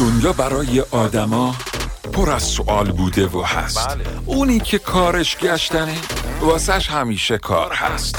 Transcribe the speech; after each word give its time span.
دنیا 0.00 0.32
برای 0.32 0.80
آدما 0.80 1.54
پر 2.12 2.30
از 2.30 2.42
سوال 2.42 2.92
بوده 2.92 3.26
و 3.26 3.42
هست. 3.42 3.88
بله. 3.88 4.04
اونی 4.26 4.60
که 4.60 4.78
کارش 4.78 5.36
گشتنه 5.36 5.96
واسش 6.40 6.90
همیشه 6.90 7.38
کار 7.38 7.72
هست. 7.72 8.16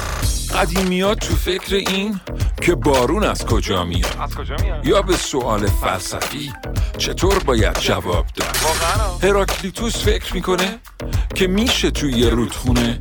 قدیمیات 0.56 1.20
تو 1.20 1.36
فکر 1.36 1.76
این 1.76 2.20
که 2.62 2.76
بارون 2.76 3.24
از 3.24 3.46
کجا 3.46 3.84
میاد؟ 3.84 4.18
از 4.22 4.36
کجا 4.36 4.56
میاد؟ 4.64 4.86
یا 4.86 5.02
به 5.02 5.18
سوال 5.18 5.68
فلسفی 5.68 6.54
چطور 6.98 7.40
باید 7.40 7.80
جواب 7.80 8.26
داد؟ 8.36 8.58
هراکلیتوس 9.24 9.98
فکر 9.98 10.34
می‌کنه 10.34 10.80
که 11.36 11.48
میشه 11.48 11.92
توی 11.92 12.14
یه 12.14 12.30
رودخونه 12.30 13.00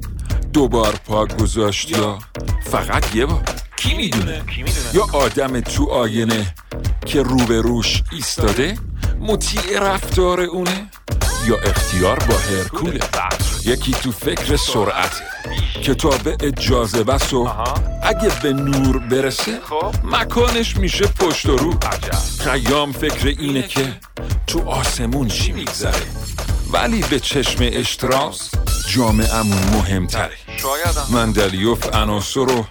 دوبار 0.52 0.94
پا 1.06 1.26
گذاشت 1.26 1.90
یا 1.90 2.18
فقط 2.64 3.14
یه 3.14 3.26
بار؟ 3.26 3.59
کی 3.80 3.94
می‌دونه؟ 3.94 4.42
یا 4.94 5.06
آدم 5.12 5.60
تو 5.60 5.90
آینه 5.90 6.54
که 7.06 7.22
روبروش 7.22 8.02
ایستاده 8.12 8.78
مطیع 9.20 9.80
رفتار 9.80 10.40
اونه 10.40 10.90
یا 11.46 11.56
اختیار 11.56 12.18
با 12.18 12.34
هرکوله؟ 12.34 13.00
یکی 13.64 13.92
تو 13.92 14.12
فکر 14.12 14.56
سرعته 14.56 15.24
کتاب 15.82 16.50
جاذبه 16.50 17.16
و 17.32 17.36
آها. 17.36 17.74
اگه 18.02 18.30
به 18.42 18.52
نور 18.52 18.98
برسه 18.98 19.60
خب. 19.60 19.94
مکانش 20.04 20.76
میشه 20.76 21.06
پشت 21.06 21.46
و 21.46 21.56
رو. 21.56 21.74
خیام 22.40 22.92
فکر 22.92 23.26
اینه 23.26 23.62
که 23.62 23.92
تو 24.46 24.68
آسمون 24.68 25.28
چی 25.28 25.52
میگذره؟ 25.52 26.06
ولی 26.72 27.04
به 27.10 27.20
چشم 27.20 27.58
اشتراس 27.60 28.50
جامعمون 28.94 29.58
مهمتره. 29.72 30.30
شایدم 30.56 31.06
مندلیوف 31.12 31.94
عناصر 31.94 32.44
رو 32.44 32.66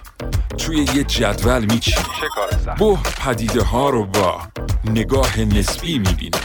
توی 0.58 0.86
یه 0.94 1.04
جدول 1.04 1.64
میچینه. 1.64 2.04
بو 2.78 2.96
پدیده 2.96 3.62
ها 3.62 3.90
رو 3.90 4.06
با 4.06 4.40
نگاه 4.84 5.40
نسبی 5.40 5.98
می‌بینه. 5.98 6.38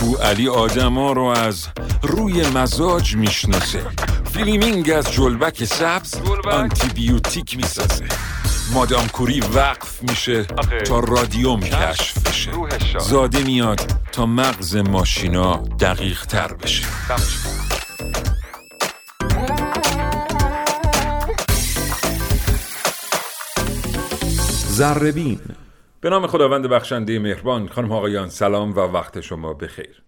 بو 0.00 0.16
علی 0.16 0.48
آدم 0.48 0.98
ها 0.98 1.12
رو 1.12 1.24
از 1.24 1.66
روی 2.02 2.48
مزاج 2.48 3.16
می‌شناسه. 3.16 3.86
فلمینگ 4.32 4.90
از 4.90 5.12
جلبک 5.12 5.64
سبز؟ 5.64 6.14
آنتی 6.52 6.88
بیوتیک 6.88 7.56
می‌سازه. 7.56 8.04
مادام 8.72 9.08
کوری 9.08 9.40
وقف 9.40 10.02
میشه. 10.02 10.44
تا 10.86 10.98
رادیوم 10.98 11.60
کشف 11.60 12.18
بشه. 12.18 12.50
زاده 12.98 13.38
میاد 13.38 13.80
تا 14.12 14.26
مغز 14.26 14.76
ماشینا 14.76 15.56
دقیق 15.56 16.26
تر 16.26 16.52
بشه 16.52 16.84
زربین. 24.74 25.40
به 26.00 26.10
نام 26.10 26.26
خداوند 26.26 26.66
بخشنده 26.66 27.18
مهربان 27.18 27.68
خانم 27.68 27.92
آقایان 27.92 28.28
سلام 28.28 28.76
و 28.76 28.80
وقت 28.80 29.20
شما 29.20 29.54
بخیر. 29.54 30.02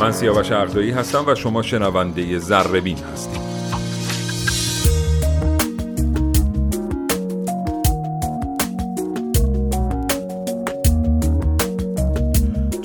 من 0.00 0.12
سیاوش 0.12 0.52
عقدایی 0.52 0.90
هستم 0.90 1.24
و 1.26 1.34
شما 1.34 1.62
شنونده 1.62 2.38
زربین 2.38 2.98
هستید. 2.98 3.39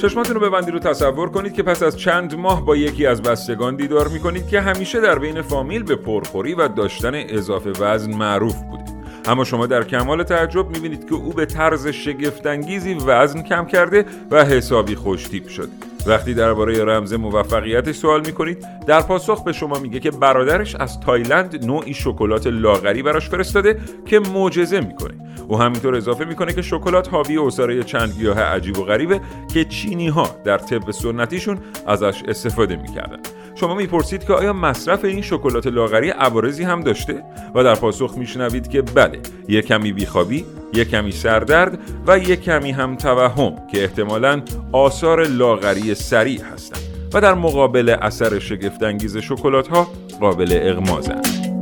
چشماتون 0.06 0.36
رو 0.36 0.50
ببندید 0.50 0.76
و 0.76 0.80
تصور 0.80 1.30
کنید 1.30 1.54
که 1.54 1.64
پس 1.64 1.84
از 1.84 1.98
چند 1.98 2.36
ماه 2.36 2.66
با 2.66 2.76
یکی 2.76 3.06
از 3.06 3.22
بستگان 3.22 3.76
دیدار 3.76 4.08
می‌کنید 4.08 4.48
که 4.48 4.62
همیشه 4.62 5.02
در 5.02 5.20
بین 5.20 5.42
فامیل 5.42 5.84
به 5.84 5.96
پرخوری 5.96 6.54
و 6.54 6.68
داشتن 6.68 7.12
اضافه 7.16 7.70
وزن 7.70 8.14
معروف 8.14 8.56
بوده. 8.62 8.84
اما 9.26 9.44
شما 9.44 9.68
در 9.68 9.84
کمال 9.84 10.24
تعجب 10.24 10.70
می‌بینید 10.70 11.10
که 11.10 11.16
او 11.16 11.34
به 11.34 11.46
طرز 11.46 11.88
شگفتانگیزی 11.88 12.94
وزن 12.94 13.42
کم 13.42 13.66
کرده 13.66 14.06
و 14.32 14.46
حسابی 14.46 14.96
خوشتیپ 14.96 15.48
شده. 15.48 15.95
وقتی 16.08 16.34
درباره 16.34 16.84
رمز 16.84 17.14
موفقیتش 17.14 17.96
سوال 17.96 18.26
می‌کنید 18.26 18.66
در 18.88 19.02
پاسخ 19.02 19.44
به 19.44 19.54
شما 19.54 19.80
میگه 19.80 20.00
که 20.00 20.12
برادرش 20.12 20.76
از 20.76 21.00
تایلند 21.00 21.66
نوعی 21.66 21.94
شکلات 21.94 22.48
لاغری 22.48 23.04
براش 23.04 23.30
فرستاده 23.30 23.80
که 24.06 24.20
معجزه 24.20 24.80
می‌کنه. 24.80 25.14
او 25.48 25.58
همینطور 25.58 25.96
اضافه 25.96 26.26
می‌کنه 26.26 26.54
که 26.54 26.62
شکلات 26.62 27.10
حاوی 27.10 27.38
عصاره 27.38 27.84
چند 27.84 28.14
گیاه 28.14 28.42
عجیب 28.42 28.80
و 28.80 28.84
غریبه 28.84 29.22
که 29.54 29.66
چینی 29.66 30.08
ها 30.08 30.30
در 30.44 30.58
طب 30.58 30.92
سنتیشون 30.92 31.58
ازش 31.88 32.24
استفاده 32.28 32.76
می‌کردن. 32.76 33.20
شما 33.56 33.76
می‌پرسید 33.76 34.24
که 34.24 34.34
آیا 34.34 34.54
مصرف 34.54 35.06
این 35.06 35.22
شکلات 35.22 35.68
لاغری 35.68 36.10
عوارضی 36.10 36.64
هم 36.64 36.82
داشته؟ 36.82 37.24
و 37.56 37.64
در 37.64 37.76
پاسخ 37.76 38.18
میشنوید 38.18 38.68
که 38.68 38.82
بله 38.82 39.20
یک 39.48 39.66
کمی 39.66 39.94
بیخوابی 39.94 40.46
یک 40.74 40.90
کمی 40.90 41.12
سردرد 41.12 41.80
و 42.08 42.18
یک 42.18 42.42
کمی 42.42 42.72
هم 42.72 42.96
توهم 42.96 43.68
که 43.72 43.82
احتمالاً 43.82 44.42
آثار 44.72 45.28
لاغری 45.28 45.96
سریع 45.96 46.42
هستند 46.54 46.80
و 47.14 47.22
در 47.22 47.34
مقابل 47.34 47.96
اثر 48.02 48.40
شگفتانگیز 48.40 49.18
شکلات 49.18 49.68
ها 49.68 49.88
قابل 50.20 50.60
اغمازند. 50.62 51.56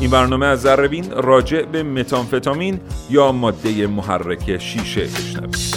این 0.00 0.10
برنامه 0.10 0.46
از 0.46 0.60
ذربین 0.60 1.10
راجع 1.10 1.62
به 1.62 1.82
متانفتامین 1.82 2.80
یا 3.10 3.32
ماده 3.32 3.86
محرک 3.86 4.58
شیشه 4.58 5.00
بشنوید. 5.00 5.76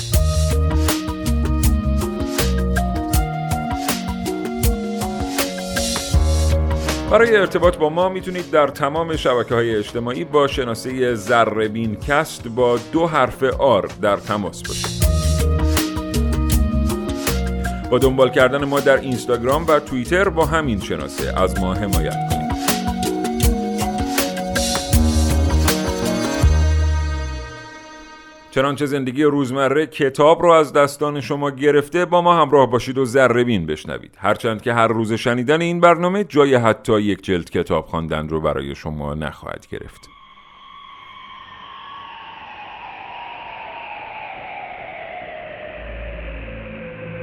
برای 7.12 7.36
ارتباط 7.36 7.78
با 7.78 7.90
ما 7.90 8.10
می‌تونید 8.10 8.52
در 8.52 8.68
تمام 8.68 9.16
شبکه 9.16 9.56
های 9.56 9.76
اجتماعی 9.76 10.24
با 10.24 10.48
شناسه 10.48 11.16
ذربین 11.16 11.96
کست 11.96 12.48
با 12.48 12.80
دو 12.92 13.08
حرف 13.08 13.44
آر 13.44 13.90
در 14.02 14.18
تماس 14.18 14.64
باشید. 14.64 15.06
با 17.92 17.98
دنبال 17.98 18.30
کردن 18.30 18.66
ما 18.66 18.80
در 18.80 18.98
اینستاگرام 18.98 19.66
و 19.68 19.80
توییتر 19.80 20.30
با 20.30 20.46
همین 20.46 20.80
شناسه 20.80 21.42
از 21.42 21.60
ما 21.60 21.74
حمایت 21.74 22.30
کنید. 22.30 22.39
چنانچه 28.52 28.86
زندگی 28.86 29.24
روزمره 29.24 29.86
کتاب 29.86 30.42
رو 30.42 30.52
از 30.52 30.74
دستان 30.74 31.22
شما 31.22 31.52
گرفته 31.52 32.06
با 32.06 32.22
ما 32.22 32.42
همراه 32.42 32.70
باشید 32.70 32.98
و 32.98 33.06
ذربین 33.06 33.66
بشنوید. 33.66 34.18
هرچند 34.18 34.62
که 34.62 34.74
هر 34.74 34.88
روز 34.88 35.14
شنیدن 35.14 35.62
این 35.62 35.80
برنامه 35.80 36.24
جای 36.24 36.56
حتی 36.56 37.02
یک 37.02 37.24
جلد 37.24 37.50
کتاب 37.50 37.86
خواندن 37.86 38.30
رو 38.30 38.42
برای 38.42 38.76
شما 38.76 39.14
نخواهد 39.14 39.68
گرفت. 39.68 40.10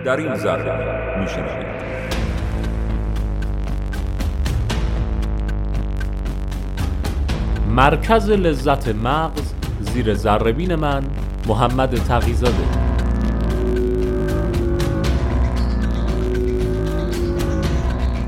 در 0.05 0.17
این 0.17 0.35
ذره 0.35 1.21
میشنوید. 1.21 1.67
مرکز 7.69 8.31
لذت 8.31 8.89
مغز 8.89 9.66
زیر 9.97 10.15
ذربین 10.15 10.75
من 10.75 11.05
محمد 11.47 11.95
تقیزاده. 11.95 12.55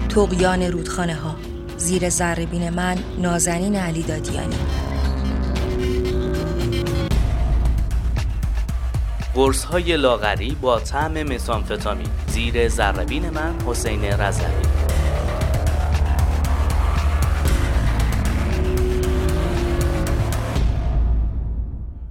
تقیان 0.08 0.62
رودخانه 0.62 1.14
ها 1.14 1.36
زیر 1.76 2.08
ذربین 2.08 2.70
من 2.70 2.98
نازنین 3.18 3.76
علی 3.76 4.02
دادیانی. 4.02 4.56
قرص 9.34 9.64
های 9.64 9.96
لاغری 9.96 10.56
با 10.60 10.80
طعم 10.80 11.22
مسامفتامین 11.22 12.08
زیر 12.26 12.68
ذربین 12.68 13.30
من 13.30 13.54
حسین 13.66 14.04
رضوی. 14.04 14.44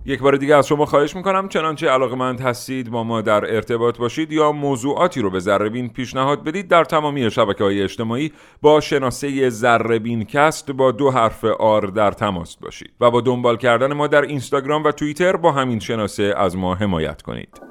یک 0.08 0.20
بار 0.20 0.36
دیگه 0.38 0.56
از 0.56 0.68
شما 0.68 0.86
خواهش 0.86 1.16
می‌کنم 1.16 1.48
چنانچه 1.48 1.90
علاقمند 1.90 2.42
هستید 2.42 2.90
با 2.90 3.04
ما 3.04 3.22
در 3.22 3.56
ارتباط 3.56 3.98
باشید 3.98 4.32
یا 4.32 4.52
موضوعاتی 4.52 5.22
رو 5.22 5.30
به 5.30 5.40
ذربین 5.40 5.90
پیشنهاد 5.90 6.44
بدید 6.44 6.68
در 6.68 6.84
تمامی 6.84 7.32
شبکه 7.32 7.64
های 7.64 7.84
اجتماعی 7.84 8.32
با 8.62 8.80
شناسه 8.80 9.50
ذربین 9.50 10.24
کست 10.24 10.72
با 10.72 10.92
دو 10.92 11.12
حرف 11.12 11.44
آر 11.46 11.86
در 11.86 12.12
تماس 12.12 12.58
باشید 12.58 12.92
و 13.02 13.12
با 13.12 13.22
دنبال 13.22 13.58
کردن 13.58 13.94
ما 13.94 14.08
در 14.08 14.22
اینستاگرام 14.22 14.84
و 14.84 14.92
توییتر 14.92 15.36
با 15.36 15.52
همین 15.52 15.80
شناسه 15.80 16.34
از 16.38 16.58
ما 16.58 16.76
حمایت 16.76 17.22
کنید. 17.22 17.62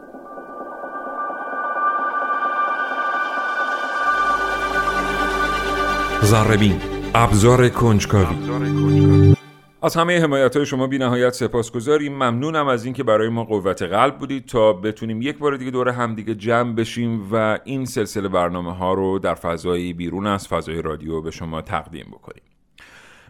ذربین 6.23 6.81
ابزار 7.15 7.69
کنجکاوی. 7.69 9.37
از 9.83 9.97
همه 9.97 10.21
حمایت 10.21 10.57
های 10.57 10.67
شما 10.67 10.87
بی 10.87 10.99
نهایت 10.99 11.35
سپاسگزاریم. 11.35 12.13
ممنونم 12.13 12.69
از 12.69 12.85
اینکه 12.85 13.03
برای 13.03 13.29
ما 13.29 13.45
قوت 13.45 13.83
قلب 13.83 14.19
بودید 14.19 14.47
تا 14.47 14.73
بتونیم 14.73 15.23
یک 15.23 15.39
بار 15.39 15.57
دیگه 15.57 15.71
دور 15.71 15.89
همدیگه 15.89 16.35
جمع 16.35 16.75
بشیم 16.75 17.29
و 17.33 17.59
این 17.65 17.85
سلسله 17.85 18.29
برنامه 18.29 18.75
ها 18.77 18.95
رو 18.95 19.19
در 19.19 19.35
فضای 19.35 19.93
بیرون 19.93 20.27
از 20.27 20.49
فضای 20.49 20.83
رادیو 20.83 21.21
به 21.21 21.31
شما 21.31 21.63
تقدیم 21.63 22.07
بکنیم. 22.13 22.43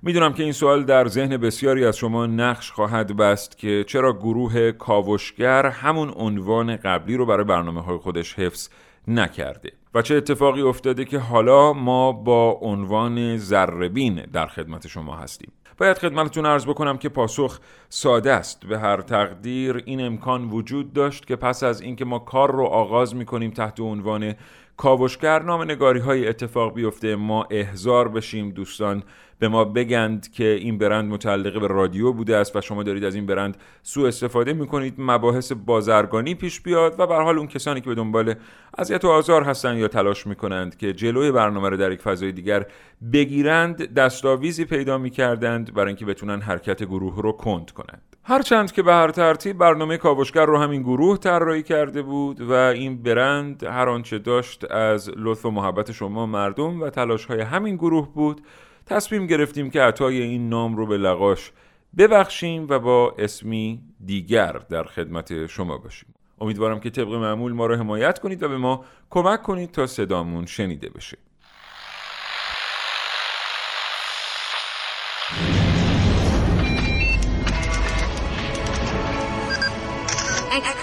می‌دونم 0.03 0.33
که 0.33 0.43
این 0.43 0.53
سوال 0.53 0.85
در 0.85 1.09
ذهن 1.09 1.37
بسیاری 1.37 1.85
از 1.85 1.97
شما 1.97 2.27
نقش 2.27 2.71
خواهد 2.71 3.17
بست 3.17 3.59
که 3.59 3.85
چرا 3.89 4.13
گروه 4.13 4.73
کاوشگر 4.73 5.67
همون 5.67 6.13
عنوان 6.17 6.77
قبلی 6.77 7.17
رو 7.17 7.27
برای 7.27 7.45
برنامه 7.45 7.83
های 7.83 7.97
خودش 7.97 8.35
حفظ 8.35 8.69
نکرده 9.09 9.73
و 9.95 10.03
چه 10.03 10.15
اتفاقی 10.15 10.63
افتاده 10.63 11.05
که 11.05 11.19
حالا 11.19 11.73
ما 11.73 12.13
با 12.13 12.59
عنوان 12.63 13.37
زربین 13.37 14.15
در 14.33 14.47
خدمت 14.47 14.87
شما 14.87 15.17
هستیم. 15.17 15.53
باید 15.79 15.99
خدمتتون 15.99 16.47
ارز 16.47 16.67
بکنم 16.67 16.99
که 16.99 17.09
پاسخ 17.09 17.59
ساده 17.89 18.33
است. 18.33 18.67
به 18.67 18.79
هر 18.79 19.01
تقدیر 19.01 19.83
این 19.87 20.01
امکان 20.01 20.51
وجود 20.51 20.93
داشت 20.93 21.27
که 21.27 21.37
پس 21.37 21.63
از 21.63 21.81
اینکه 21.81 22.05
ما 22.05 22.19
کار 22.19 22.53
رو 22.53 22.65
آغاز 22.65 23.15
می‌کنیم 23.17 23.51
تحت 23.51 23.81
عنوان 23.81 24.35
کاوشگر 24.77 25.43
نام 25.43 25.63
نگاری 25.63 26.01
های 26.01 26.29
اتفاق 26.29 26.75
بیفته. 26.75 27.17
ما 27.17 27.47
احزار 27.51 28.09
بشیم 28.09 28.51
دوستان. 28.51 29.03
به 29.39 29.49
ما 29.49 29.65
بگند 29.65 30.31
که 30.33 30.45
این 30.45 30.79
برند 30.79 31.11
متعلق 31.11 31.61
به 31.61 31.67
رادیو 31.67 32.13
بوده 32.13 32.37
است 32.37 32.57
و 32.57 32.61
شما 32.61 32.83
دارید 32.83 33.05
از 33.05 33.15
این 33.15 33.27
برند 33.27 33.57
سوء 33.83 34.09
استفاده 34.09 34.53
می‌کنید. 34.53 34.95
مباحث 34.99 35.53
بازرگانی 35.53 36.35
پیش 36.35 36.61
بیاد 36.61 37.01
و 37.01 37.07
به 37.07 37.15
حال 37.15 37.39
اون 37.39 37.47
کسانی 37.47 37.81
که 37.81 37.89
به 37.89 37.95
دنبال 37.95 38.35
اذیت 38.79 39.05
و 39.05 39.09
آزار 39.09 39.43
هستند 39.43 39.79
یا 39.79 39.89
تلاش 39.89 40.27
می‌کنند 40.27 40.77
که 40.77 40.93
جلوی 40.93 41.33
برنامه 41.33 41.69
رو 41.69 41.77
در 41.77 41.93
یک 41.93 42.01
فضای 42.01 42.33
دیگر 42.33 42.67
بگیرند 43.13 43.95
دستاویزی 43.95 44.65
پیدا 44.65 44.99
می‌کردند 44.99 45.75
برای 45.75 45.87
اینکه 45.87 46.05
بتونن 46.05 46.41
حرکت 46.41 46.83
گروه 46.83 47.23
رو 47.23 47.33
کند 47.33 47.71
کنند. 47.71 48.16
هرچند 48.29 48.73
که 48.73 48.83
به 48.83 48.93
هر 48.93 49.11
ترتیب 49.11 49.59
برنامه 49.59 49.97
کاوشگر 49.97 50.47
رو 50.47 50.59
همین 50.59 50.83
گروه 50.83 51.19
طراحی 51.19 51.63
کرده 51.63 52.03
بود 52.03 52.41
و 52.41 52.53
این 52.53 53.03
برند 53.03 53.65
هر 53.65 53.89
آنچه 53.89 54.19
داشت 54.19 54.71
از 54.71 55.11
لطف 55.17 55.47
و 55.47 55.51
محبت 55.51 55.93
شما 55.93 56.27
مردم 56.27 56.81
و 56.83 56.91
تلاش 56.91 57.25
های 57.25 57.41
همین 57.41 57.77
گروه 57.77 58.15
بود. 58.15 58.41
تصمیم 58.87 59.27
گرفتیم 59.27 59.71
که 59.71 59.83
عطای 59.83 60.23
این 60.23 60.49
نام 60.49 60.77
رو 60.77 60.87
به 60.87 60.97
لقاش 60.97 61.53
ببخشیم 61.99 62.67
و 62.69 62.79
با 62.79 63.15
اسمی 63.19 63.83
دیگر 64.05 64.53
در 64.53 64.85
خدمت 64.85 65.47
شما 65.47 65.79
باشیم. 65.79 66.15
امیدوارم 66.41 66.81
که 66.81 66.91
طبق 66.91 67.13
معمول 67.13 67.53
ما 67.53 67.67
رو 67.67 67.75
حمایت 67.75 68.19
کنید 68.19 68.43
و 68.43 68.49
به 68.49 68.57
ما 68.57 68.85
کمک 69.11 69.43
کنید 69.43 69.71
تا 69.71 69.87
صدامون 69.87 70.47
شنیده 70.47 70.89
بشه. 70.89 71.19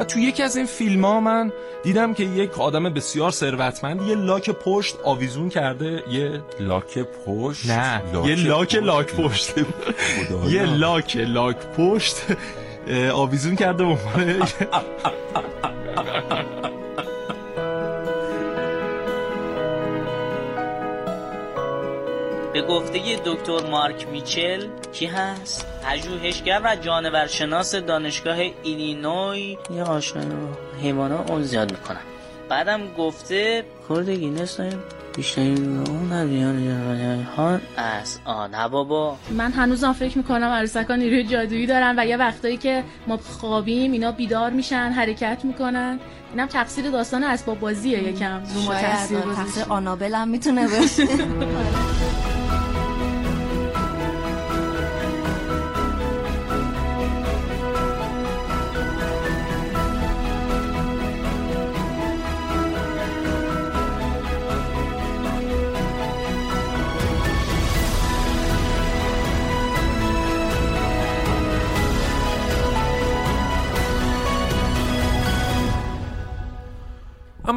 و 0.00 0.04
تو 0.04 0.18
یکی 0.18 0.42
از 0.42 0.56
این 0.56 0.66
فیلم 0.66 1.04
ها 1.04 1.20
من 1.20 1.52
دیدم 1.82 2.14
که 2.14 2.24
یک 2.24 2.60
آدم 2.60 2.84
بسیار 2.84 3.30
ثروتمند 3.30 4.02
یه 4.02 4.14
لاک 4.14 4.50
پشت 4.50 4.96
آویزون 5.04 5.48
کرده 5.48 6.02
یه 6.10 6.42
لاک 6.60 6.98
پشت؟ 7.26 7.70
نه 7.70 8.02
یه 8.26 8.34
لاک 8.34 8.74
لاک 8.74 9.14
پشت. 9.14 9.54
یه 10.48 10.66
لاک 10.66 11.16
لاک 11.16 11.56
پشت 11.76 12.16
آویزون 13.12 13.56
کرده 13.56 13.84
به 13.84 13.96
به 22.60 22.66
گفته 22.66 23.16
دکتر 23.24 23.70
مارک 23.70 24.08
میچل 24.08 24.66
کی 24.92 25.06
هست؟ 25.06 25.66
پژوهشگر 25.84 26.60
و 26.64 26.76
جانورشناس 26.76 27.74
دانشگاه 27.74 28.36
ایلینوی. 28.62 29.58
یه 29.74 29.82
آشنایی 29.82 30.28
با 30.28 30.78
حیوانات 30.82 31.30
اون 31.30 31.42
زیاد 31.42 31.70
می‌کنم 31.70 32.00
بعدم 32.48 32.80
گفته 32.98 33.64
کرد 33.88 34.10
گینس 34.10 34.60
بیشترین 35.16 35.84
ها 37.36 37.58
از 37.76 38.18
آن. 38.24 38.68
بابا. 38.68 39.16
من 39.30 39.52
هنوزم 39.52 39.92
فکر 39.92 40.18
می‌کنم 40.18 40.46
عروسکان 40.46 40.98
نیروی 40.98 41.24
جادویی 41.24 41.66
دارن 41.66 41.98
و 41.98 42.06
یه 42.06 42.16
وقتایی 42.16 42.56
که 42.56 42.84
ما 43.06 43.16
خوابیم 43.16 43.92
اینا 43.92 44.12
بیدار 44.12 44.50
میشن 44.50 44.92
حرکت 44.96 45.38
می‌کنن. 45.44 46.00
اینم 46.34 46.46
تقصیر 46.46 46.90
داستان 46.90 47.24
اسباب 47.24 47.60
بازیه 47.60 48.02
یکم. 48.02 48.42
رو 48.54 48.60
ما 48.62 48.74
تقصیر 48.74 49.64
آنابل 49.68 50.14
هم 50.14 50.28
می‌تونه 50.28 50.68
باشه. 50.68 51.06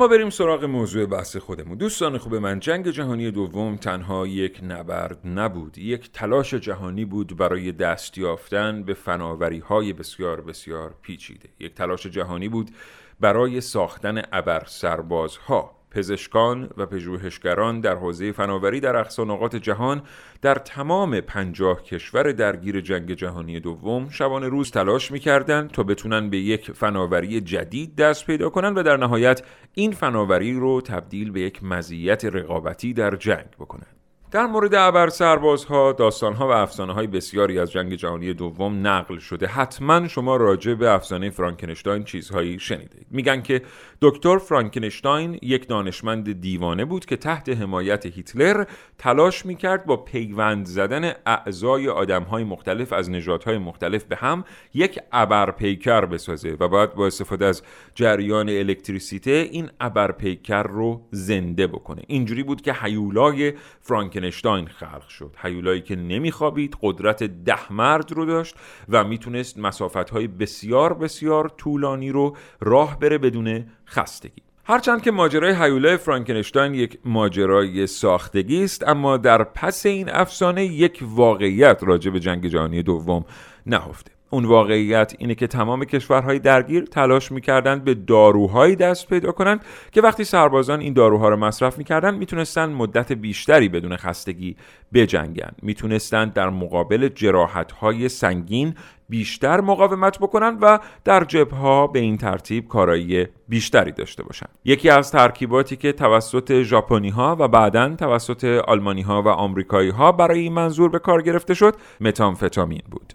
بریم 0.07 0.29
سراغ 0.29 0.63
موضوع 0.63 1.05
بحث 1.05 1.37
خودمون. 1.37 1.77
دوستان 1.77 2.17
خوب 2.17 2.35
من 2.35 2.59
جنگ 2.59 2.89
جهانی 2.89 3.31
دوم 3.31 3.75
تنها 3.75 4.27
یک 4.27 4.59
نبرد 4.63 5.27
نبود. 5.27 5.77
یک 5.77 6.11
تلاش 6.11 6.53
جهانی 6.53 7.05
بود 7.05 7.37
برای 7.37 7.71
دست 7.71 8.17
یافتن 8.17 8.83
به 8.83 8.93
فناوری 8.93 9.59
های 9.59 9.93
بسیار 9.93 10.41
بسیار 10.41 10.95
پیچیده. 11.01 11.49
یک 11.59 11.73
تلاش 11.73 12.07
جهانی 12.07 12.49
بود 12.49 12.71
برای 13.19 13.61
ساختن 13.61 14.21
ابر 14.31 14.63
سربازها 14.65 15.82
پزشکان 15.93 16.69
و 16.77 16.85
پژوهشگران 16.85 17.79
در 17.79 17.95
حوزه 17.95 18.31
فناوری 18.31 18.79
در 18.79 18.95
اقصا 18.95 19.23
نقاط 19.23 19.55
جهان 19.55 20.01
در 20.41 20.55
تمام 20.55 21.21
پنجاه 21.21 21.83
کشور 21.83 22.31
درگیر 22.31 22.81
جنگ 22.81 23.13
جهانی 23.13 23.59
دوم 23.59 24.09
شبانه 24.09 24.47
روز 24.47 24.71
تلاش 24.71 25.11
می‌کردند 25.11 25.71
تا 25.71 25.83
بتونن 25.83 26.29
به 26.29 26.37
یک 26.37 26.71
فناوری 26.71 27.41
جدید 27.41 27.95
دست 27.95 28.25
پیدا 28.25 28.49
کنند 28.49 28.77
و 28.77 28.83
در 28.83 28.97
نهایت 28.97 29.41
این 29.73 29.91
فناوری 29.91 30.53
رو 30.53 30.81
تبدیل 30.81 31.31
به 31.31 31.41
یک 31.41 31.63
مزیت 31.63 32.25
رقابتی 32.25 32.93
در 32.93 33.15
جنگ 33.15 33.49
بکنند 33.59 34.03
در 34.33 34.45
مورد 34.45 34.75
ابر 34.75 35.09
سربازها، 35.09 35.91
داستانها 35.91 36.47
و 36.47 36.51
افسانه 36.51 36.93
های 36.93 37.07
بسیاری 37.07 37.59
از 37.59 37.71
جنگ 37.71 37.95
جهانی 37.95 38.33
دوم 38.33 38.87
نقل 38.87 39.17
شده. 39.17 39.47
حتما 39.47 40.07
شما 40.07 40.35
راجع 40.35 40.73
به 40.73 40.89
افسانه 40.89 41.29
فرانکنشتاین 41.29 42.03
چیزهایی 42.03 42.59
شنیدید. 42.59 43.07
میگن 43.11 43.41
که 43.41 43.61
دکتر 44.05 44.37
فرانکنشتاین 44.37 45.39
یک 45.41 45.67
دانشمند 45.67 46.41
دیوانه 46.41 46.85
بود 46.85 47.05
که 47.05 47.17
تحت 47.17 47.49
حمایت 47.49 48.05
هیتلر 48.05 48.65
تلاش 48.97 49.45
می‌کرد 49.45 49.85
با 49.85 49.97
پیوند 49.97 50.65
زدن 50.65 51.13
اعضای 51.25 51.89
آدمهای 51.89 52.43
مختلف 52.43 52.93
از 52.93 53.09
نژادهای 53.09 53.57
مختلف 53.57 54.03
به 54.03 54.15
هم 54.15 54.43
یک 54.73 54.99
ابرپیکر 55.11 56.05
بسازه 56.05 56.57
و 56.59 56.67
بعد 56.67 56.93
با 56.93 57.07
استفاده 57.07 57.45
از 57.45 57.63
جریان 57.95 58.49
الکتریسیته 58.49 59.49
این 59.51 59.69
ابرپیکر 59.79 60.63
رو 60.63 61.01
زنده 61.11 61.67
بکنه. 61.67 62.01
اینجوری 62.07 62.43
بود 62.43 62.61
که 62.61 62.73
حیولای 62.73 63.53
فرانکنشتاین 63.81 64.67
خلق 64.67 65.07
شد. 65.07 65.35
حیولایی 65.37 65.81
که 65.81 65.95
نمیخوابید، 65.95 66.77
قدرت 66.81 67.23
ده 67.23 67.73
مرد 67.73 68.11
رو 68.11 68.25
داشت 68.25 68.55
و 68.89 69.03
می‌تونست 69.03 69.57
مسافتهای 69.57 70.27
بسیار 70.27 70.93
بسیار 70.93 71.49
طولانی 71.57 72.09
رو 72.09 72.35
راه 72.61 72.99
بره 72.99 73.17
بدون 73.17 73.65
خستگی. 73.93 74.41
هرچند 74.65 75.01
که 75.01 75.11
ماجرای 75.11 75.53
هیولای 75.53 75.97
فرانکنشتاین 75.97 76.73
یک 76.73 76.99
ماجرای 77.05 77.87
ساختگی 77.87 78.63
است 78.63 78.87
اما 78.87 79.17
در 79.17 79.43
پس 79.43 79.85
این 79.85 80.09
افسانه 80.09 80.65
یک 80.65 80.99
واقعیت 81.01 81.79
راجع 81.81 82.11
به 82.11 82.19
جنگ 82.19 82.47
جهانی 82.47 82.83
دوم 82.83 83.25
نهفته. 83.65 84.12
اون 84.33 84.45
واقعیت 84.45 85.13
اینه 85.17 85.35
که 85.35 85.47
تمام 85.47 85.85
کشورهای 85.85 86.39
درگیر 86.39 86.85
تلاش 86.85 87.31
می‌کردند 87.31 87.83
به 87.83 87.93
داروهایی 87.93 88.75
دست 88.75 89.07
پیدا 89.07 89.31
کنند 89.31 89.65
که 89.91 90.01
وقتی 90.01 90.23
سربازان 90.23 90.79
این 90.79 90.93
داروها 90.93 91.29
رو 91.29 91.35
مصرف 91.37 91.77
می‌کردند 91.77 92.17
می‌تونستند 92.17 92.75
مدت 92.75 93.11
بیشتری 93.11 93.69
بدون 93.69 93.97
خستگی 93.97 94.55
بجنگند. 94.93 95.55
می‌تونستند 95.61 96.33
در 96.33 96.49
مقابل 96.49 97.09
جراحتهای 97.09 98.09
سنگین 98.09 98.75
بیشتر 99.09 99.61
مقاومت 99.61 100.19
بکنن 100.19 100.57
و 100.61 100.79
در 101.03 101.23
جبهه 101.23 101.87
به 101.93 101.99
این 101.99 102.17
ترتیب 102.17 102.67
کارایی 102.67 103.27
بیشتری 103.47 103.91
داشته 103.91 104.23
باشن 104.23 104.45
یکی 104.65 104.89
از 104.89 105.11
ترکیباتی 105.11 105.75
که 105.75 105.91
توسط 105.91 106.61
ژاپنی 106.61 107.09
ها 107.09 107.35
و 107.39 107.47
بعدا 107.47 107.95
توسط 107.95 108.61
آلمانی 108.67 109.01
ها 109.01 109.21
و 109.21 109.27
آمریکایی 109.27 109.89
ها 109.89 110.11
برای 110.11 110.39
این 110.39 110.53
منظور 110.53 110.89
به 110.89 110.99
کار 110.99 111.21
گرفته 111.21 111.53
شد 111.53 111.75
متامفتامین 112.01 112.81
بود. 112.91 113.13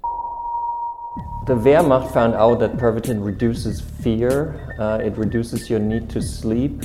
The 1.47 1.55
Wehrmacht 1.55 2.13
found 2.13 2.35
out 2.35 2.61
that 2.61 2.77
Pervitin 2.77 3.25
reduces 3.25 3.81
fear, 3.81 4.75
uh, 4.79 4.99
it 5.03 5.17
reduces 5.17 5.71
your 5.71 5.79
need 5.79 6.11
to 6.11 6.21
sleep, 6.21 6.83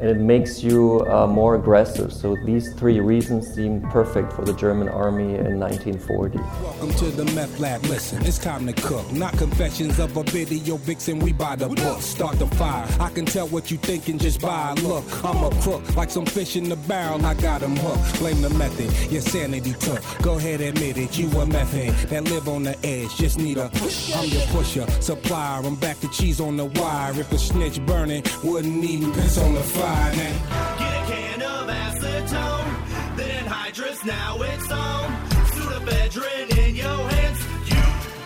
and 0.00 0.08
it 0.08 0.16
makes 0.16 0.62
you 0.62 1.06
uh, 1.08 1.26
more 1.26 1.56
aggressive. 1.56 2.10
So 2.10 2.34
these 2.46 2.72
three 2.72 3.00
reasons 3.00 3.52
seem 3.52 3.82
perfect 3.90 4.32
for 4.32 4.42
the 4.42 4.54
German 4.54 4.88
army 4.88 5.34
in 5.34 5.60
1940. 5.60 6.38
Welcome 6.38 6.90
to 6.94 7.04
the 7.10 7.26
meth 7.36 7.60
lab. 7.60 7.84
Listen, 7.84 8.24
it's 8.24 8.38
time 8.38 8.66
to 8.66 8.72
cook. 8.72 9.12
Not 9.12 9.36
confessions 9.36 9.98
of 9.98 10.16
a 10.16 10.22
video 10.22 10.78
vixen. 10.78 11.18
We 11.18 11.34
buy 11.34 11.56
the 11.56 11.68
book. 11.68 12.00
Start 12.00 12.38
the 12.38 12.46
fire. 12.46 12.88
I 12.98 13.10
can 13.10 13.26
tell 13.26 13.46
what 13.48 13.70
you 13.70 13.76
thinking 13.76 14.18
just 14.18 14.40
by 14.40 14.72
a 14.72 14.74
look. 14.76 15.04
I'm 15.22 15.44
a 15.44 15.50
crook, 15.60 15.94
like 15.96 16.10
some 16.10 16.24
fish 16.24 16.56
in 16.56 16.70
the 16.70 16.76
barrel. 16.76 17.24
I 17.26 17.34
got 17.34 17.60
him 17.60 17.76
hooked. 17.76 18.20
Blame 18.20 18.40
the 18.40 18.50
method. 18.50 19.12
Your 19.12 19.20
sanity 19.20 19.74
took. 19.74 20.00
Go 20.22 20.38
ahead, 20.38 20.62
admit 20.62 20.96
it. 20.96 21.18
You 21.18 21.28
a 21.38 21.44
meth 21.44 21.74
head 21.74 21.92
that 22.08 22.24
live 22.24 22.48
on 22.48 22.62
the 22.62 22.76
edge. 22.86 23.14
Just 23.16 23.38
need 23.38 23.58
a 23.58 23.68
push. 23.68 24.14
I'm 24.16 24.28
your 24.30 24.46
pusher, 24.46 24.90
supplier. 25.02 25.62
I'm 25.62 25.76
back 25.76 26.00
to 26.00 26.08
cheese 26.08 26.40
on 26.40 26.56
the 26.56 26.64
wire. 26.64 27.12
If 27.20 27.30
a 27.32 27.38
snitch 27.38 27.84
burning, 27.84 28.22
wouldn't 28.42 28.82
even 28.82 29.12
piss 29.12 29.36
on 29.36 29.54
the 29.54 29.60
fire. 29.60 29.89
Now. 29.90 30.78
Get 30.80 30.94
a 30.98 31.02
can 31.10 31.40
of 31.54 31.66
acetone, 31.84 32.70
then 33.20 33.42
hydrous, 33.54 34.00
now 34.16 34.32
it's 34.50 34.70
on. 34.86 35.06
Pseudoephedrine 35.50 36.50
in 36.64 36.72
your 36.84 37.00
hands, 37.12 37.40
you 37.70 37.82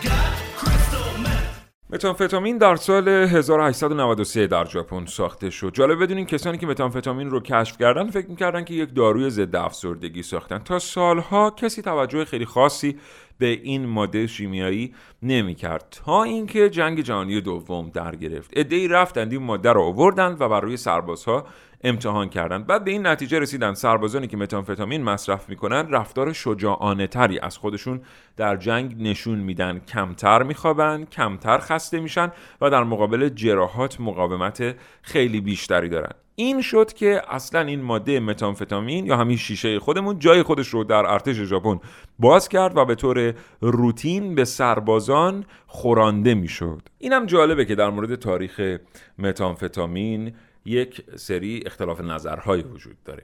got 0.09 0.33
crystal 0.59 1.09
meth. 1.23 1.53
متامفتامین 1.89 2.57
در 2.57 2.75
سال 2.75 3.07
1893 3.07 4.47
در 4.47 4.65
ژاپن 4.65 5.05
ساخته 5.05 5.49
شد. 5.49 5.73
جالب 5.73 6.03
بدونین 6.03 6.25
کسانی 6.25 6.57
که 6.57 6.67
متامفتامین 6.67 7.29
رو 7.29 7.39
کشف 7.39 7.77
کردن 7.77 8.09
فکر 8.09 8.27
می‌کردن 8.27 8.63
که 8.63 8.73
یک 8.73 8.95
داروی 8.95 9.29
ضد 9.29 9.55
افسردگی 9.55 10.23
ساختن. 10.23 10.59
تا 10.59 10.79
سالها 10.79 11.49
کسی 11.49 11.81
توجه 11.81 12.25
خیلی 12.25 12.45
خاصی 12.45 12.99
به 13.37 13.47
این 13.47 13.85
ماده 13.85 14.27
شیمیایی 14.27 14.93
نمی‌کرد. 15.23 15.87
تا 16.05 16.23
اینکه 16.23 16.69
جنگ 16.69 17.01
جهانی 17.01 17.41
دوم 17.41 17.89
در 17.89 18.15
گرفت. 18.15 18.57
عدهای 18.57 18.87
رفتند 18.87 19.31
این 19.31 19.43
ماده 19.43 19.71
رو 19.71 19.81
آوردن 19.81 20.37
و 20.39 20.49
بر 20.49 20.59
روی 20.59 20.77
سربازها 20.77 21.45
امتحان 21.85 22.29
کردند 22.29 22.67
بعد 22.67 22.83
به 22.83 22.91
این 22.91 23.07
نتیجه 23.07 23.39
رسیدن. 23.39 23.73
سربازانی 23.73 24.27
که 24.27 24.37
متامفتامین 24.37 25.03
مصرف 25.03 25.49
می‌کنن 25.49 25.89
رفتار 25.89 26.33
شجاعانه 26.33 27.07
تری 27.07 27.39
از 27.39 27.57
خودشون 27.57 28.01
در 28.37 28.55
جنگ 28.55 28.95
نشون 28.99 29.39
میدن. 29.39 29.79
کمتر 29.79 30.43
میخوابن 30.43 31.05
کمتر 31.05 31.57
خسته 31.57 31.99
میشن 31.99 32.31
و 32.61 32.69
در 32.69 32.83
مقابل 32.83 33.29
جراحات 33.29 34.01
مقاومت 34.01 34.75
خیلی 35.01 35.41
بیشتری 35.41 35.89
دارن. 35.89 36.11
این 36.35 36.61
شد 36.61 36.93
که 36.93 37.21
اصلا 37.29 37.61
این 37.61 37.81
ماده 37.81 38.19
متامفتامین 38.19 39.05
یا 39.05 39.17
همین 39.17 39.37
شیشه 39.37 39.79
خودمون 39.79 40.19
جای 40.19 40.43
خودش 40.43 40.67
رو 40.67 40.83
در 40.83 41.05
ارتش 41.05 41.35
ژاپن 41.35 41.79
باز 42.19 42.49
کرد 42.49 42.77
و 42.77 42.85
به 42.85 42.95
طور 42.95 43.33
روتین 43.61 44.35
به 44.35 44.45
سربازان 44.45 45.45
خورانده 45.67 46.33
می‌شد. 46.33 46.81
اینم 46.97 47.25
جالبه 47.25 47.65
که 47.65 47.75
در 47.75 47.89
مورد 47.89 48.15
تاریخ 48.15 48.77
متامفتامین 49.19 50.33
یک 50.65 51.03
سری 51.15 51.63
اختلاف 51.65 52.01
نظرهایی 52.01 52.63
وجود 52.63 52.97
داره. 53.05 53.23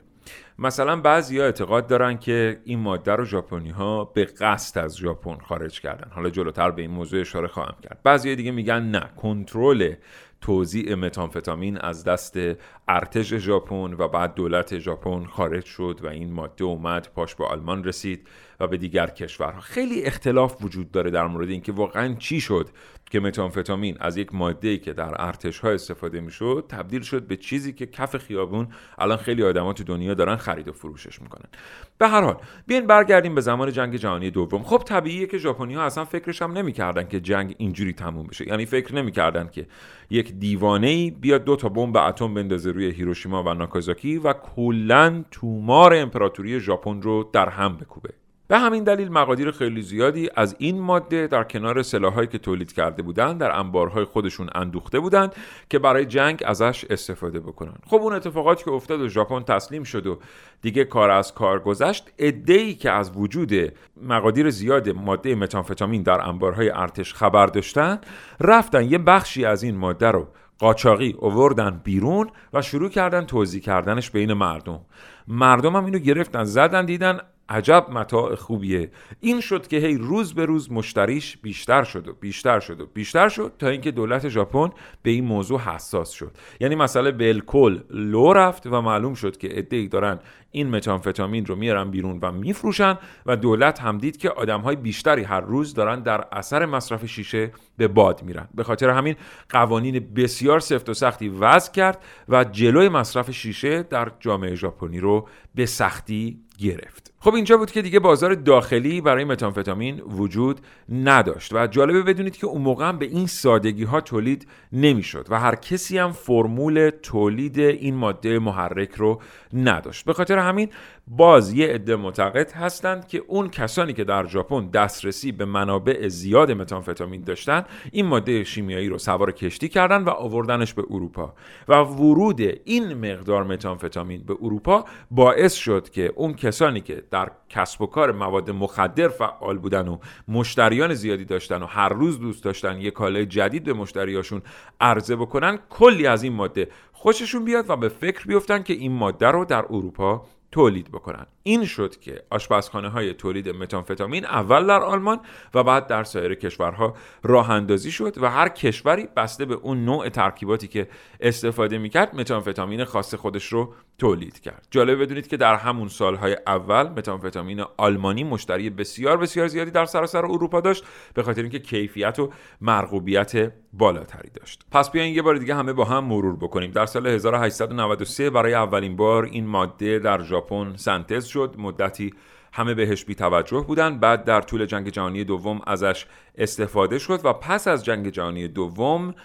مثلا 0.60 0.96
بعضی 0.96 1.40
ها 1.40 1.46
اعتقاد 1.46 1.88
دارن 1.88 2.18
که 2.18 2.62
این 2.64 2.80
ماده 2.80 3.12
رو 3.12 3.26
ژاپنی 3.26 3.70
ها 3.70 4.06
به 4.06 4.26
قصد 4.26 4.80
از 4.80 4.98
ژاپن 4.98 5.38
خارج 5.38 5.82
کردن. 5.82 6.12
حالا 6.12 6.30
جلوتر 6.30 6.72
به 6.72 6.82
این 6.82 6.92
موضوع 6.92 7.22
اشاره 7.22 7.48
خواهم 7.48 7.76
کرد. 7.84 8.00
بعضی 8.04 8.36
دیگه 8.36 8.52
میگن 8.52 8.82
نه 8.82 9.10
کنترل 9.18 9.94
توزیع 10.42 10.96
متامفتامین 10.96 11.78
از 11.78 12.04
دست 12.04 12.40
ارتش 12.88 13.34
ژاپن 13.34 13.94
و 13.94 14.08
بعد 14.08 14.34
دولت 14.34 14.80
ژاپن 14.80 15.26
خارج 15.26 15.66
شد 15.66 16.00
و 16.04 16.08
این 16.08 16.32
ماده 16.32 16.64
اومد 16.64 17.10
پاش 17.16 17.36
به 17.36 17.46
آلمان 17.46 17.84
رسید 17.84 18.28
و 18.60 18.68
به 18.68 18.78
دیگر 18.78 19.08
کشورها. 19.08 19.60
خیلی 19.60 20.04
اختلاف 20.04 20.64
وجود 20.64 20.92
داره 20.92 21.12
در 21.12 21.28
مورد 21.28 21.50
اینکه 21.50 21.72
واقعا 21.72 22.16
چی 22.20 22.42
شد. 22.42 22.70
که 23.12 23.20
متامفتامین 23.20 23.98
از 24.00 24.18
یک 24.18 24.36
ماده 24.36 24.78
که 24.78 24.94
در 24.94 25.16
ارتش 25.20 25.60
ها 25.60 25.70
استفاده 25.70 26.22
می‌شد 26.22 26.66
تبدیل 26.70 27.02
شد 27.02 27.28
به 27.28 27.38
چیزی 27.38 27.74
که 27.74 27.86
کف 27.86 28.18
خیابون 28.18 28.68
الان 28.98 29.18
خیلی 29.18 29.44
آدما 29.44 29.74
تو 29.74 29.84
دنیا 29.84 30.14
دارن 30.14 30.36
خرید 30.36 30.68
و 30.68 30.72
فروشش 30.72 31.22
می‌کنن. 31.22 31.50
به 31.98 32.08
هر 32.08 32.22
حال 32.22 32.38
بیاین 32.68 32.88
برگردیم 32.88 33.36
به 33.36 33.42
زمان 33.42 33.72
جنگ 33.72 33.96
جهانی 33.96 34.32
دوم. 34.32 34.64
خب 34.64 34.78
طبیعیه 34.86 35.28
که 35.28 35.38
ژاپنی 35.38 35.74
ها 35.74 35.84
اصلا 35.84 36.06
فکرش 36.06 36.42
هم 36.42 36.52
نمی‌کردن 36.52 37.08
که 37.08 37.20
جنگ 37.20 37.56
اینجوری 37.58 37.94
تموم 37.94 38.28
بشه. 38.28 38.48
یعنی 38.48 38.66
فکر 38.66 38.96
نمی‌کردن 38.96 39.48
که 39.48 39.68
یک 40.10 40.34
دیوانه 40.34 40.88
ای 40.88 41.12
بیاد 41.12 41.44
دو 41.44 41.56
تا 41.56 41.70
بمب 41.70 41.98
اتم 41.98 42.34
بندازه 42.34 42.72
روی 42.72 42.92
هیروشیما 42.92 43.44
و 43.44 43.54
ناکازاکی 43.54 44.18
و 44.18 44.34
کلا 44.34 45.24
تومار 45.32 45.94
امپراتوری 45.96 46.60
ژاپن 46.60 47.02
رو 47.02 47.30
در 47.34 47.50
هم 47.50 47.78
بکوبه. 47.78 48.21
به 48.52 48.60
همین 48.60 48.84
دلیل 48.84 49.12
مقادیر 49.12 49.52
خیلی 49.52 49.82
زیادی 49.82 50.30
از 50.36 50.56
این 50.60 50.80
ماده 50.80 51.28
در 51.28 51.44
کنار 51.44 51.82
سلاحهایی 51.84 52.28
که 52.28 52.38
تولید 52.38 52.74
کرده 52.74 53.02
بودند 53.04 53.40
در 53.40 53.60
انبارهای 53.60 54.04
خودشون 54.04 54.50
اندوخته 54.56 55.00
بودند 55.00 55.36
که 55.70 55.80
برای 55.80 56.06
جنگ 56.06 56.44
ازش 56.46 56.86
استفاده 56.90 57.40
بکنن. 57.40 57.74
خب 57.88 57.98
اون 57.98 58.14
اتفاقاتی 58.14 58.64
که 58.64 58.72
افتاد 58.72 59.02
و 59.02 59.08
ژاپن 59.08 59.44
تسلیم 59.44 59.84
شد 59.84 60.08
و 60.08 60.20
دیگه 60.62 60.84
کار 60.84 61.10
از 61.10 61.34
کار 61.34 61.60
گذشت 61.60 62.10
ای 62.18 62.74
که 62.74 62.92
از 62.92 63.12
وجود 63.16 63.54
مقادیر 64.02 64.50
زیاد 64.50 64.90
ماده 64.90 65.36
متامفتامین 65.36 66.04
در 66.04 66.28
انبارهای 66.28 66.70
ارتش 66.70 67.14
خبر 67.14 67.46
داشتن 67.46 68.00
رفتن 68.40 68.84
یه 68.92 68.98
بخشی 68.98 69.46
از 69.46 69.64
این 69.64 69.78
ماده 69.78 70.08
رو 70.12 70.28
قاچاقی 70.60 71.16
اووردن 71.20 71.82
بیرون 71.84 72.30
و 72.54 72.62
شروع 72.62 72.90
کردن 72.90 73.26
توضیح 73.26 73.62
کردنش 73.62 74.12
بین 74.12 74.34
مردم. 74.34 74.82
مردم 75.28 75.76
هم 75.76 75.86
اینو 75.86 76.00
گرفتن 76.00 76.44
زدن 76.44 76.86
دیدن 76.86 77.20
عجب 77.52 77.86
متاع 77.90 78.36
خوبیه. 78.36 78.92
این 79.20 79.42
شد 79.42 79.68
که 79.68 79.78
هی 79.78 79.98
روز 79.98 80.34
به 80.34 80.46
روز 80.46 80.72
مشتریش 80.72 81.38
بیشتر 81.38 81.84
شد 81.84 82.08
و 82.08 82.14
بیشتر 82.14 82.60
شد 82.60 82.82
و 82.82 82.86
بیشتر 82.86 83.30
شد 83.30 83.54
تا 83.60 83.68
اینکه 83.68 83.92
دولت 83.92 84.30
ژاپن 84.30 84.70
به 85.04 85.12
این 85.12 85.26
موضوع 85.26 85.60
حساس 85.60 86.12
شد. 86.12 86.32
یعنی 86.60 86.76
مسئله 86.76 87.12
بالکل 87.12 87.80
لو 87.90 88.34
رفت 88.34 88.68
و 88.68 88.82
معلوم 88.82 89.14
شد 89.14 89.38
که 89.38 89.48
عده‌ای 89.48 89.88
دارن 89.88 90.20
این 90.52 90.70
متامفتامین 90.70 91.46
رو 91.46 91.56
میارن 91.56 91.92
بیرون 91.92 92.20
و 92.22 92.32
میفروشن 92.32 92.98
و 93.26 93.36
دولت 93.36 93.80
هم 93.80 93.98
دید 93.98 94.18
که 94.18 94.30
های 94.64 94.76
بیشتری 94.76 95.24
هر 95.24 95.42
روز 95.42 95.74
دارن 95.74 96.00
در 96.00 96.26
اثر 96.32 96.66
مصرف 96.66 97.06
شیشه 97.06 97.52
به 97.78 97.88
باد 97.88 98.24
میرن. 98.24 98.48
به 98.56 98.64
خاطر 98.64 98.90
همین 98.90 99.16
قوانین 99.50 100.14
بسیار 100.16 100.60
سفت 100.60 100.90
و 100.90 100.94
سختی 100.94 101.30
وضع 101.30 101.72
کرد 101.72 102.04
و 102.30 102.44
جلوی 102.44 102.90
مصرف 102.90 103.32
شیشه 103.32 103.84
در 103.84 104.12
جامعه 104.20 104.56
ژاپنی 104.56 105.00
رو 105.00 105.28
به 105.56 105.66
سختی 105.66 106.40
گرفت. 106.62 107.14
خب 107.20 107.34
اینجا 107.34 107.58
بود 107.58 107.72
که 107.72 107.82
دیگه 107.82 108.00
بازار 108.00 108.34
داخلی 108.34 109.02
برای 109.02 109.24
متامفتامین 109.24 110.00
وجود 110.00 110.62
نداشت 110.90 111.54
و 111.54 111.68
جالبه 111.68 112.02
بدونید 112.04 112.38
که 112.38 112.48
اون 112.48 112.62
موقع 112.62 112.88
هم 112.88 112.98
به 112.98 113.06
این 113.06 113.28
سادگی 113.28 113.84
ها 113.84 114.02
تولید 114.02 114.48
نمی‌شد 114.72 115.28
و 115.30 115.40
هر 115.40 115.56
کسی 115.56 115.98
هم 115.98 116.12
فرمول 116.12 116.90
تولید 117.04 117.60
این 117.60 117.96
ماده 117.96 118.40
محرک 118.40 118.92
رو 118.96 119.22
نداشت. 119.54 120.06
به 120.06 120.14
خاطر 120.14 120.38
همین 120.38 120.70
باز 121.08 121.54
یه 121.54 121.68
عده 121.68 121.96
معتقد 121.96 122.52
هستند 122.52 123.08
که 123.08 123.24
اون 123.28 123.50
کسانی 123.50 123.94
که 123.94 124.04
در 124.04 124.28
ژاپن 124.28 124.68
دسترسی 124.68 125.32
به 125.32 125.46
منابع 125.46 126.08
زیاد 126.08 126.52
متامفتامین 126.52 127.22
داشتن 127.22 127.64
این 127.92 128.06
ماده 128.06 128.44
شیمیایی 128.44 128.90
رو 128.90 128.98
سوار 128.98 129.32
کشتی 129.32 129.70
کردن 129.70 130.04
و 130.04 130.10
آوردنش 130.10 130.74
به 130.74 130.84
اروپا. 130.90 131.34
و 131.68 131.74
ورود 131.74 132.42
این 132.64 132.94
مقدار 132.94 133.44
متامفتامین 133.44 134.24
به 134.24 134.38
اروپا 134.42 134.86
باعث 135.12 135.54
شد 135.54 135.90
که 135.90 136.14
اون 136.16 136.34
کسانی 136.34 136.82
که 136.82 137.04
در 137.12 137.32
کسب 137.50 137.82
و 137.82 137.86
کار 137.86 138.12
مواد 138.12 138.52
مخدر 138.52 139.08
فعال 139.08 139.58
بودن 139.58 139.88
و 139.88 139.98
مشتریان 140.28 140.94
زیادی 140.94 141.26
داشتن 141.26 141.64
و 141.64 141.66
هر 141.66 141.90
روز 141.90 142.20
دوست 142.20 142.44
داشتن 142.44 142.82
یه 142.82 142.92
کالای 142.92 143.26
جدید 143.26 143.64
به 143.64 143.74
مشتریاشون 143.74 144.42
عرضه 144.82 145.16
بکنن 145.16 145.60
کلی 145.70 146.08
از 146.08 146.24
این 146.24 146.34
ماده 146.34 146.68
خوششون 146.94 147.46
بیاد 147.46 147.70
و 147.70 147.76
به 147.76 147.90
فکر 147.90 148.28
بیفتن 148.28 148.64
که 148.64 148.74
این 148.74 148.92
ماده 148.92 149.28
رو 149.28 149.46
در 149.46 149.66
اروپا 149.70 150.26
تولید 150.52 150.92
بکنن. 150.92 151.26
این 151.44 151.66
شد 151.66 152.00
که 152.00 152.24
آشپزخانه 152.30 152.90
های 152.90 153.14
تولید 153.14 153.50
متانفتامین 153.50 154.26
اول 154.26 154.68
در 154.68 154.82
آلمان 154.82 155.20
و 155.54 155.64
بعد 155.64 155.88
در 155.88 156.04
سایر 156.04 156.36
کشورها 156.36 156.96
راه 157.24 157.50
اندازی 157.50 157.92
شد 157.92 158.24
و 158.24 158.32
هر 158.32 158.50
کشوری 158.50 159.08
بسته 159.16 159.46
به 159.46 159.54
اون 159.54 159.86
نوع 159.86 160.10
ترکیباتی 160.10 160.68
که 160.68 160.88
استفاده 161.20 161.78
می‌کرد 161.78 162.16
متانفتامین 162.16 162.86
خاص 162.86 163.16
خودش 163.16 163.46
رو 163.46 163.74
تولید 164.02 164.40
کرد. 164.40 164.68
جالب 164.72 165.02
بدونید 165.02 165.28
که 165.28 165.38
در 165.38 165.56
همون 165.56 165.88
سالهای 165.88 166.38
اول 166.48 166.84
متانفتامین 166.84 167.64
آلمانی 167.78 168.24
مشتری 168.24 168.70
بسیار 168.70 169.18
بسیار 169.18 169.48
زیادی 169.48 169.72
در 169.72 169.86
سراسر 169.86 170.26
اروپا 170.26 170.62
داشت 170.62 170.84
به 171.14 171.24
خاطر 171.24 171.42
اینکه 171.42 171.60
کیفیت 171.60 172.20
و 172.20 172.30
مرغوبیت 172.62 173.54
بالاتری 173.74 174.30
داشت. 174.40 174.66
پس 174.72 174.92
بیاین 174.92 175.16
یه 175.16 175.22
بار 175.22 175.36
دیگه 175.36 175.56
همه 175.56 175.74
با 175.74 175.86
هم 175.86 176.04
مرور 176.04 176.36
بکنیم. 176.36 176.72
در 176.72 176.86
سال 176.86 177.08
1893 177.08 178.30
برای 178.30 178.54
اولین 178.54 178.96
بار 178.96 179.24
این 179.24 179.46
ماده 179.46 180.00
در 180.00 180.24
ژاپن 180.24 180.76
سنتز 180.76 181.26
شد. 181.26 181.56
مدتی 181.58 182.14
همه 182.54 182.74
بهش 182.74 183.06
بی 183.06 183.16
توجه 183.16 183.66
بودن. 183.68 183.98
بعد 183.98 184.24
در 184.24 184.42
طول 184.42 184.66
جنگ 184.66 184.90
جهانی 184.90 185.24
دوم 185.24 185.62
ازش 185.68 186.06
استفاده 186.38 187.00
شد 187.00 187.20
و 187.24 187.34
پس 187.34 187.68
از 187.68 187.86
جنگ 187.86 188.10
جهانی 188.10 188.48
دوم 188.48 189.16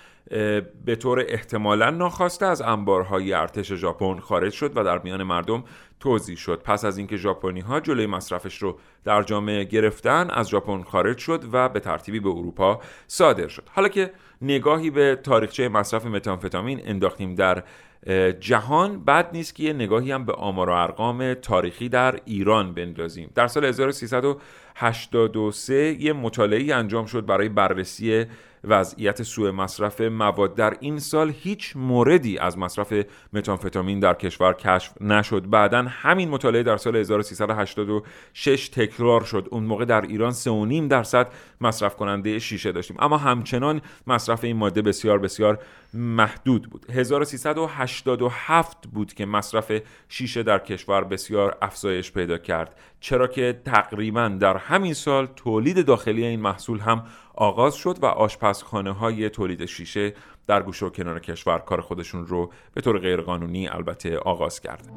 به 0.84 0.96
طور 0.98 1.24
احتمالا 1.28 1.90
ناخواسته 1.90 2.46
از 2.46 2.62
انبارهای 2.62 3.32
ارتش 3.32 3.72
ژاپن 3.72 4.18
خارج 4.18 4.52
شد 4.52 4.76
و 4.76 4.84
در 4.84 4.98
میان 4.98 5.22
مردم 5.22 5.64
توضیح 6.00 6.36
شد. 6.36 6.62
پس 6.62 6.84
از 6.84 6.98
اینکه 6.98 7.16
ژاپنی 7.16 7.60
ها 7.60 7.80
جلوی 7.80 8.06
مصرفش 8.06 8.62
رو 8.62 8.78
در 9.04 9.22
جامعه 9.22 9.64
گرفتن 9.64 10.30
از 10.30 10.48
ژاپن 10.48 10.82
خارج 10.82 11.18
شد 11.18 11.44
و 11.52 11.68
به 11.68 11.80
ترتیبی 11.80 12.20
به 12.20 12.28
اروپا 12.28 12.80
صادر 13.06 13.48
شد. 13.48 13.68
حالا 13.72 13.88
که 13.88 14.10
نگاهی 14.42 14.90
به 14.90 15.18
تاریخچه 15.22 15.68
مصرف 15.68 16.06
متامفتامین 16.06 16.80
انداختیم 16.84 17.34
در 17.34 17.62
جهان 18.40 19.04
بد 19.04 19.30
نیست 19.32 19.54
که 19.54 19.62
یه 19.62 19.72
نگاهی 19.72 20.12
هم 20.12 20.24
به 20.24 20.32
آمار 20.32 20.70
و 20.70 20.72
ارقام 20.72 21.34
تاریخی 21.34 21.88
در 21.88 22.20
ایران 22.24 22.74
بندازیم. 22.74 23.30
در 23.34 23.46
سال 23.46 23.64
1383 23.64 25.96
یه 26.00 26.12
مطالعه 26.12 26.74
انجام 26.74 27.06
شد 27.06 27.26
برای 27.26 27.48
بررسی 27.48 28.26
وضعیت 28.64 29.22
سوء 29.22 29.52
مصرف 29.52 30.00
مواد. 30.00 30.54
در 30.54 30.76
این 30.80 30.98
سال 30.98 31.30
هیچ 31.30 31.72
موردی 31.76 32.38
از 32.38 32.58
مصرف 32.58 32.92
متانفتامین 33.32 34.00
در 34.00 34.14
کشور 34.14 34.52
کشف 34.52 35.02
نشد. 35.02 35.50
بعدا 35.50 35.82
همین 35.82 36.28
مطالعه 36.28 36.62
در 36.62 36.76
سال 36.76 36.96
1386 36.96 38.68
تکرار 38.68 39.24
شد. 39.24 39.48
اون 39.50 39.64
موقع 39.64 39.84
در 39.84 40.00
ایران 40.00 40.32
3.5 40.32 40.90
درصد 40.90 41.28
مصرف 41.60 41.96
کننده 41.96 42.38
شیشه 42.38 42.72
داشتیم. 42.72 42.96
اما 43.00 43.16
همچنان 43.16 43.80
مصرف 44.06 44.44
این 44.44 44.56
ماده 44.56 44.82
بسیار 44.82 45.18
بسیار 45.18 45.58
محدود 45.94 46.70
بود. 46.70 46.86
1387 46.90 48.86
بود 48.92 49.14
که 49.14 49.26
مصرف 49.26 49.72
شیشه 50.08 50.42
در 50.42 50.58
کشور 50.58 51.04
بسیار 51.04 51.56
افزایش 51.62 52.12
پیدا 52.12 52.38
کرد. 52.38 52.76
چرا 53.00 53.26
که 53.26 53.60
تقریبا 53.64 54.28
در 54.28 54.56
همین 54.56 54.94
سال 54.94 55.26
تولید 55.36 55.86
داخلی 55.86 56.26
این 56.26 56.40
محصول 56.40 56.78
هم 56.78 57.04
آغاز 57.36 57.74
شد 57.74 58.02
و 58.02 58.06
آشپزخانه 58.06 58.92
های 58.92 59.30
تولید 59.30 59.64
شیشه 59.64 60.14
در 60.46 60.62
گوشه 60.62 60.86
و 60.86 60.90
کنار 60.90 61.20
کشور 61.20 61.58
کار 61.58 61.80
خودشون 61.80 62.26
رو 62.26 62.52
به 62.74 62.80
طور 62.80 62.98
غیرقانونی 62.98 63.68
البته 63.68 64.18
آغاز 64.18 64.60
کرد. 64.60 64.88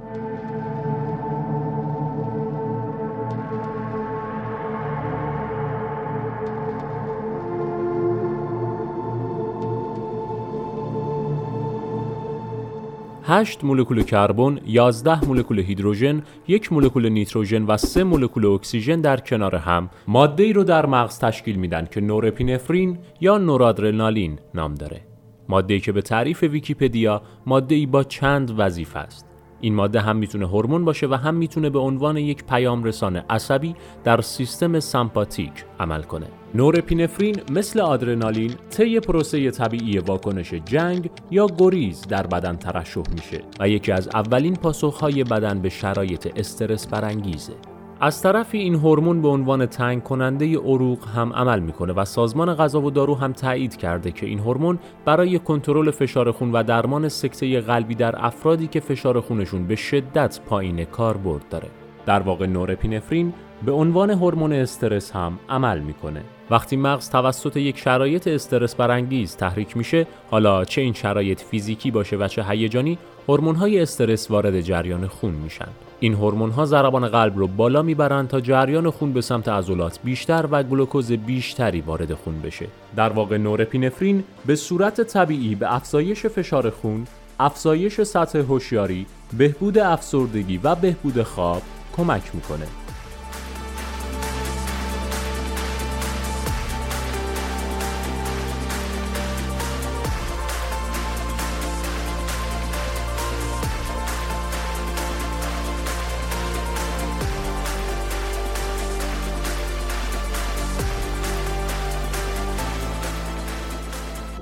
هشت 13.30 13.64
مولکول 13.64 14.04
کربن، 14.04 14.60
11 14.66 15.26
مولکول 15.26 15.60
هیدروژن، 15.60 16.24
یک 16.48 16.74
مولکول 16.74 17.10
نیتروژن 17.10 17.64
و 17.64 17.78
سه 17.78 18.04
مولکول 18.04 18.46
اکسیژن 18.46 19.02
در 19.02 19.18
کنار 19.18 19.56
هم 19.56 19.90
ماده 20.08 20.44
ای 20.44 20.54
رو 20.54 20.64
در 20.64 20.86
مغز 20.86 21.20
تشکیل 21.20 21.56
میدن 21.56 21.88
که 21.92 22.02
نورپینفرین 22.02 22.98
یا 23.22 23.38
نورآدرنالین 23.38 24.40
نام 24.54 24.76
داره. 24.76 25.02
ماده 25.50 25.74
ای 25.74 25.80
که 25.80 25.92
به 25.92 26.02
تعریف 26.02 26.44
ویکیپدیا 26.44 27.22
ماده 27.46 27.76
ای 27.76 27.86
با 27.86 28.04
چند 28.04 28.60
وظیفه 28.60 29.00
است. 29.00 29.29
این 29.62 29.76
ماده 29.76 30.00
هم 30.00 30.16
می‌تونه 30.18 30.48
هورمون 30.48 30.86
باشه 30.86 31.08
و 31.08 31.14
هم 31.14 31.36
می‌تونه 31.36 31.70
به 31.70 31.80
عنوان 31.80 32.18
یک 32.18 32.44
پیام 32.44 32.84
رسان 32.84 33.16
عصبی 33.16 33.76
در 34.04 34.22
سیستم 34.22 34.80
سمپاتیک 34.80 35.52
عمل 35.80 36.02
کنه. 36.02 36.28
نورپینفرین 36.56 37.36
مثل 37.52 37.80
آدرنالین 37.80 38.54
طی 38.70 39.00
پروسه 39.00 39.52
طبیعی 39.52 39.98
واکنش 39.98 40.54
جنگ 40.54 41.10
یا 41.32 41.48
گریز 41.58 42.02
در 42.02 42.28
بدن 42.28 42.56
ترشح 42.56 43.04
میشه 43.14 43.42
و 43.60 43.70
یکی 43.70 43.92
از 43.92 44.08
اولین 44.08 44.56
پاسخهای 44.56 45.24
بدن 45.24 45.62
به 45.62 45.70
شرایط 45.70 46.28
استرس 46.36 46.88
برانگیزه. 46.88 47.54
از 48.02 48.22
طرفی 48.22 48.58
این 48.58 48.76
هورمون 48.76 49.22
به 49.22 49.28
عنوان 49.28 49.66
تنگ 49.66 50.04
کننده 50.04 50.58
عروق 50.58 51.08
هم 51.16 51.34
عمل 51.34 51.60
می‌کنه 51.60 51.94
و 51.94 52.06
سازمان 52.06 52.56
غذا 52.56 52.82
و 52.82 52.92
دارو 52.92 53.16
هم 53.16 53.34
تایید 53.34 53.78
کرده 53.78 54.12
که 54.12 54.26
این 54.26 54.40
هورمون 54.40 54.80
برای 55.06 55.40
کنترل 55.40 55.92
فشار 55.92 56.32
خون 56.32 56.52
و 56.52 56.64
درمان 56.64 57.10
سکته 57.10 57.62
قلبی 57.62 57.96
در 57.96 58.26
افرادی 58.26 58.68
که 58.68 58.80
فشار 58.80 59.22
خونشون 59.22 59.68
به 59.68 59.76
شدت 59.76 60.40
پایین 60.50 60.86
کاربرد 60.86 61.50
داره. 61.50 61.68
در 62.06 62.20
واقع 62.20 62.46
نورپینفرین 62.46 63.34
به 63.66 63.72
عنوان 63.72 64.10
هورمون 64.10 64.54
استرس 64.54 65.12
هم 65.12 65.40
عمل 65.50 65.80
می‌کنه. 65.80 66.24
وقتی 66.52 66.78
مغز 66.78 67.10
توسط 67.10 67.58
یک 67.58 67.78
شرایط 67.78 68.28
استرس 68.28 68.76
برانگیز 68.76 69.36
تحریک 69.36 69.78
میشه، 69.78 70.08
حالا 70.32 70.66
چه 70.66 70.82
این 70.82 70.94
شرایط 70.94 71.42
فیزیکی 71.42 71.92
باشه 71.92 72.18
و 72.18 72.28
چه 72.28 72.44
هیجانی، 72.44 72.98
هورمون‌های 73.28 73.80
استرس 73.80 74.32
وارد 74.32 74.62
جریان 74.62 75.08
خون 75.08 75.32
میشن. 75.32 75.68
این 76.00 76.14
هورمون 76.14 76.52
ها 76.52 76.66
ضربان 76.66 77.08
قلب 77.08 77.38
رو 77.38 77.48
بالا 77.48 77.82
می‌برند 77.82 78.28
تا 78.28 78.42
جریان 78.42 78.90
خون 78.90 79.14
به 79.14 79.22
سمت 79.22 79.50
عضلات 79.50 80.00
بیشتر 80.04 80.46
و 80.52 80.64
گلوکوز 80.64 81.12
بیشتری 81.12 81.82
وارد 81.82 82.14
خون 82.14 82.42
بشه. 82.42 82.68
در 82.96 83.10
واقع 83.10 83.38
نورپینفرین 83.38 84.24
به 84.46 84.56
صورت 84.56 85.02
طبیعی 85.02 85.56
به 85.56 85.76
افزایش 85.76 86.26
فشار 86.26 86.70
خون، 86.70 87.08
افزایش 87.40 88.02
سطح 88.02 88.40
هوشیاری، 88.40 89.06
بهبود 89.38 89.78
افسردگی 89.78 90.60
و 90.64 90.76
بهبود 90.76 91.24
خواب 91.24 91.62
کمک 91.98 92.24
می‌کنه. 92.34 92.66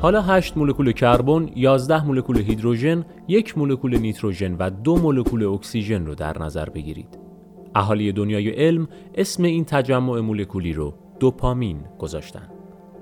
حالا 0.08 0.22
8 0.22 0.58
مولکول 0.58 0.92
کربن، 0.92 1.50
11 1.56 2.06
مولکول 2.06 2.38
هیدروژن، 2.38 3.06
یک 3.28 3.58
مولکول 3.58 3.98
نیتروژن 3.98 4.56
و 4.56 4.70
دو 4.70 4.96
مولکول 4.96 5.46
اکسیژن 5.46 6.06
رو 6.06 6.16
در 6.16 6.44
نظر 6.44 6.70
بگیرید. 6.70 7.20
اهالی 7.76 8.12
دنیای 8.12 8.50
علم 8.50 8.88
اسم 9.16 9.44
این 9.44 9.66
تجمع 9.66 10.20
مولکولی 10.20 10.74
رو 10.74 10.94
دوپامین 11.20 11.80
گذاشتن. 12.00 12.50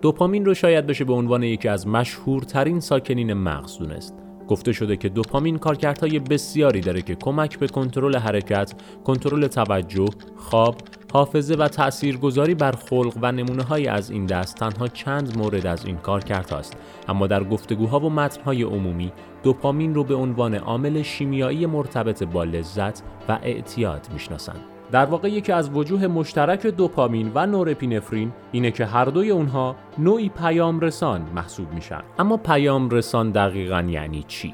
دوپامین 0.02 0.46
رو 0.46 0.54
شاید 0.54 0.88
بشه 0.88 1.06
به 1.06 1.14
عنوان 1.14 1.44
یکی 1.44 1.68
از 1.68 1.88
مشهورترین 1.88 2.80
ساکنین 2.80 3.34
مغز 3.34 3.78
دونست. 3.78 4.16
گفته 4.48 4.72
شده 4.72 4.98
که 4.98 5.10
دوپامین 5.10 5.58
کارکردهای 5.58 6.20
بسیاری 6.20 6.82
داره 6.82 7.02
که 7.02 7.16
کمک 7.16 7.60
به 7.60 7.68
کنترل 7.68 8.16
حرکت، 8.16 8.74
کنترل 9.04 9.48
توجه، 9.48 10.10
خواب، 10.36 10.76
حافظه 11.16 11.56
و 11.56 11.68
تاثیرگذاری 11.68 12.56
بر 12.56 12.72
خلق 12.72 13.14
و 13.22 13.32
نمونه 13.32 13.64
های 13.64 13.88
از 13.88 14.10
این 14.10 14.26
دست 14.26 14.58
تنها 14.58 14.88
چند 14.88 15.38
مورد 15.38 15.68
از 15.68 15.86
این 15.86 15.98
کار 15.98 16.24
کرد 16.24 16.54
است. 16.54 16.78
اما 17.08 17.28
در 17.28 17.44
گفتگوها 17.44 18.00
و 18.00 18.10
متنهای 18.10 18.64
عمومی 18.64 19.12
دوپامین 19.44 19.96
رو 19.96 20.04
به 20.04 20.16
عنوان 20.16 20.56
عامل 20.56 21.02
شیمیایی 21.02 21.66
مرتبط 21.66 22.24
با 22.24 22.44
لذت 22.44 23.04
و 23.30 23.40
اعتیاد 23.44 24.08
می‌شناسند. 24.14 24.60
در 24.92 25.06
واقع 25.06 25.30
یکی 25.30 25.52
از 25.52 25.70
وجوه 25.70 26.08
مشترک 26.08 26.68
دوپامین 26.68 27.32
و 27.36 27.46
نورپینفرین 27.46 28.32
اینه 28.52 28.72
که 28.72 28.86
هر 28.86 29.06
دوی 29.06 29.30
اونها 29.30 29.76
نوعی 29.98 30.30
پیام 30.30 30.80
رسان 30.80 31.22
محسوب 31.36 31.74
میشن. 31.74 32.02
اما 32.20 32.38
پیام 32.38 32.90
رسان 32.90 33.32
دقیقا 33.32 33.82
یعنی 33.82 34.24
چی؟ 34.28 34.54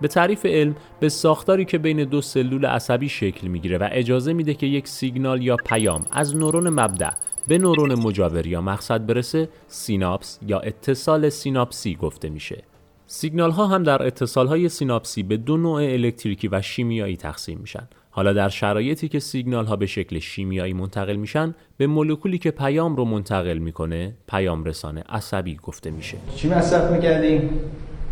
به 0.00 0.08
تعریف 0.08 0.46
علم 0.46 0.76
به 1.00 1.08
ساختاری 1.08 1.64
که 1.64 1.78
بین 1.78 2.04
دو 2.04 2.20
سلول 2.20 2.66
عصبی 2.66 3.08
شکل 3.08 3.46
می‌گیره 3.48 3.78
و 3.78 3.88
اجازه 3.92 4.32
میده 4.32 4.54
که 4.54 4.66
یک 4.66 4.88
سیگنال 4.88 5.42
یا 5.42 5.56
پیام 5.56 6.04
از 6.12 6.36
نورون 6.36 6.68
مبدع 6.68 7.10
به 7.48 7.58
نورون 7.58 7.94
مجاور 7.94 8.46
یا 8.46 8.60
مقصد 8.60 9.06
برسه 9.06 9.48
سیناپس 9.68 10.38
یا 10.46 10.58
اتصال 10.58 11.28
سیناپسی 11.28 11.94
گفته 11.94 12.28
میشه. 12.28 12.62
سیگنال 13.06 13.50
ها 13.50 13.66
هم 13.66 13.82
در 13.82 14.06
اتصال 14.06 14.46
های 14.46 14.68
سیناپسی 14.68 15.22
به 15.22 15.36
دو 15.36 15.56
نوع 15.56 15.82
الکتریکی 15.82 16.48
و 16.48 16.62
شیمیایی 16.62 17.16
تقسیم 17.16 17.58
میشن. 17.58 17.88
حالا 18.10 18.32
در 18.32 18.48
شرایطی 18.48 19.08
که 19.08 19.18
سیگنال 19.18 19.66
ها 19.66 19.76
به 19.76 19.86
شکل 19.86 20.18
شیمیایی 20.18 20.72
منتقل 20.72 21.16
میشن 21.16 21.54
به 21.76 21.86
مولکولی 21.86 22.38
که 22.38 22.50
پیام 22.50 22.96
رو 22.96 23.04
منتقل 23.04 23.58
می‌کنه 23.58 24.14
پیام 24.28 24.64
رسان 24.64 25.04
عصبی 25.08 25.56
گفته 25.62 25.90
میشه. 25.90 26.16
چی 26.36 26.48
مصرف 26.48 26.92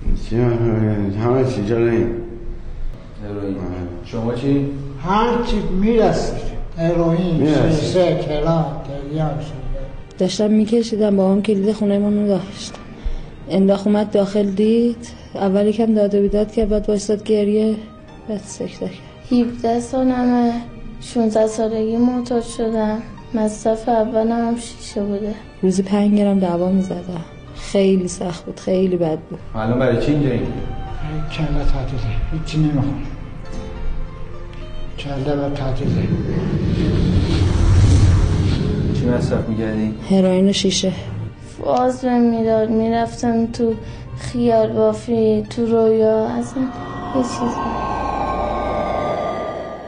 می‌کردی؟ 0.07 1.17
همه 1.17 1.45
چی 1.45 1.65
جلوی 1.65 2.07
شما 4.05 4.35
چی؟ 4.35 4.67
هر 5.03 5.43
چی 5.47 5.57
می‌رسید 5.81 6.55
اروین، 6.79 7.55
سه 7.71 8.21
کلان، 8.29 8.65
تریان 9.11 9.31
داشتم 10.19 10.51
میکشیدم 10.51 11.17
با 11.17 11.33
هم 11.33 11.43
کلید 11.43 11.73
خونه 11.73 11.99
رو 11.99 12.27
داشت 12.27 12.75
انداخ 13.51 13.87
اومد 13.87 14.11
داخل 14.11 14.51
دید 14.51 15.09
اولی 15.35 15.73
کم 15.73 15.95
داده 15.95 16.21
بیداد 16.21 16.53
که 16.53 16.67
بعد 16.67 16.87
بایستاد 16.87 17.25
گریه 17.25 17.77
بعد 18.29 18.41
سکته 18.45 18.91
کرد 19.31 19.41
17 19.41 19.81
سالمه 19.81 20.53
16 21.01 21.47
سالگی 21.47 21.97
معتاد 21.97 22.43
شدم 22.43 23.03
مصرف 23.35 23.89
اولم 23.89 24.49
هم 24.49 24.57
شیشه 24.57 25.03
بوده 25.03 25.35
روزی 25.63 25.83
پنج 25.83 26.15
گرم 26.15 26.39
دعوا 26.39 26.69
می‌زدم 26.69 27.25
خیلی 27.73 28.09
سخت 28.09 28.45
بود 28.45 28.61
خیلی 28.61 28.97
بد 28.97 29.19
بود. 29.19 29.39
الان 29.55 29.79
برای 29.79 30.07
چی 30.07 30.13
اینجا 30.13 30.31
این؟ 30.31 30.47
کله 31.33 31.47
تعطیله 31.47 32.03
هیچی 32.33 32.59
نمی‌خوام. 32.59 33.03
کله 34.99 35.37
بر 35.37 35.51
تعطیله 35.51 36.09
چی 38.95 39.07
مصرف 39.07 39.49
می‌کردی؟ 39.49 39.95
هروئین 40.11 40.49
و 40.49 40.53
شیشه. 40.53 40.93
فاز 41.59 42.01
به 42.01 42.19
می‌داد 42.19 42.71
می‌رفتم 42.71 43.47
تو 43.47 43.75
خیال 44.19 44.73
بافی 44.73 45.47
تو 45.51 45.67
رویا 45.67 46.29
اصلا 46.29 46.63
یه 47.17 47.23
چیز 47.23 47.55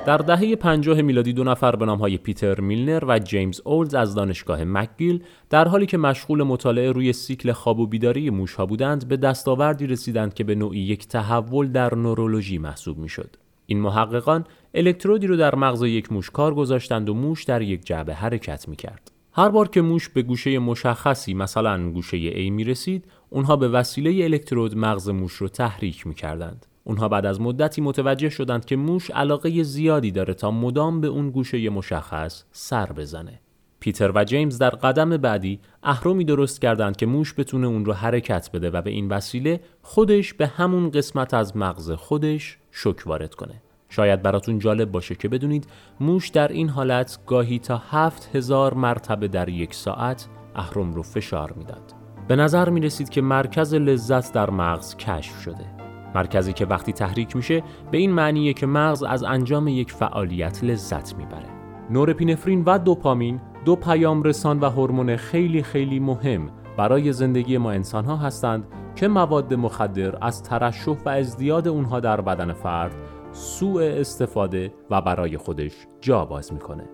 در 0.07 0.16
دهه 0.16 0.57
50 0.57 1.03
میلادی 1.03 1.33
دو 1.33 1.45
نفر 1.45 1.77
به 1.77 1.87
نامهای 1.87 2.19
پیتر 2.19 2.61
میلنر 2.61 3.05
و 3.09 3.19
جیمز 3.19 3.61
اولز 3.64 3.95
از 3.95 4.14
دانشگاه 4.14 4.64
مکگیل 4.64 5.23
در 5.51 5.69
حالی 5.69 5.87
که 5.87 5.99
مشغول 5.99 6.42
مطالعه 6.42 6.92
روی 6.92 7.12
سیکل 7.12 7.53
خواب 7.53 7.79
و 7.81 7.87
بیداری 7.87 8.31
موشها 8.31 8.66
بودند 8.66 9.09
به 9.09 9.16
دستاوردی 9.16 9.87
رسیدند 9.87 10.35
که 10.35 10.45
به 10.45 10.55
نوعی 10.55 10.81
یک 10.81 11.09
تحول 11.09 11.69
در 11.73 11.95
نورولوژی 11.95 12.59
محسوب 12.59 12.99
می‌شد. 12.99 13.37
این 13.66 13.81
محققان 13.81 14.45
الکترودی 14.75 15.27
رو 15.27 15.37
در 15.37 15.55
مغز 15.55 15.83
یک 15.83 16.12
موش 16.12 16.31
کار 16.31 16.55
گذاشتند 16.55 17.09
و 17.09 17.14
موش 17.14 17.45
در 17.45 17.62
یک 17.62 17.87
جعبه 17.87 18.14
حرکت 18.14 18.69
می‌کرد. 18.69 19.11
هر 19.33 19.49
بار 19.49 19.69
که 19.69 19.81
موش 19.81 20.09
به 20.09 20.23
گوشه 20.23 20.59
مشخصی 20.59 21.35
مثلا 21.35 21.90
گوشه 21.90 22.31
A 22.31 22.51
می 22.51 22.64
رسید، 22.64 23.05
اونها 23.31 23.57
به 23.57 23.69
وسیله 23.69 24.25
الکترود 24.25 24.79
مغز 24.79 25.09
موش 25.09 25.33
رو 25.33 25.49
تحریک 25.49 26.07
می 26.07 26.14
کردند. 26.14 26.66
اونها 26.87 27.09
بعد 27.09 27.27
از 27.27 27.40
مدتی 27.40 27.81
متوجه 27.81 28.29
شدند 28.29 28.64
که 28.64 28.77
موش 28.77 29.11
علاقه 29.11 29.62
زیادی 29.62 30.11
داره 30.11 30.35
تا 30.35 30.51
مدام 30.51 31.01
به 31.01 31.07
اون 31.07 31.31
گوشه 31.31 31.70
مشخص 31.70 32.44
سر 32.53 32.92
بزنه. 32.92 33.40
پیتر 33.81 34.12
و 34.14 34.25
جیمز 34.25 34.59
در 34.59 34.70
قدم 34.70 35.16
بعدی 35.16 35.61
اهرمی 35.83 36.25
درست 36.25 36.61
کردند 36.61 36.96
که 36.96 37.07
موش 37.07 37.35
بتونه 37.37 37.66
اون 37.66 37.85
رو 37.85 37.92
حرکت 37.92 38.51
بده 38.53 38.70
و 38.70 38.83
به 38.83 38.90
این 38.90 39.09
وسیله 39.09 39.61
خودش 39.83 40.35
به 40.35 40.46
همون 40.46 40.90
قسمت 40.90 41.35
از 41.35 41.57
مغز 41.57 41.90
خودش 41.90 42.59
شک 42.70 43.07
وارد 43.07 43.35
کنه. 43.35 43.62
شاید 43.88 44.22
براتون 44.22 44.59
جالب 44.59 44.90
باشه 44.90 45.14
که 45.14 45.29
بدونید 45.29 45.66
موش 46.01 46.29
در 46.29 46.49
این 46.49 46.68
حالت 46.68 47.18
گاهی 47.27 47.59
تا 47.59 47.83
هفت 47.90 48.37
هزار 48.37 48.75
مرتبه 48.75 49.29
در 49.29 49.49
یک 49.49 49.75
ساعت 49.75 50.27
اهرم 50.55 50.94
رو 50.94 51.03
فشار 51.03 51.53
می‌داد. 51.53 51.92
به 52.29 52.37
نظر 52.37 52.68
می 52.68 52.81
رسید 52.81 53.09
که 53.09 53.20
مرکز 53.20 53.75
لذت 53.75 54.33
در 54.33 54.51
مغز 54.51 54.96
کشف 54.96 55.40
شده. 55.40 55.76
مرکزی 56.16 56.52
که 56.52 56.66
وقتی 56.66 56.92
تحریک 56.92 57.37
میشه 57.37 57.62
به 57.90 57.98
این 57.98 58.12
معنیه 58.12 58.52
که 58.52 58.66
مغز 58.66 59.02
از 59.02 59.22
انجام 59.22 59.68
یک 59.68 59.92
فعالیت 59.92 60.64
لذت 60.64 61.16
می‌بره. 61.16 61.48
نورپینفرین 61.90 62.64
و 62.66 62.79
دوپامین 62.79 63.40
دو 63.64 63.76
پیام 63.76 64.22
رسان 64.22 64.61
و 64.61 64.70
هورمون 64.70 65.16
خیلی 65.16 65.62
خیلی 65.62 66.00
مهم 66.00 66.50
برای 66.76 67.12
زندگی 67.12 67.59
ما 67.59 67.70
انسان 67.70 68.05
ها 68.05 68.16
هستند 68.16 68.64
که 68.94 69.09
مواد 69.09 69.55
مخدر 69.55 70.18
از 70.20 70.42
ترشح 70.42 70.96
و 71.05 71.09
ازدیاد 71.09 71.68
اونها 71.68 72.00
در 72.00 72.20
بدن 72.20 72.52
فرد 72.52 72.92
سوء 73.33 73.83
استفاده 73.83 74.72
و 74.90 75.00
برای 75.00 75.37
خودش 75.37 75.72
جا 76.00 76.24
باز 76.24 76.52
می‌کنه. 76.52 76.85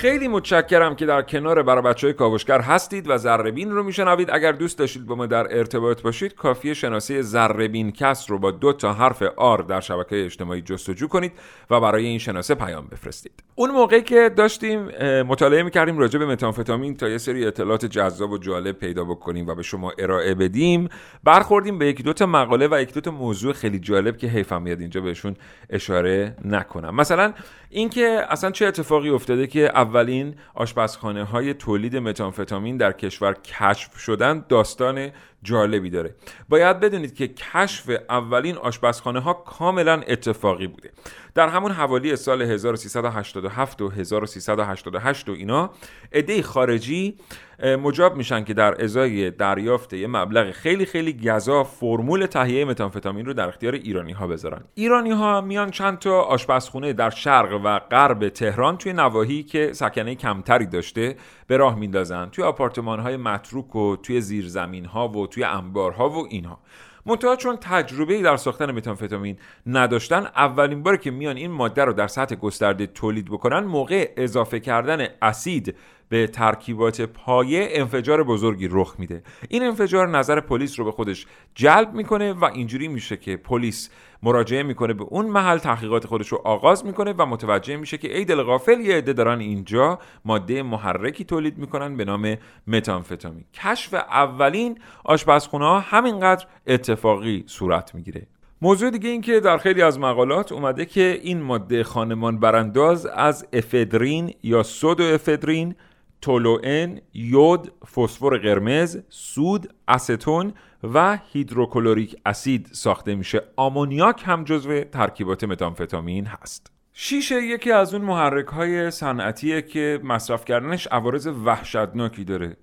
خیلی 0.00 0.28
متشکرم 0.28 0.96
که 0.96 1.06
در 1.06 1.22
کنار 1.22 1.62
برای 1.62 1.82
بچه 1.82 2.06
های 2.06 2.14
کاوشگر 2.14 2.60
هستید 2.60 3.10
و 3.10 3.18
زربین 3.18 3.70
رو 3.70 3.82
میشنوید. 3.82 4.30
اگر 4.32 4.52
دوست 4.52 4.78
داشتید 4.78 5.06
با 5.06 5.14
ما 5.14 5.26
در 5.26 5.58
ارتباط 5.58 6.02
باشید 6.02 6.34
کافی 6.34 6.74
شناسی 6.74 7.22
زربین 7.22 7.92
کس 7.92 8.30
رو 8.30 8.38
با 8.38 8.50
دو 8.50 8.72
تا 8.72 8.92
حرف 8.92 9.22
آر 9.36 9.58
در 9.58 9.80
شبکه 9.80 10.24
اجتماعی 10.24 10.62
جستجو 10.62 11.08
کنید 11.08 11.32
و 11.70 11.80
برای 11.80 12.06
این 12.06 12.18
شناسه 12.18 12.54
پیام 12.54 12.86
بفرستید. 12.86 13.32
اون 13.54 13.70
موقعی 13.70 14.02
که 14.02 14.30
داشتیم 14.36 14.88
مطالعه 15.22 15.62
می‌کردیم 15.62 15.98
راجع 15.98 16.18
به 16.18 16.26
متانفتامین 16.26 16.96
تا 16.96 17.08
یه 17.08 17.18
سری 17.18 17.46
اطلاعات 17.46 17.86
جذاب 17.86 18.30
و 18.30 18.38
جالب 18.38 18.78
پیدا 18.78 19.04
بکنیم 19.04 19.46
و 19.46 19.54
به 19.54 19.62
شما 19.62 19.92
ارائه 19.98 20.34
بدیم. 20.34 20.88
برخوردیم 21.24 21.78
به 21.78 21.86
یکی 21.86 22.02
دو 22.02 22.12
تا 22.12 22.26
مقاله 22.26 22.68
و 22.70 22.80
یک 22.80 22.94
دو 22.94 23.00
تا 23.00 23.10
موضوع 23.10 23.52
خیلی 23.52 23.78
جالب 23.78 24.16
که 24.16 24.26
حیفم 24.26 24.62
میاد 24.62 24.80
اینجا 24.80 25.00
بهشون 25.00 25.36
اشاره 25.70 26.36
نکنم. 26.44 26.94
مثلا 26.94 27.32
اینکه 27.70 28.20
اصلا 28.28 28.50
چه 28.50 28.66
اتفاقی 28.66 29.08
افتاده 29.08 29.46
که 29.46 29.70
اولین 29.90 30.34
آشپزخانه 30.54 31.24
های 31.24 31.54
تولید 31.54 31.96
متانفتامین 31.96 32.76
در 32.76 32.92
کشور 32.92 33.34
کشف 33.34 33.98
شدن 33.98 34.44
داستان 34.48 35.10
جالبی 35.42 35.90
داره. 35.90 36.14
باید 36.48 36.80
بدونید 36.80 37.14
که 37.14 37.28
کشف 37.28 37.90
اولین 38.08 38.56
آشپزخانه 38.56 39.20
ها 39.20 39.32
کاملا 39.32 40.02
اتفاقی 40.08 40.66
بوده. 40.66 40.90
در 41.34 41.48
همون 41.48 41.72
حوالی 41.72 42.16
سال 42.16 42.42
1387 42.42 43.82
و 43.82 43.88
1388 43.88 45.28
و 45.28 45.32
اینا 45.32 45.70
عده 46.12 46.42
خارجی 46.42 47.16
مجاب 47.62 48.16
میشن 48.16 48.44
که 48.44 48.54
در 48.54 48.84
ازای 48.84 49.30
دریافت 49.30 49.92
یه 49.92 50.06
مبلغ 50.06 50.50
خیلی 50.50 50.86
خیلی 50.86 51.12
گذا 51.12 51.64
فرمول 51.64 52.26
تهیه 52.26 52.64
متانفتامین 52.64 53.26
رو 53.26 53.32
در 53.32 53.48
اختیار 53.48 53.74
ایرانی 53.74 54.12
ها 54.12 54.26
بذارن. 54.26 54.60
ایرانی 54.74 55.10
ها 55.10 55.40
میان 55.40 55.70
چند 55.70 55.98
تا 55.98 56.20
آشپزخونه 56.20 56.92
در 56.92 57.10
شرق 57.10 57.60
و 57.64 57.78
غرب 57.78 58.28
تهران 58.28 58.76
توی 58.76 58.92
نواحی 58.92 59.42
که 59.42 59.72
سکنه 59.72 60.14
کمتری 60.14 60.66
داشته 60.66 61.16
به 61.50 61.56
راه 61.56 61.74
میندازن 61.74 62.26
توی 62.26 62.44
آپارتمان 62.44 63.00
های 63.00 63.16
متروک 63.16 63.76
و 63.76 63.96
توی 63.96 64.20
زیرزمین 64.20 64.84
ها 64.84 65.08
و 65.08 65.26
توی 65.26 65.44
انبارها 65.44 66.10
و 66.10 66.26
اینها. 66.30 66.58
منتها 67.06 67.36
چون 67.36 67.56
تجربه 67.56 68.22
در 68.22 68.36
ساختن 68.36 68.70
متانفتامین 68.70 69.36
نداشتن 69.66 70.26
اولین 70.36 70.82
بار 70.82 70.96
که 70.96 71.10
میان 71.10 71.36
این 71.36 71.50
ماده 71.50 71.84
رو 71.84 71.92
در 71.92 72.06
سطح 72.06 72.34
گسترده 72.34 72.86
تولید 72.86 73.24
بکنن 73.24 73.60
موقع 73.60 74.12
اضافه 74.16 74.60
کردن 74.60 75.06
اسید 75.22 75.76
به 76.08 76.26
ترکیبات 76.26 77.00
پایه 77.00 77.68
انفجار 77.70 78.24
بزرگی 78.24 78.68
رخ 78.70 78.94
میده. 78.98 79.22
این 79.48 79.62
انفجار 79.62 80.08
نظر 80.08 80.40
پلیس 80.40 80.78
رو 80.78 80.84
به 80.84 80.92
خودش 80.92 81.26
جلب 81.54 81.94
می‌کنه 81.94 82.32
و 82.32 82.44
اینجوری 82.44 82.88
میشه 82.88 83.16
که 83.16 83.36
پلیس 83.36 83.90
مراجعه 84.22 84.62
می‌کنه 84.62 84.92
به 84.92 85.04
اون 85.04 85.26
محل 85.26 85.58
تحقیقات 85.58 86.06
خودش 86.06 86.28
رو 86.28 86.40
آغاز 86.44 86.86
می‌کنه 86.86 87.14
و 87.18 87.26
متوجه 87.26 87.76
میشه 87.76 87.98
که 87.98 88.16
ای 88.16 88.24
دل 88.24 88.42
غافل 88.42 88.80
یه 88.80 88.96
عده 88.96 89.12
دارن 89.12 89.40
اینجا 89.40 89.98
ماده 90.24 90.62
محرکی 90.62 91.24
تولید 91.24 91.58
می‌کنن 91.58 91.96
به 91.96 92.04
نام 92.04 92.36
متانفتامین 92.66 93.44
کشف 93.54 93.94
اولین 93.94 94.78
آشپزخونه 95.04 95.64
ها 95.64 95.80
همینقدر 95.80 96.46
اتفاقی 96.66 97.44
صورت 97.46 97.94
می‌گیره. 97.94 98.26
موضوع 98.62 98.90
دیگه 98.90 99.08
این 99.08 99.20
که 99.20 99.40
در 99.40 99.58
خیلی 99.58 99.82
از 99.82 99.98
مقالات 99.98 100.52
اومده 100.52 100.84
که 100.84 101.20
این 101.22 101.42
ماده 101.42 101.84
خانمان 101.84 102.40
برانداز 102.40 103.06
از 103.06 103.46
افدرین 103.52 104.34
یا 104.42 104.62
سودو 104.62 105.04
افدرین 105.04 105.74
تولوئن، 106.22 107.00
یود، 107.14 107.72
فسفر 107.94 108.38
قرمز، 108.38 108.98
سود، 109.08 109.74
استون 109.88 110.52
و 110.94 111.18
هیدروکلوریک 111.32 112.16
اسید 112.26 112.68
ساخته 112.72 113.14
میشه. 113.14 113.42
آمونیاک 113.56 114.22
هم 114.26 114.44
جزو 114.44 114.84
ترکیبات 114.84 115.44
متانفتامین 115.44 116.26
هست. 116.26 116.72
شیشه 116.92 117.42
یکی 117.42 117.72
از 117.72 117.94
اون 117.94 118.04
محرک 118.04 118.46
های 118.46 118.90
صنعتیه 118.90 119.62
که 119.62 120.00
مصرف 120.04 120.44
کردنش 120.44 120.86
عوارض 120.86 121.26
وحشتناکی 121.26 122.24
داره 122.24 122.56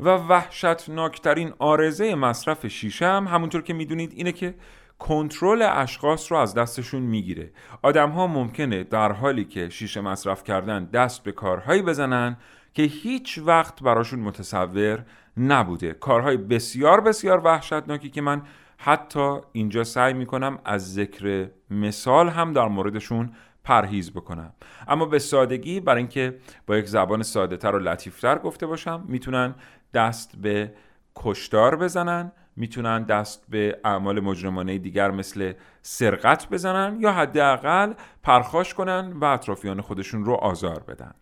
و 0.00 0.08
وحشتناکترین 0.08 1.52
آرزه 1.58 2.14
مصرف 2.14 2.66
شیشه 2.66 3.06
هم 3.06 3.26
همونطور 3.26 3.62
که 3.62 3.74
می‌دونید 3.74 4.12
اینه 4.16 4.32
که 4.32 4.54
کنترل 4.98 5.62
اشخاص 5.62 6.32
رو 6.32 6.38
از 6.38 6.54
دستشون 6.54 7.02
می‌گیره 7.02 7.52
آدم 7.82 8.10
ها 8.10 8.26
ممکنه 8.26 8.84
در 8.84 9.12
حالی 9.12 9.44
که 9.44 9.68
شیشه 9.68 10.00
مصرف 10.00 10.44
کردن 10.44 10.84
دست 10.84 11.22
به 11.22 11.32
کارهایی 11.32 11.82
بزنن 11.82 12.36
که 12.74 12.82
هیچ 12.82 13.38
وقت 13.38 13.82
براشون 13.82 14.20
متصور 14.20 15.04
نبوده. 15.36 15.92
کارهای 15.92 16.36
بسیار 16.36 17.00
بسیار 17.00 17.40
وحشتناکی 17.44 18.10
که 18.10 18.20
من 18.20 18.42
حتی 18.78 19.36
اینجا 19.52 19.84
سعی 19.84 20.12
می‌کنم 20.12 20.58
از 20.64 20.94
ذکر 20.94 21.50
مثال 21.70 22.28
هم 22.28 22.52
در 22.52 22.68
موردشون 22.68 23.32
پرهیز 23.64 24.12
بکنم. 24.12 24.52
اما 24.88 25.04
به 25.04 25.18
سادگی 25.18 25.80
برای 25.80 25.98
اینکه 25.98 26.38
با 26.66 26.76
یک 26.76 26.86
زبان 26.86 27.22
ساده 27.22 27.56
تر 27.56 27.76
و 27.76 27.78
لطیفتر 27.78 28.38
گفته 28.38 28.66
باشم 28.66 29.04
می‌تونن 29.08 29.54
دست 29.94 30.36
به 30.36 30.74
کشتار 31.16 31.76
بزنن 31.76 32.32
می‌تونن 32.56 33.02
دست 33.02 33.44
به 33.48 33.80
اعمال 33.84 34.20
مجرمانه 34.20 34.78
دیگر 34.78 35.10
مثل 35.10 35.52
سرقت 35.82 36.48
بزنن 36.48 37.00
یا 37.00 37.12
حداقل 37.12 37.92
پرخاش 38.22 38.74
کنن 38.74 39.12
و 39.12 39.24
اطرافیان 39.24 39.80
خودشون 39.80 40.24
رو 40.24 40.32
آزار 40.32 40.82
بدن. 40.88 41.14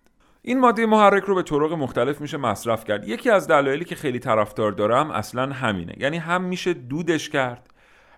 این 0.42 0.61
ماده 0.61 0.87
محرک 0.87 1.22
رو 1.22 1.35
به 1.35 1.42
طرق 1.42 1.72
مختلف 1.72 2.20
میشه 2.20 2.37
مصرف 2.37 2.85
کرد. 2.85 3.09
یکی 3.09 3.31
از 3.31 3.46
دلایلی 3.48 3.85
که 3.85 3.94
خیلی 3.94 4.18
طرفدار 4.18 4.72
دارم 4.72 5.11
اصلا 5.11 5.53
همینه. 5.53 5.94
یعنی 5.98 6.16
هم 6.16 6.42
میشه 6.42 6.74
دودش 6.74 7.29
کرد 7.29 7.70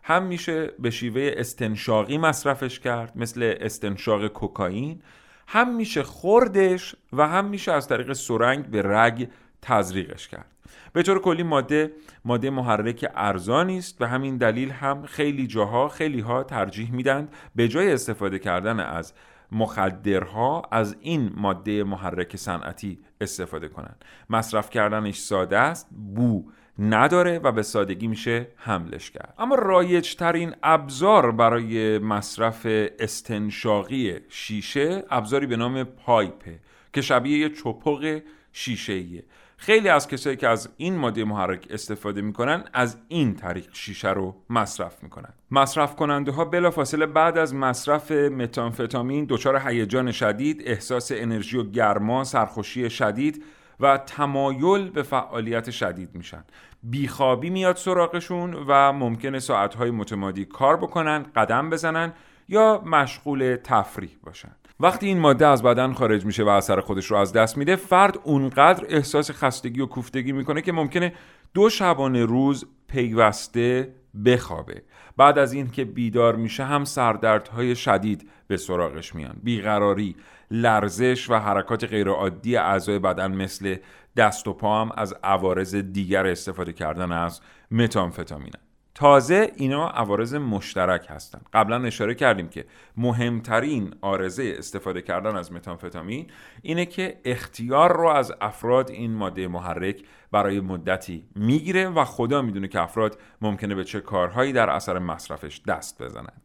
هم 0.03 0.23
میشه 0.23 0.67
به 0.79 0.91
شیوه 0.91 1.35
استنشاقی 1.37 2.19
مصرفش 2.19 2.81
کرد 2.81 3.13
مثل 3.17 3.55
استنشاق 3.61 4.27
کوکائین 4.27 5.03
هم 5.47 5.77
میشه 5.77 6.03
خوردش 6.03 6.97
و 7.13 7.29
هم 7.29 7.45
میشه 7.45 7.73
از 7.73 7.89
طریق 7.89 8.13
سرنگ 8.13 8.67
به 8.67 8.83
رگ 8.85 9.29
تزریقش 9.63 10.29
کرد. 10.29 10.47
به 10.93 11.03
طور 11.03 11.21
کلی 11.21 11.43
ماده 11.43 11.93
ماده 12.25 12.51
محرک 12.51 13.11
ارزانی 13.15 13.79
است 13.79 14.03
و 14.03 14.07
همین 14.07 14.37
دلیل 14.37 14.71
هم 14.71 15.07
خیلی 15.07 15.47
جاها 15.47 15.89
خیلی 15.89 16.21
ها 16.21 16.43
ترجیح 16.43 16.93
میدند 16.93 17.35
به 17.57 17.69
جای 17.69 17.93
استفاده 17.93 18.39
کردن 18.39 18.81
از 18.81 19.13
مخدرها 19.53 20.63
از 20.71 20.97
این 21.01 21.33
ماده 21.37 21.85
محرک 21.85 22.37
صنعتی 22.37 22.99
استفاده 23.21 23.69
کنند 23.69 24.05
مصرف 24.31 24.71
کردنش 24.71 25.19
ساده 25.19 25.59
است 25.59 25.89
بو 26.15 26.45
نداره 26.79 27.39
و 27.39 27.53
به 27.53 27.63
سادگی 27.63 28.07
میشه 28.07 28.49
حملش 28.57 29.11
کرد 29.11 29.35
اما 29.39 29.55
رایج 29.55 30.15
ترین 30.15 30.55
ابزار 30.63 31.33
برای 31.33 31.99
مصرف 31.99 32.67
استنشاقی 32.99 34.21
شیشه 34.29 35.05
ابزاری 35.11 35.47
به 35.47 35.57
نام 35.57 35.85
پایپه 35.85 36.59
که 36.93 37.01
شبیه 37.01 37.39
یه 37.39 37.49
چپق 37.49 38.23
شیشه 38.53 38.93
ایه. 38.93 39.25
خیلی 39.65 39.89
از 39.89 40.09
کسایی 40.09 40.37
که 40.37 40.49
از 40.49 40.69
این 40.77 40.97
ماده 40.97 41.25
محرک 41.25 41.67
استفاده 41.71 42.23
می‌کنن 42.23 42.65
از 42.73 42.97
این 43.09 43.35
طریق 43.35 43.69
شیشه 43.73 44.11
رو 44.11 44.35
مصرف 44.51 45.03
می‌کنن. 45.03 45.29
مصرف 45.51 45.97
کننده 45.97 46.33
ها 46.33 46.45
بلافاصله 46.45 47.07
بعد 47.07 47.39
از 47.39 47.55
مصرف 47.55 48.11
متانفتامین 48.11 49.27
دچار 49.29 49.63
هیجان 49.69 50.13
شدید 50.13 50.63
احساس 50.67 51.13
انرژی 51.15 51.59
و 51.59 51.71
گرما 51.71 52.25
سرخوشی 52.25 52.91
شدید 52.91 53.45
و 53.81 53.99
تمایل 53.99 54.91
به 54.91 55.03
فعالیت 55.03 55.71
شدید 55.71 56.15
میشن. 56.15 56.45
بیخوابی 56.83 57.51
میاد 57.51 57.77
سراغشون 57.77 58.55
و 58.69 58.93
ممکنه 58.93 59.39
ساعتهای 59.39 59.91
متمادی 59.91 60.45
کار 60.45 60.77
بکنن 60.77 61.27
قدم 61.37 61.71
بزنن 61.71 62.13
یا 62.49 62.83
مشغول 62.87 63.57
تفریح 63.65 64.17
باشن. 64.23 64.53
وقتی 64.83 65.07
این 65.07 65.19
ماده 65.19 65.47
از 65.47 65.63
بدن 65.63 65.93
خارج 65.93 66.25
میشه 66.25 66.45
و 66.45 66.49
اثر 66.49 66.81
خودش 66.81 67.07
رو 67.07 67.17
از 67.17 67.33
دست 67.33 67.59
میده 67.59 67.77
فرد 67.77 68.19
اونقدر 68.25 68.87
احساس 68.89 69.31
خستگی 69.31 69.81
و 69.81 69.87
کوفتگی 69.87 70.33
می‌کنه 70.33 70.63
که 70.63 70.73
ممکنه 70.73 71.13
دو 71.55 71.71
شبانه 71.71 72.25
روز 72.25 72.65
پیوسته 72.89 73.95
بخوابه. 74.25 74.83
بعد 75.17 75.39
از 75.39 75.53
این 75.53 75.71
که 75.71 75.85
بیدار 75.85 76.37
میشه 76.37 76.65
هم 76.65 76.85
سردردهای 76.85 77.77
شدید 77.77 78.29
به 78.47 78.57
سراغش 78.57 79.15
میان. 79.15 79.37
بیقراری 79.43 80.17
لرزش 80.51 81.31
و 81.31 81.35
حرکات 81.35 81.85
غیرعادی 81.85 82.57
اعضای 82.57 82.99
بدن 82.99 83.35
مثل 83.35 83.77
دست 84.17 84.49
و 84.49 84.53
پا 84.53 84.81
هم 84.81 84.91
از 84.97 85.15
عوارض 85.25 85.75
دیگر 85.75 86.27
استفاده 86.27 86.73
کردن 86.73 87.13
از 87.13 87.41
متانفتامین 87.71 88.53
تازه 88.95 89.53
اینا 89.57 89.89
عوارض 89.89 90.35
مشترک 90.35 91.07
هستند 91.11 91.47
قبلا 91.53 91.85
اشاره 91.85 92.15
کردیم 92.15 92.49
که 92.49 92.65
مهمترین 92.97 93.95
آرزه 94.01 94.55
استفاده 94.59 95.03
کردن 95.03 95.37
از 95.37 95.53
متانفتامین 95.53 96.31
اینه 96.63 96.87
که 96.87 97.21
اختیار 97.25 97.97
رو 97.97 98.09
از 98.09 98.33
افراد 98.41 98.91
این 98.91 99.15
ماده 99.15 99.49
محرک 99.49 100.03
برای 100.33 100.61
مدتی 100.61 101.27
می‌گیره 101.35 101.89
و 101.89 102.05
خدا 102.05 102.43
می‌دونه 102.43 102.69
که 102.69 102.81
افراد 102.81 103.19
ممکنه 103.41 103.75
به 103.75 103.85
چه 103.85 104.01
کارهایی 104.01 104.53
در 104.53 104.71
اثر 104.71 104.99
مصرفش 104.99 105.61
دست 105.69 106.03
بزنن. 106.03 106.43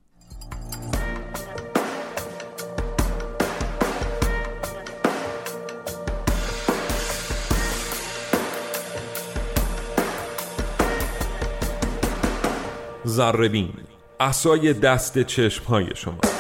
زربین 13.18 13.70
اسای 14.20 14.74
دست 14.74 15.20
چشمهای 15.20 15.86
شما. 15.96 16.37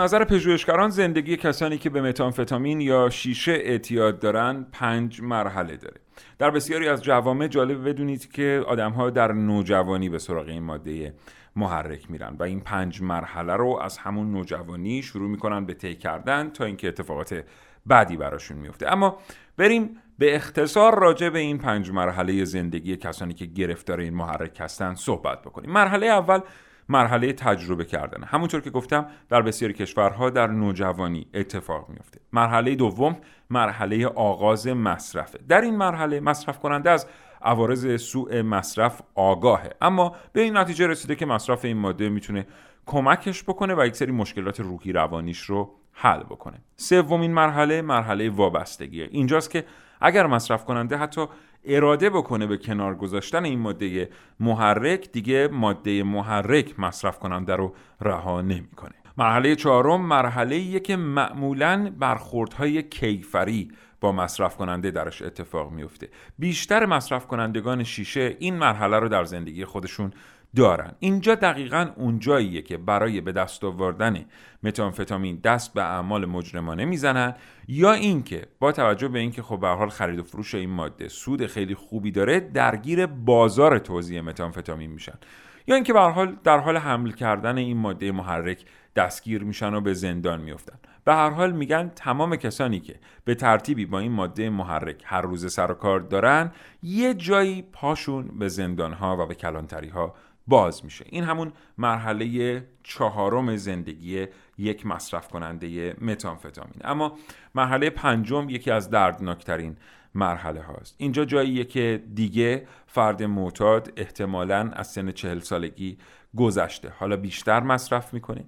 نظر 0.00 0.24
پژوهشگران 0.24 0.90
زندگی 0.90 1.36
کسانی 1.36 1.78
که 1.78 1.90
به 1.90 2.02
متانفتامین 2.02 2.80
یا 2.80 3.10
شیشه 3.10 3.52
اعتیاد 3.52 4.18
دارن 4.18 4.66
پنج 4.72 5.22
مرحله 5.22 5.76
داره. 5.76 6.00
در 6.38 6.50
بسیاری 6.50 6.88
از 6.88 7.02
جوامع 7.02 7.48
جالب 7.48 7.88
بدونید 7.88 8.32
که 8.32 8.64
آدمها 8.66 9.10
در 9.10 9.32
نوجوانی 9.32 10.08
به 10.08 10.18
سراغ 10.18 10.48
این 10.48 10.62
ماده 10.62 11.14
محرک 11.56 12.10
میرن 12.10 12.36
و 12.38 12.42
این 12.42 12.60
پنج 12.60 13.02
مرحله 13.02 13.52
رو 13.52 13.78
از 13.82 13.98
همون 13.98 14.32
نوجوانی 14.32 15.02
شروع 15.02 15.30
می‌کنن 15.30 15.66
به 15.66 15.74
طی 15.74 15.94
کردن 15.94 16.50
تا 16.50 16.64
اینکه 16.64 16.88
اتفاقات 16.88 17.44
بعدی 17.86 18.16
براشون 18.16 18.58
میفته 18.58 18.92
اما 18.92 19.18
بریم 19.56 19.96
به 20.18 20.36
اختصار 20.36 20.98
راجع 20.98 21.28
به 21.28 21.38
این 21.38 21.58
پنج 21.58 21.90
مرحله 21.90 22.44
زندگی 22.44 22.96
کسانی 22.96 23.34
که 23.34 23.46
گرفتار 23.46 24.00
این 24.00 24.14
محرک 24.14 24.60
هستن 24.60 24.94
صحبت 24.94 25.42
بکنیم. 25.42 25.70
مرحله 25.70 26.06
اول 26.06 26.40
مرحله 26.88 27.32
تجربه 27.32 27.84
کردن. 27.84 28.24
همونطور 28.24 28.60
که 28.60 28.70
گفتم 28.70 29.06
در 29.28 29.42
بسیاری 29.42 29.74
کشورها 29.74 30.30
در 30.30 30.46
نوجوانی 30.46 31.26
اتفاق 31.34 31.88
میفته 31.88 32.20
مرحله 32.32 32.74
دوم 32.74 33.16
مرحله 33.50 34.06
آغاز 34.06 34.66
مصرفه. 34.66 35.38
در 35.48 35.60
این 35.60 35.76
مرحله 35.76 36.20
مصرف 36.20 36.58
کننده 36.58 36.90
از 36.90 37.06
عوارض 37.42 38.02
سوء 38.02 38.42
مصرف 38.42 39.00
آگاهه. 39.14 39.70
اما 39.80 40.16
به 40.32 40.40
این 40.40 40.56
نتیجه 40.56 40.86
رسیده 40.86 41.14
که 41.14 41.26
مصرف 41.26 41.64
این 41.64 41.76
ماده 41.76 42.08
می‌تونه 42.08 42.46
کمکش 42.86 43.42
بکنه 43.42 43.74
و 43.74 43.86
یک 43.86 43.96
سری 43.96 44.12
مشکلات 44.12 44.60
روحی 44.60 44.92
روانیش 44.92 45.40
رو 45.40 45.74
حل 45.92 46.22
بکنه. 46.22 46.58
سومین 46.76 47.32
مرحله 47.32 47.82
مرحله 47.82 48.30
وابستگیه. 48.30 49.08
اینجاست 49.10 49.50
که 49.50 49.64
اگر 50.00 50.26
مصرف 50.26 50.64
کننده 50.64 50.96
حتی 50.96 51.26
اراده 51.64 52.10
بکنه 52.10 52.46
به 52.46 52.56
کنار 52.56 52.94
گذاشتن 52.94 53.44
این 53.44 53.58
ماده 53.58 54.10
محرک 54.40 55.12
دیگه 55.12 55.48
ماده 55.52 56.02
محرک 56.02 56.80
مصرف 56.80 57.18
کننده 57.18 57.56
رو 57.56 57.74
رها 58.00 58.40
نمی‌کنه. 58.40 58.94
مرحله 59.18 59.56
چهارم 59.56 60.00
مرحله 60.00 60.80
که 60.80 60.96
معمولا 60.96 61.92
برخوردهای 61.98 62.82
کیفری 62.82 63.68
با 64.00 64.12
مصرف 64.12 64.56
کننده 64.56 64.90
درش 64.90 65.22
اتفاق 65.22 65.72
میفته 65.72 66.08
بیشتر 66.38 66.86
مصرف 66.86 67.26
کنندگان 67.26 67.84
شیشه 67.84 68.36
این 68.38 68.56
مرحله 68.56 68.98
رو 68.98 69.08
در 69.08 69.24
زندگی 69.24 69.64
خودشون 69.64 70.12
دارن. 70.56 70.94
اینجا 70.98 71.34
دقیقا 71.34 71.90
اونجاییه 71.96 72.62
که 72.62 72.76
برای 72.76 73.20
به 73.20 73.32
دست 73.32 73.64
آوردن 73.64 74.24
متانفتامین 74.62 75.40
دست 75.44 75.74
به 75.74 75.82
اعمال 75.82 76.26
مجرمانه 76.26 76.84
می‌زنن 76.84 77.34
یا 77.68 77.92
اینکه 77.92 78.46
با 78.58 78.72
توجه 78.72 79.08
به 79.08 79.18
اینکه 79.18 79.42
خب 79.42 79.60
به 79.60 79.68
حال 79.68 79.88
خرید 79.88 80.18
و 80.18 80.22
فروش 80.22 80.54
این 80.54 80.70
ماده 80.70 81.08
سود 81.08 81.46
خیلی 81.46 81.74
خوبی 81.74 82.10
داره 82.10 82.40
درگیر 82.40 83.06
بازار 83.06 83.78
توزیع 83.78 84.20
متانفتامین 84.20 84.90
میشن. 84.90 85.18
یا 85.66 85.74
اینکه 85.74 85.92
به 85.92 86.00
حال 86.00 86.36
در 86.44 86.58
حال 86.58 86.76
حمل 86.76 87.10
کردن 87.10 87.58
این 87.58 87.76
ماده 87.76 88.12
محرک 88.12 88.64
دستگیر 88.96 89.44
میشن 89.44 89.74
و 89.74 89.80
به 89.80 89.94
زندان 89.94 90.40
میفتن 90.40 90.78
به 91.04 91.14
هر 91.14 91.30
حال 91.30 91.52
میگن 91.52 91.88
تمام 91.88 92.36
کسانی 92.36 92.80
که 92.80 92.94
به 93.24 93.34
ترتیبی 93.34 93.86
با 93.86 93.98
این 93.98 94.12
ماده 94.12 94.50
محرک 94.50 95.02
هر 95.04 95.20
روز 95.20 95.52
سر 95.52 95.70
و 95.70 95.74
کار 95.74 96.00
دارن 96.00 96.52
یه 96.82 97.14
جایی 97.14 97.62
پاشون 97.62 98.38
به 98.38 98.48
زندان 98.48 98.92
ها 98.92 99.16
و 99.16 99.26
به 99.26 99.34
کلانتری 99.34 99.88
ها 99.88 100.14
باز 100.48 100.84
میشه. 100.84 101.04
این 101.08 101.24
همون 101.24 101.52
مرحله 101.78 102.64
چهارم 102.82 103.56
زندگی 103.56 104.26
یک 104.58 104.86
مصرف 104.86 105.28
کننده 105.28 105.96
متانفتامین 106.00 106.80
اما 106.84 107.12
مرحله 107.54 107.90
پنجم 107.90 108.48
یکی 108.48 108.70
از 108.70 108.90
دردناکترین 108.90 109.76
مرحله 110.14 110.62
هاست. 110.62 110.94
اینجا 110.98 111.24
جاییه 111.24 111.64
که 111.64 112.02
دیگه 112.14 112.66
فرد 112.86 113.22
معتاد 113.22 113.92
احتمالا 113.96 114.70
از 114.72 114.86
سن 114.92 115.10
چهل 115.10 115.38
سالگی 115.38 115.98
گذشته. 116.36 116.92
حالا 116.98 117.16
بیشتر 117.16 117.60
مصرف 117.60 118.14
می‌کنه 118.14 118.44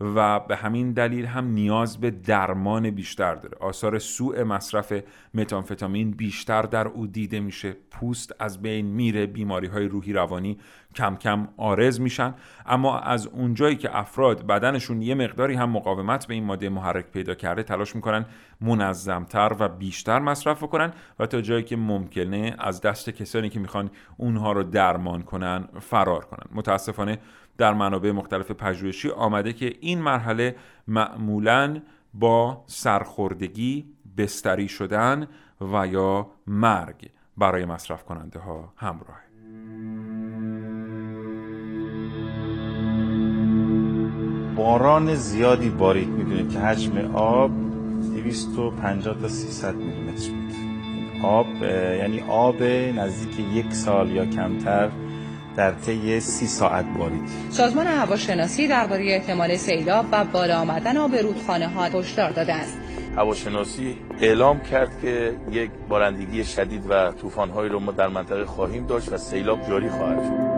و 0.00 0.40
به 0.40 0.56
همین 0.56 0.92
دلیل 0.92 1.26
هم 1.26 1.46
نیاز 1.46 2.00
به 2.00 2.10
درمان 2.10 2.90
بیشتر 2.90 3.34
داره. 3.34 3.58
آثار 3.60 3.98
سوء 3.98 4.44
مصرف 4.44 4.92
متانفتامین 5.34 6.10
بیشتر 6.10 6.62
در 6.62 6.88
او 6.88 7.06
دیده 7.06 7.40
میشه. 7.40 7.76
پوست 7.90 8.32
از 8.38 8.62
بین 8.62 8.86
میره 8.86 9.26
بیماری 9.26 9.66
های 9.66 9.88
روحی 9.88 10.12
روانی 10.12 10.58
کم 10.94 11.16
کم 11.16 11.48
آرز 11.56 12.00
میشن. 12.00 12.34
اما 12.66 12.98
از 12.98 13.26
اونجایی 13.26 13.76
که 13.76 13.98
افراد 13.98 14.46
بدنشون 14.46 15.02
یه 15.02 15.14
مقداری 15.14 15.54
هم 15.54 15.70
مقاومت 15.70 16.26
به 16.26 16.34
این 16.34 16.44
ماده 16.44 16.68
محرک 16.68 17.06
پیدا 17.06 17.34
کرده 17.34 17.62
تلاش 17.62 17.96
می‌کنن 17.96 18.26
منظمتر 18.60 19.56
و 19.58 19.68
بیشتر 19.68 20.18
مصرف 20.18 20.64
کنن 20.64 20.92
و 21.18 21.26
تا 21.26 21.40
جایی 21.40 21.62
که 21.62 21.76
ممکنه 21.76 22.56
از 22.58 22.80
دست 22.80 23.10
کسانی 23.10 23.48
که 23.48 23.60
می‌خوان 23.60 23.90
اونها 24.16 24.52
رو 24.52 24.62
درمان 24.62 25.22
کنن 25.22 25.68
فرار 25.80 26.24
کنن. 26.24 26.46
متاسفانه 26.52 27.18
در 27.58 27.74
منابع 27.74 28.10
مختلف 28.10 28.50
پژوهشی 28.50 29.10
آمده 29.10 29.52
که 29.52 29.72
این 29.80 30.02
مرحله 30.02 30.56
معمولا 30.88 31.80
با 32.14 32.64
سرخوردگی 32.66 33.84
بستری 34.18 34.68
شدن 34.68 35.26
و 35.60 35.86
یا 35.86 36.30
مرگ 36.46 37.10
برای 37.36 37.64
مصرف 37.64 38.04
کننده 38.04 38.38
ها 38.38 38.72
همراهه 38.76 39.23
باران 44.56 45.14
زیادی 45.14 45.68
بارید 45.68 46.08
می‌دونید 46.08 46.52
که 46.52 46.58
حجم 46.58 47.14
آب 47.14 47.50
250 48.16 49.20
تا 49.20 49.28
300 49.28 49.74
میلیمتر 49.74 50.30
بود. 50.30 50.54
آب 51.24 51.46
یعنی 51.98 52.20
آب 52.28 52.62
نزدیک 52.96 53.40
یک 53.54 53.72
سال 53.72 54.10
یا 54.10 54.26
کمتر 54.26 54.88
در 55.56 55.72
طی 55.72 56.20
سی 56.20 56.46
ساعت 56.46 56.84
بارید 56.98 57.28
سازمان 57.50 57.86
هواشناسی 57.86 58.68
درباره 58.68 59.04
احتمال 59.12 59.56
سیلاب 59.56 60.06
و 60.12 60.24
بالا 60.24 60.60
آمدن 60.60 60.96
آب 60.96 61.14
رودخانه 61.14 61.68
ها 61.68 61.84
هشدار 61.84 62.30
داده 62.30 62.54
است. 62.54 62.78
هواشناسی 63.16 63.96
اعلام 64.20 64.60
کرد 64.60 65.00
که 65.02 65.34
یک 65.52 65.70
بارندگی 65.88 66.44
شدید 66.44 66.82
و 66.88 67.12
طوفان‌هایی 67.12 67.70
رو 67.70 67.80
ما 67.80 67.92
در 67.92 68.08
منطقه 68.08 68.44
خواهیم 68.44 68.86
داشت 68.86 69.12
و 69.12 69.16
سیلاب 69.16 69.68
جاری 69.68 69.88
خواهد 69.88 70.22
شد. 70.24 70.53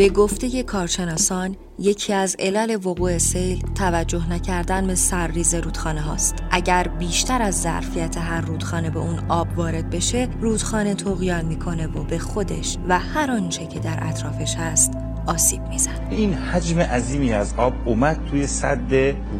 به 0.00 0.08
گفته 0.08 0.62
کارشناسان 0.62 1.56
یکی 1.78 2.12
از 2.12 2.36
علل 2.38 2.78
وقوع 2.86 3.18
سیل 3.18 3.64
توجه 3.74 4.30
نکردن 4.30 4.86
به 4.86 4.94
سرریز 4.94 5.54
رودخانه 5.54 6.00
هاست. 6.00 6.34
اگر 6.50 6.88
بیشتر 6.88 7.42
از 7.42 7.62
ظرفیت 7.62 8.18
هر 8.18 8.40
رودخانه 8.40 8.90
به 8.90 8.98
اون 8.98 9.18
آب 9.28 9.48
وارد 9.56 9.90
بشه 9.90 10.28
رودخانه 10.40 10.94
تقیان 10.94 11.44
می‌کنه 11.44 11.86
و 11.86 12.04
به 12.04 12.18
خودش 12.18 12.76
و 12.88 12.98
هر 12.98 13.30
آنچه 13.30 13.66
که 13.66 13.78
در 13.78 13.98
اطرافش 14.02 14.54
هست 14.54 14.92
آسیب 15.26 15.62
می‌زنه. 15.68 16.06
این 16.10 16.34
حجم 16.34 16.80
عظیمی 16.80 17.32
از 17.32 17.54
آب 17.56 17.72
اومد 17.84 18.20
توی 18.30 18.46
صد 18.46 18.92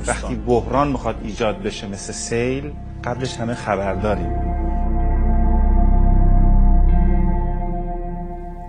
وقتی 0.06 0.34
بحران 0.34 0.88
می‌خواد 0.88 1.16
ایجاد 1.22 1.62
بشه 1.62 1.86
مثل 1.86 2.12
سیل 2.12 2.72
قبلش 3.04 3.36
همه 3.36 3.54
خبر 3.54 3.94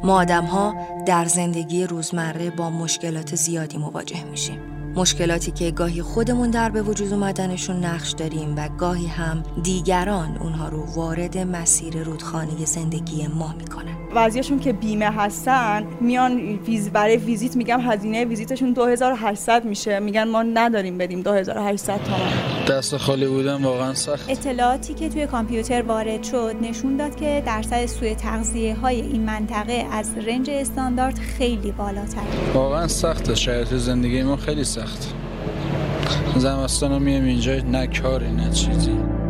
ما 0.03 0.15
آدم 0.15 0.45
ها 0.45 0.75
در 1.05 1.25
زندگی 1.25 1.85
روزمره 1.85 2.49
با 2.49 2.69
مشکلات 2.69 3.35
زیادی 3.35 3.77
مواجه 3.77 4.23
میشیم. 4.23 4.59
مشکلاتی 4.95 5.51
که 5.51 5.71
گاهی 5.71 6.01
خودمون 6.01 6.49
در 6.49 6.69
به 6.69 6.81
وجود 6.81 7.13
اومدنشون 7.13 7.85
نقش 7.85 8.11
داریم 8.11 8.55
و 8.57 8.69
گاهی 8.69 9.07
هم 9.07 9.43
دیگران 9.63 10.37
اونها 10.37 10.69
رو 10.69 10.85
وارد 10.95 11.37
مسیر 11.37 12.03
رودخانه 12.03 12.65
زندگی 12.65 13.27
ما 13.27 13.55
می‌کنن. 13.57 14.00
بعضیاشون 14.15 14.59
که 14.59 14.73
بیمه 14.73 15.05
هستن 15.05 15.85
میان 16.01 16.37
ویز 16.37 16.89
برای 16.89 17.17
ویزیت 17.17 17.55
میگم 17.55 17.79
هزینه 17.81 18.25
ویزیتشون 18.25 18.73
2800 18.73 19.65
میشه. 19.65 19.99
میگن 19.99 20.23
ما 20.23 20.43
نداریم 20.43 20.97
بدیم 20.97 21.21
2800 21.21 21.99
تومن 22.03 22.77
دست 22.77 22.97
خالی 22.97 23.27
بودن 23.27 23.63
واقعا 23.63 23.93
سخت. 23.93 24.29
اطلاعاتی 24.29 24.93
که 24.93 25.09
توی 25.09 25.27
کامپیوتر 25.27 25.81
وارد 25.81 26.23
شد 26.23 26.55
نشون 26.61 26.97
داد 26.97 27.15
که 27.15 27.43
درصد 27.45 27.85
سوء 27.85 28.13
تغذیه 28.13 28.75
های 28.75 29.01
این 29.01 29.21
منطقه 29.21 29.85
از 29.91 30.17
رنج 30.17 30.49
استاندارد 30.49 31.19
خیلی 31.19 31.71
بالاتر. 31.71 32.21
واقعا 32.53 32.87
سخته. 32.87 33.35
شرایط 33.35 33.73
زندگی 33.73 34.23
ما 34.23 34.35
خیلی 34.35 34.63
سخت. 34.63 35.13
زمستان 36.37 36.91
رو 36.91 36.99
میام 36.99 37.23
اینجا 37.23 37.55
نه 37.55 37.87
کاری 37.87 38.31
نه 38.31 38.49
چیزی. 38.49 39.20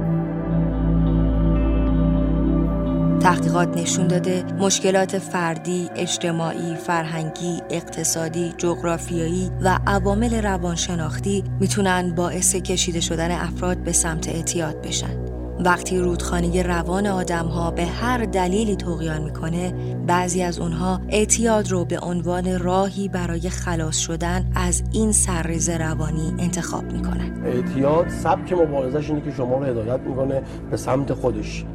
تحقیقات 3.22 3.78
نشون 3.78 4.08
داده. 4.08 4.44
مشکلات 4.60 5.18
فردی، 5.18 5.90
اجتماعی، 5.96 6.76
فرهنگی، 6.76 7.62
اقتصادی، 7.70 8.54
جغرافیایی 8.58 9.52
و 9.62 9.80
عوامل 9.88 10.42
روانشناختی 10.42 11.44
می‌تونن 11.60 12.16
باعث 12.16 12.56
کشیده 12.56 13.00
شدن 13.00 13.32
افراد 13.32 13.78
به 13.78 13.92
سمت 13.92 14.30
اعتیاد 14.30 14.82
بشن. 14.82 15.20
وقتی 15.66 16.00
رودخانه 16.00 16.64
روان 16.64 17.08
آدم 17.08 17.46
ها 17.46 17.72
به 17.72 17.86
هر 17.86 18.26
دلیلی 18.26 18.76
تقیان 18.76 19.24
می‌کنه 19.24 19.74
بعضی 20.08 20.44
از 20.44 20.60
اونها 20.60 21.02
اعتیاد 21.10 21.72
رو 21.72 21.86
به 21.86 22.00
عنوان 22.00 22.60
راهی 22.60 23.08
برای 23.08 23.50
خلاص 23.50 23.98
شدن 23.98 24.52
از 24.56 24.84
این 24.92 25.12
سرریز 25.12 25.70
روانی 25.70 26.36
انتخاب 26.40 26.84
می‌کنن. 26.84 27.44
اعتیاد 27.46 28.10
سبک 28.10 28.54
مبارزش 28.54 29.10
اینه 29.10 29.22
که 29.22 29.32
شما 29.32 29.58
رو 29.58 29.66
هدایت 29.66 30.00
می‌کنه 30.00 30.42
به 30.72 30.78
سمت 30.78 31.14
خودش. 31.14 31.66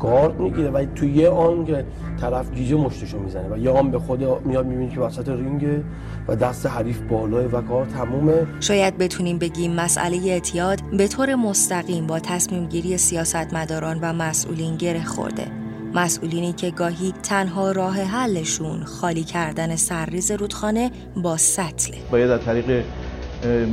گارد 0.00 0.40
می‌گیره 0.40 0.70
و 0.70 0.84
توی 0.94 1.12
یه 1.12 1.28
آن 1.28 1.64
که 1.64 1.84
طرف 2.20 2.52
گیجه 2.54 2.76
مشتشو 2.76 3.18
می‌زنه 3.18 3.48
و 3.54 3.58
یه 3.58 3.70
آن 3.70 3.90
به 3.90 3.98
خود 3.98 4.46
میاد 4.46 4.66
می‌بینی 4.66 4.90
که 4.90 5.00
وسط 5.00 5.28
رینگه 5.28 5.84
و 6.28 6.36
دست 6.36 6.66
حریف 6.66 7.00
بالاه 7.00 7.44
و 7.44 7.60
کار 7.60 7.86
تمومه. 7.86 8.46
شاید 8.60 8.98
بتونیم 8.98 9.38
بگیم 9.38 9.72
مسئله 9.72 10.16
اعتیاد 10.16 10.80
به 10.98 11.08
طور 11.08 11.34
مستقیم 11.34 12.06
با 12.06 12.18
تصمیم 12.18 12.66
گیری 12.66 12.96
سیاستمداران 12.98 13.98
و 14.02 14.12
مسئولین 14.12 14.76
گره 14.76 15.04
خورده. 15.04 15.46
مسئولینی 15.94 16.52
که 16.52 16.70
گاهی 16.70 17.14
تنها 17.22 17.72
راه 17.72 18.02
حلشون 18.02 18.84
خالی 18.84 19.24
کردن 19.24 19.76
سرریز 19.76 20.30
رودخانه 20.30 20.90
با 21.22 21.36
سطله. 21.36 21.96
باید 22.10 22.30
از 22.30 22.40
طریق 22.40 22.84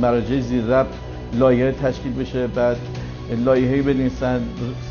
مراجع 0.00 0.40
زیر 0.40 0.64
رب 0.64 0.86
لایه 1.32 1.72
تشکیل 1.72 2.12
بشه 2.12 2.46
بعد 2.46 2.76
لایحه‌ای 3.44 3.82
بنویسن 3.82 4.40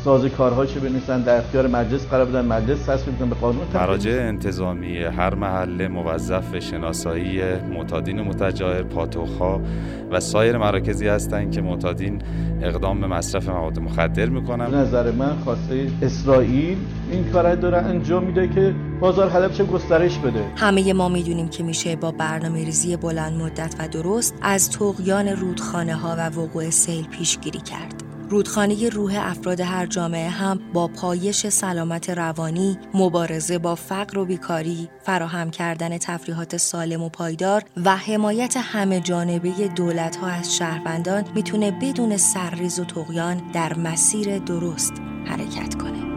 ساز 0.04 0.24
کارهاشو 0.24 0.80
بنویسن 0.80 1.22
در 1.22 1.38
اختیار 1.38 1.66
مجلس 1.66 2.06
قرار 2.06 2.26
بدن. 2.26 2.44
مجلس 2.44 2.82
تصویب 2.82 3.18
کنه 3.18 3.28
به 3.28 3.34
قانون 3.34 3.64
مراجع 3.74 4.10
انتظامی 4.10 4.98
هر 4.98 5.34
محله 5.34 5.88
موظف 5.88 6.58
شناسایی 6.58 7.40
معتادین 7.54 8.20
متجاهر 8.20 8.82
پاتوخا 8.82 9.60
و 10.10 10.20
سایر 10.20 10.58
مراکزی 10.58 11.08
هستند 11.08 11.52
که 11.52 11.60
معتادین 11.60 12.22
اقدام 12.62 13.00
به 13.00 13.06
مصرف 13.06 13.48
مواد 13.48 13.78
مخدر 13.78 14.26
می‌کنن. 14.26 14.70
به 14.70 14.76
نظر 14.76 15.10
من 15.10 15.36
خواسته 15.44 15.86
اسرائیل 16.02 16.78
این 17.10 17.24
کار 17.24 17.54
داره 17.54 17.78
انجام 17.78 18.24
میده 18.24 18.48
که 18.48 18.74
بازار 19.00 19.28
حلب 19.28 19.52
چه 19.52 19.64
گسترش 19.64 20.18
بده. 20.18 20.44
همه 20.56 20.92
ما 20.92 21.08
می‌دونیم 21.08 21.48
که 21.48 21.62
میشه 21.62 21.96
با 21.96 22.10
برنامه 22.10 22.64
ریزی 22.64 22.96
بلند 22.96 23.42
مدت 23.42 23.74
و 23.78 23.88
درست 23.88 24.34
از 24.42 24.70
تقیان 24.70 25.28
رودخانه 25.28 25.94
ها 25.94 26.14
و 26.18 26.28
وقوع 26.28 26.70
سیل 26.70 27.06
پیشگیری 27.06 27.58
کرد. 27.58 27.93
رودخانه 28.30 28.88
روح 28.88 29.18
افراد 29.18 29.60
هر 29.60 29.86
جامعه 29.86 30.28
هم 30.28 30.60
با 30.72 30.88
پایش 30.88 31.46
سلامت 31.46 32.10
روانی، 32.10 32.78
مبارزه 32.94 33.58
با 33.58 33.74
فقر 33.74 34.18
و 34.18 34.24
بیکاری، 34.24 34.88
فراهم 35.02 35.50
کردن 35.50 35.98
تفریحات 35.98 36.56
سالم 36.56 37.02
و 37.02 37.08
پایدار 37.08 37.62
و 37.84 37.96
حمایت 37.96 38.56
همه 38.56 39.00
جانبه 39.00 39.68
دولت 39.76 40.16
ها 40.16 40.26
از 40.26 40.56
شهروندان 40.56 41.24
می‌تونه 41.34 41.70
بدون 41.70 42.16
سرریز 42.16 42.80
و 42.80 42.84
تقیان 42.84 43.42
در 43.52 43.78
مسیر 43.78 44.38
درست 44.38 44.92
حرکت 45.26 45.74
کنه. 45.74 46.13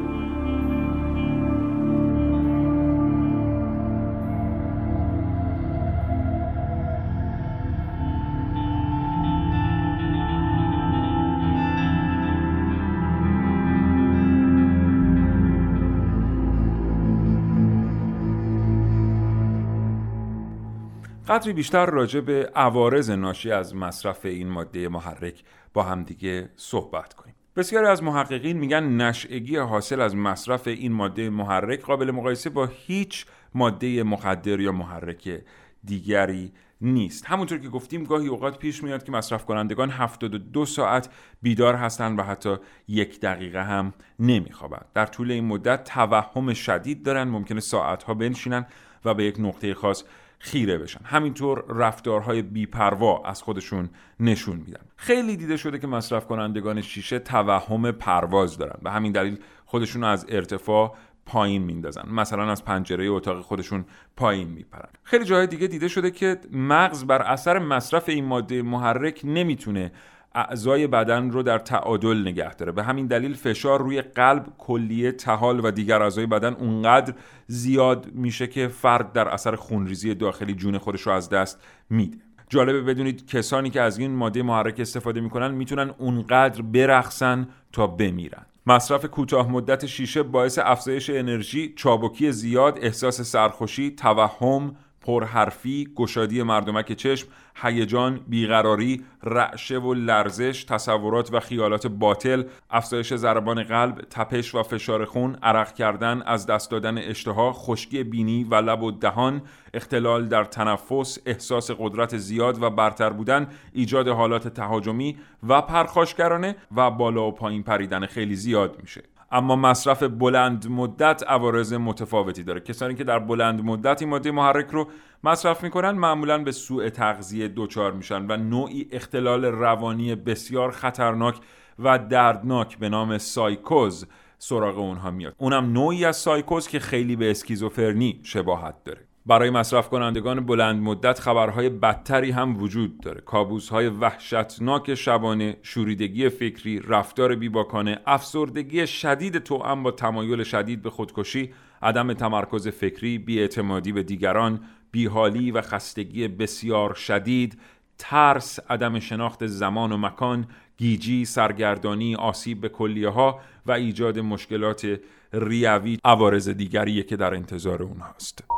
قدری 21.27 21.53
بیشتر 21.53 21.85
راجع 21.85 22.19
به 22.19 22.51
عوارض 22.55 23.09
ناشی 23.09 23.51
از 23.51 23.75
مصرف 23.75 24.25
این 24.25 24.49
ماده 24.49 24.89
محرک 24.89 25.43
با 25.73 25.83
همدیگه 25.83 26.49
صحبت 26.55 27.13
کنیم. 27.13 27.35
بسیاری 27.55 27.87
از 27.87 28.03
محققین 28.03 28.57
میگن 28.57 28.83
نشعگی 28.83 29.57
حاصل 29.57 30.01
از 30.01 30.15
مصرف 30.15 30.67
این 30.67 30.91
ماده 30.91 31.29
محرک 31.29 31.81
قابل 31.81 32.11
مقایسه 32.11 32.49
با 32.49 32.65
هیچ 32.65 33.25
ماده 33.53 34.03
مخدر 34.03 34.59
یا 34.59 34.71
محرک 34.71 35.41
دیگری 35.83 36.51
نیست. 36.81 37.25
همونطور 37.25 37.57
که 37.57 37.69
گفتیم 37.69 38.03
گاهی 38.03 38.27
اوقات 38.27 38.57
پیش 38.57 38.83
میاد 38.83 39.03
که 39.03 39.11
مصرف 39.11 39.45
کنندگان 39.45 39.89
72 39.89 40.65
ساعت 40.65 41.09
بیدار 41.41 41.75
هستند 41.75 42.19
و 42.19 42.23
حتی 42.23 42.55
یک 42.87 43.19
دقیقه 43.19 43.63
هم 43.63 43.93
نمیخوابند 44.19 44.85
در 44.93 45.05
طول 45.05 45.31
این 45.31 45.45
مدت 45.45 45.83
توهم 45.83 46.53
شدید 46.53 47.03
دارن 47.03 47.23
ممکنه 47.23 47.59
ساعتها 47.59 48.13
بنشینن 48.13 48.65
و 49.05 49.13
به 49.13 49.23
یک 49.23 49.35
نقطه 49.39 49.73
خاص 49.73 50.03
خیره 50.39 50.77
بشن. 50.77 50.99
همینطور 51.03 51.65
رفتارهای 51.69 52.41
بیپروا 52.41 53.23
از 53.25 53.41
خودشون 53.41 53.89
نشون 54.19 54.55
میدن. 54.55 54.81
خیلی 54.95 55.37
دیده 55.37 55.57
شده 55.57 55.79
که 55.79 55.87
مصرف 55.87 56.25
کنندگان 56.25 56.81
شیشه 56.81 57.19
توهم 57.19 57.91
پرواز 57.91 58.57
دارن 58.57 58.79
و 58.83 58.91
همین 58.91 59.11
دلیل 59.11 59.37
خودشون 59.65 60.03
از 60.03 60.25
ارتفاع 60.29 60.95
پایین 61.25 61.63
میندازن. 61.63 62.09
مثلا 62.09 62.51
از 62.51 62.65
پنجره 62.65 63.05
اتاق 63.07 63.41
خودشون 63.41 63.85
پایین 64.17 64.47
میپرن. 64.47 64.89
خیلی 65.03 65.25
جاهای 65.25 65.47
دیگه 65.47 65.67
دیده 65.67 65.87
شده 65.87 66.11
که 66.11 66.37
مغز 66.51 67.05
بر 67.05 67.21
اثر 67.21 67.59
مصرف 67.59 68.09
این 68.09 68.25
ماده 68.25 68.61
محرک 68.61 69.21
نمی‌تونه 69.23 69.91
اعضای 70.37 70.87
بدن 70.87 71.31
رو 71.31 71.43
در 71.43 71.59
تعادل 71.59 72.21
نگه 72.27 72.53
داره. 72.53 72.71
به 72.71 72.83
همین 72.83 73.07
دلیل 73.07 73.33
فشار 73.33 73.81
روی 73.81 74.01
قلب 74.01 74.45
کلیه 74.57 75.11
تحال 75.11 75.65
و 75.65 75.71
دیگر 75.71 76.01
اعضای 76.01 76.25
بدن 76.25 76.53
اونقدر 76.53 77.13
زیاد 77.47 78.07
میشه 78.13 78.47
که 78.47 78.67
فرد 78.67 79.13
در 79.13 79.27
اثر 79.27 79.55
خونریزی 79.55 80.15
داخلی 80.15 80.53
جون 80.53 80.77
خودش 80.77 81.01
رو 81.01 81.11
از 81.11 81.29
دست 81.29 81.61
میده. 81.89 82.17
جالبه 82.49 82.81
بدونید 82.81 83.27
کسانی 83.27 83.69
که 83.69 83.81
از 83.81 83.97
این 83.97 84.11
ماده 84.11 84.43
محرک 84.43 84.79
استفاده 84.79 85.21
می‌کنن 85.21 85.51
می‌تونن 85.51 85.93
اونقدر 85.97 86.61
برقصن 86.61 87.47
تا 87.71 87.87
بمیرن. 87.87 88.45
مصرف 88.67 89.05
کوتاه 89.05 89.51
مدت 89.51 89.85
شیشه 89.85 90.23
باعث 90.23 90.59
افزایش 90.63 91.09
انرژی، 91.09 91.73
چابکی 91.75 92.31
زیاد، 92.31 92.79
احساس 92.81 93.21
سرخوشی، 93.21 93.91
توهم، 93.91 94.75
پرحرفی، 95.07 95.87
گشادی 95.95 96.43
مردمک 96.43 96.91
چشم، 96.91 97.27
هیجان، 97.55 98.19
بیقراری، 98.27 99.03
رعشه 99.23 99.79
و 99.79 99.93
لرزش، 99.93 100.63
تصورات 100.63 101.33
و 101.33 101.39
خیالات 101.39 101.87
باطل، 101.87 102.43
افزایش 102.69 103.13
ضربان 103.13 103.63
قلب، 103.63 104.01
تپش 104.09 104.55
و 104.55 104.63
فشار 104.63 105.05
خون، 105.05 105.35
عرق 105.43 105.73
کردن، 105.73 106.21
از 106.21 106.45
دست 106.45 106.71
دادن 106.71 106.97
اشتها، 106.97 107.53
خشکی 107.53 108.03
بینی 108.03 108.43
و 108.43 108.55
لب 108.55 108.83
و 108.83 108.91
دهان، 108.91 109.41
اختلال 109.73 110.27
در 110.27 110.43
تنفس، 110.43 111.19
احساس 111.25 111.71
قدرت 111.71 112.17
زیاد 112.17 112.63
و 112.63 112.69
برتر 112.69 113.09
بودن، 113.09 113.47
ایجاد 113.73 114.07
حالات 114.07 114.47
تهاجمی 114.47 115.17
و 115.47 115.61
پرخاشگرانه 115.61 116.55
و 116.75 116.91
بالا 116.91 117.27
و 117.27 117.31
پایین 117.31 117.63
پریدن 117.63 118.05
خیلی 118.05 118.35
زیاد 118.35 118.77
میشه. 118.81 119.03
اما 119.31 119.55
مصرف 119.55 120.03
بلند 120.03 120.67
مدت 120.69 121.23
عوارض 121.27 121.73
متفاوتی 121.73 122.43
داره. 122.43 122.59
کسانی 122.59 122.95
که 122.95 123.03
در 123.03 123.19
بلند 123.19 123.61
مدت 123.63 124.01
این 124.01 124.09
ماده 124.09 124.31
محرک 124.31 124.67
رو 124.69 124.87
مصرف 125.23 125.63
می‌کنن 125.63 125.91
معمولا 125.91 126.43
به 126.43 126.51
سوء 126.51 126.89
تغذیه 126.89 127.51
دچار 127.55 127.91
میشن 127.91 128.25
و 128.31 128.37
نوعی 128.37 128.87
اختلال 128.91 129.45
روانی 129.45 130.15
بسیار 130.15 130.71
خطرناک 130.71 131.39
و 131.79 131.99
دردناک 131.99 132.77
به 132.77 132.89
نام 132.89 133.17
سایکوز 133.17 134.07
سراغ 134.37 134.77
اونها 134.77 135.11
میاد. 135.11 135.35
اونم 135.37 135.73
نوعی 135.73 136.05
از 136.05 136.17
سایکوز 136.17 136.67
که 136.67 136.79
خیلی 136.79 137.15
به 137.15 137.31
اسکیزوفرنی 137.31 138.19
شباهت 138.23 138.83
داره. 138.83 139.07
برای 139.27 139.49
مصرف 139.49 139.89
کنندگان 139.89 140.45
بلند 140.45 140.81
مدت 140.81 141.19
خبرهای 141.19 141.69
بدتری 141.69 142.31
هم 142.31 142.61
وجود 142.61 143.01
داره. 143.01 143.21
کابوسهای 143.21 143.87
وحشتناک 143.87 144.95
شبانه 144.95 145.57
شوریدگی 145.61 146.29
فکری 146.29 146.79
رفتار 146.79 147.35
بیباکانه 147.35 147.99
افسردگی 148.05 148.87
شدید 148.87 149.37
توأم 149.37 149.83
با 149.83 149.91
تمایل 149.91 150.43
شدید 150.43 150.81
به 150.81 150.89
خودکشی 150.89 151.53
عدم 151.81 152.13
تمرکز 152.13 152.67
فکری 152.67 153.17
بیاعتمادی 153.17 153.91
به 153.91 154.03
دیگران 154.03 154.59
بیحالی 154.91 155.51
و 155.51 155.61
خستگی 155.61 156.27
بسیار 156.27 156.93
شدید 156.93 157.59
ترس 157.97 158.59
عدم 158.69 158.99
شناخت 158.99 159.47
زمان 159.47 159.91
و 159.91 159.97
مکان 159.97 160.47
گیجی 160.77 161.25
سرگردانی 161.25 162.15
آسیب 162.15 162.61
به 162.61 162.69
کلیه 162.69 163.09
ها 163.09 163.39
و 163.65 163.71
ایجاد 163.71 164.19
مشکلات 164.19 164.99
ریوی 165.33 165.97
عوارض 166.05 166.49
دیگریه 166.49 167.03
که 167.03 167.15
در 167.15 167.33
انتظار 167.33 167.83
اونهاست 167.83 168.56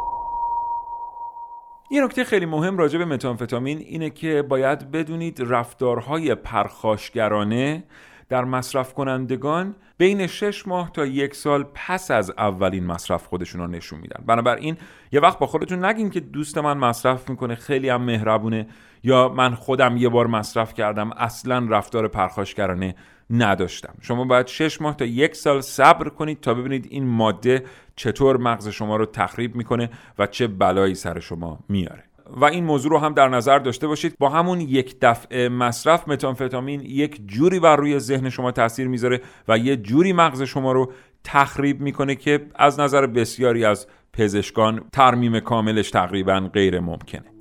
یه 1.92 2.04
نکته 2.04 2.24
خیلی 2.24 2.46
مهم 2.46 2.78
راجع 2.78 2.98
به 2.98 3.06
متانفتامین 3.06 3.78
اینه 3.78 4.10
که 4.10 4.42
باید 4.42 4.92
بدونید 4.92 5.38
رفتارهای 5.46 6.36
پرخاشگرانه 6.36 7.84
در 8.30 8.46
مصرف 8.46 8.94
کنندگان 8.94 9.76
بین 9.98 10.28
6 10.28 10.68
ماه 10.68 10.92
تا 10.92 11.06
یک 11.06 11.36
سال 11.36 11.66
پس 11.74 12.12
از 12.12 12.32
اولین 12.38 12.86
مصرف 12.86 13.26
خودشون 13.26 13.62
رو 13.62 13.68
نشون 13.68 14.00
میدن. 14.00 14.24
بنابراین 14.26 14.78
یه 15.12 15.20
وقت 15.20 15.40
با 15.40 15.48
خودتون 15.48 15.86
نگین 15.86 16.10
که 16.10 16.20
دوست 16.20 16.58
من 16.58 16.78
مصرف 16.78 17.30
می‌کنه 17.30 17.56
خیلی 17.56 17.90
هم 17.90 18.02
مهربونه 18.02 18.68
یا 19.04 19.30
من 19.30 19.56
خودم 19.56 19.98
یه 19.98 20.10
بار 20.10 20.28
مصرف 20.28 20.74
کردم 20.74 21.12
اصلا 21.12 21.68
رفتار 21.70 22.08
پرخاشگرانه 22.08 22.96
نداشتم. 23.30 23.94
شما 24.02 24.26
باید 24.26 24.48
6 24.48 24.82
ماه 24.82 24.96
تا 24.96 25.06
یک 25.06 25.36
سال 25.36 25.62
صبر 25.62 26.10
کنید 26.10 26.40
تا 26.40 26.54
ببینید 26.54 26.88
این 26.90 27.08
ماده 27.08 27.64
چطور 27.96 28.38
مغز 28.38 28.68
شما 28.68 28.96
رو 28.96 29.06
تخریب 29.06 29.56
می‌کنه 29.56 29.90
و 30.20 30.28
چه 30.28 30.48
بلایی 30.48 30.96
سر 30.96 31.20
شما 31.20 31.60
میاره. 31.70 32.04
و 32.30 32.46
این 32.46 32.64
موضوع 32.64 32.92
رو 32.92 32.98
هم 32.98 33.14
در 33.14 33.28
نظر 33.28 33.60
داشته 33.60 33.88
باشید. 33.88 34.16
با 34.20 34.30
همون 34.30 34.62
یک 34.62 34.96
دفعه 35.02 35.50
مصرف 35.50 36.08
متانفتامین 36.08 36.82
یک 36.82 37.28
جوری 37.28 37.60
بر 37.60 37.76
روی 37.76 38.00
ذهن 38.00 38.30
شما 38.30 38.52
تاثیر 38.52 38.88
می‌ذاره 38.88 39.22
و 39.48 39.58
یه 39.58 39.76
جوری 39.76 40.14
مغز 40.14 40.42
شما 40.42 40.72
رو 40.72 40.92
تخریب 41.24 41.82
می‌کنه 41.82 42.16
که 42.16 42.48
از 42.56 42.80
نظر 42.80 43.08
بسیاری 43.08 43.66
از 43.66 43.88
پزشکان 44.14 44.82
ترمیم 44.94 45.40
کاملش 45.40 45.92
تقریبا 45.92 46.50
غیر 46.54 46.80
ممکنه. 46.80 47.39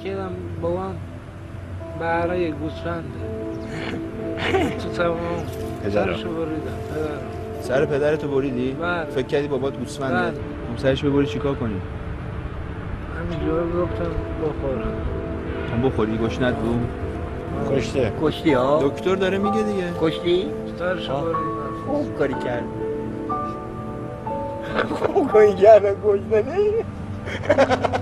فکرم 0.00 0.32
بابام 0.62 0.96
برای 2.00 2.52
گوسفنده 2.52 3.04
تو 4.78 4.88
تمام 4.88 5.18
سرشو 5.92 6.28
بریدم 6.28 6.78
پدرم 6.90 7.18
سر 7.60 7.84
پدرتو 7.84 8.28
بریدی؟ 8.28 8.72
بله. 8.72 9.04
فکر 9.04 9.26
کردی 9.26 9.48
بابات 9.48 9.76
گوسفنده؟ 9.78 10.14
بله. 10.14 10.26
اون 10.68 10.76
سرش 10.76 11.04
ببری 11.04 11.26
چیکار 11.26 11.54
کنی؟ 11.54 11.80
همینجور 13.18 13.82
گفتم 13.82 14.10
بخورم 14.42 14.92
هم 15.72 15.82
بخوری 15.88 16.18
گشنت 16.18 16.54
بود؟ 16.56 16.88
کشته. 17.76 18.12
کشتی 18.22 18.52
ها؟ 18.52 18.78
دکتر 18.82 19.14
داره 19.14 19.38
میگه 19.38 19.62
دیگه 19.62 19.84
کشتی؟ 20.00 20.46
سرشو 20.78 21.20
بریدم 21.20 21.34
خوب 21.86 22.18
کاری 22.18 22.34
کرد 22.34 22.64
خوب 24.90 25.32
کاری 25.32 25.54
کردم 25.54 25.94
کشته 26.04 26.44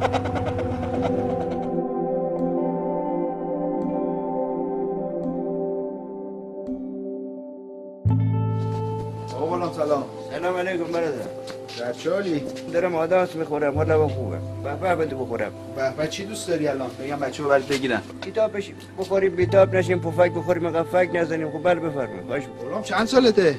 چالی؟ 12.05 12.43
دارم 12.73 12.95
آداس 12.95 13.37
می‌خورم 13.37 13.75
حالا 13.75 14.09
خوبه 14.09 14.39
به 14.65 14.75
به 14.77 14.97
بده 14.97 15.17
بخورم 15.17 15.53
به 15.77 15.91
به 15.97 16.09
چی 16.09 16.25
دوست 16.25 16.49
داری 16.49 16.69
الان؟ 16.69 16.91
بگم 17.01 17.17
بچه 17.17 17.43
برات 17.43 17.69
بگیرن 17.69 18.03
کتاب. 18.27 18.53
بخوریم 18.99 19.37
بیتاب 19.37 19.77
نشیم 19.77 20.01
پفک 20.01 20.33
بخوریم 20.33 20.71
قفک 20.71 21.11
نزنیم 21.15 21.51
خب 21.51 21.63
بله 21.63 21.81
بفرمایید 21.81 22.27
خواهش 22.27 22.45
غلام 22.63 22.83
چند 22.83 23.07
سالته؟ 23.07 23.55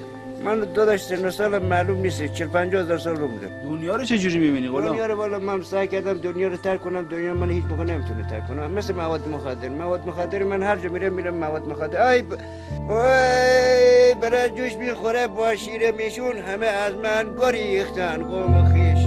من 0.46 0.60
داداش 0.60 1.04
سن 1.04 1.26
و 1.26 1.32
سالم 1.32 1.64
معلوم 1.64 2.02
نیست 2.02 2.24
40 2.24 2.48
50 2.48 2.82
هزار 2.82 2.98
سال 2.98 3.16
رو 3.16 3.30
دنیا 3.64 3.96
رو 3.96 4.04
چه 4.04 4.18
جوری 4.18 4.38
می‌بینی 4.40 4.70
غلام؟ 4.70 4.88
دنیا 4.88 5.06
رو 5.06 5.16
بالا 5.16 5.40
من 5.40 5.62
سعی 5.62 5.88
کردم 5.88 6.14
دنیا 6.14 6.48
رو 6.48 6.58
ترک 6.58 6.82
کنم 6.82 7.02
دنیا 7.02 7.34
من 7.34 7.50
هیچ 7.50 7.64
موقع 7.70 7.84
نمی‌تونه 7.84 8.28
ترک 8.30 8.48
کنم. 8.48 8.72
مثل 8.72 8.96
مواد 8.96 9.28
مخدر. 9.28 9.70
مواد 9.70 10.08
مخدر 10.08 10.44
من 10.44 10.64
هر 10.64 10.76
جا 10.76 10.90
میرم 10.90 11.14
میرم 11.14 11.34
مواد 11.34 11.68
مخدر. 11.68 12.08
ای 12.08 12.22
ب... 12.22 12.34
وای 12.88 14.14
برای 14.22 14.50
جوش 14.50 14.76
می‌خوره 14.76 15.28
با 15.28 15.56
شیره 15.56 15.92
میشون 15.92 16.38
همه 16.38 16.66
از 16.66 16.94
من 16.96 17.36
گریختن. 17.42 18.24
قوم 18.24 18.74
خیشون 18.74 19.03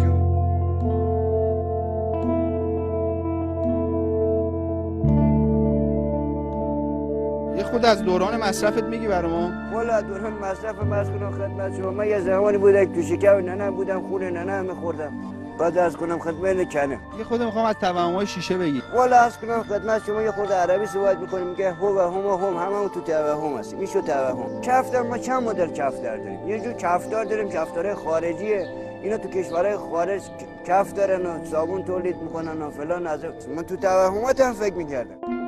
خود 7.77 7.85
از 7.85 8.03
دوران 8.03 8.37
مصرفت 8.37 8.83
میگی 8.83 9.09
برام؟ 9.09 9.75
والا 9.75 10.01
دوران 10.01 10.33
مصرف 10.33 10.83
مصرف 10.83 11.11
کنم 11.11 11.31
خدمت 11.31 11.77
شما. 11.77 11.91
من 11.91 12.07
یه 12.07 12.21
زمانی 12.21 12.59
بوده 12.59 12.87
که 12.87 12.93
تو 12.93 13.03
شکم 13.03 13.37
ننه 13.37 13.71
بودم 13.71 14.09
خونه 14.09 14.31
ننه 14.31 14.63
میخوردم. 14.63 15.13
بعد 15.59 15.79
از 15.79 15.97
کنم 15.97 16.19
خدمت 16.19 16.73
کنه 16.75 16.99
یه 17.19 17.25
خود 17.25 17.43
می‌خوام 17.43 17.67
از 17.67 17.75
توهمای 17.75 18.27
شیشه 18.27 18.59
بگی. 18.59 18.83
والا 18.95 19.17
از 19.17 19.39
کنم 19.39 19.63
خدمت 19.63 20.05
شما 20.07 20.23
یه 20.23 20.31
خود 20.31 20.53
عربی 20.53 20.87
صحبت 20.87 21.19
می‌کنیم 21.19 21.47
میگه 21.47 21.73
هو 21.73 21.87
و 21.87 22.01
هم 22.01 22.27
و 22.27 22.37
هم 22.37 22.57
همه 22.57 22.89
تو 22.89 23.01
توهم 23.01 23.57
هستیم. 23.59 23.79
میشو 23.79 24.01
توهم. 24.01 24.61
کفتر 24.61 25.03
ما 25.03 25.19
چند 25.19 25.43
مدل 25.43 25.67
کفتر 25.67 26.17
داریم؟ 26.17 26.49
یه 26.49 26.61
جور 26.61 26.73
کفتار 26.73 27.25
داریم 27.25 27.49
کفتاره 27.49 27.95
خارجیه. 27.95 28.67
اینا 29.03 29.17
تو 29.19 29.29
کشورهای 29.29 29.77
خارج 29.77 30.23
کف 30.67 30.93
دارن 30.93 31.27
و 31.27 31.45
صابون 31.45 31.85
تولید 31.85 32.17
می‌کنن 32.23 32.63
و 32.63 32.71
فلان 32.71 33.07
از 33.07 33.21
من 33.57 33.63
تو 33.63 33.77
توهمات 33.77 34.41
هم 34.41 34.53
فکر 34.53 34.75
می‌کردم. 34.75 35.46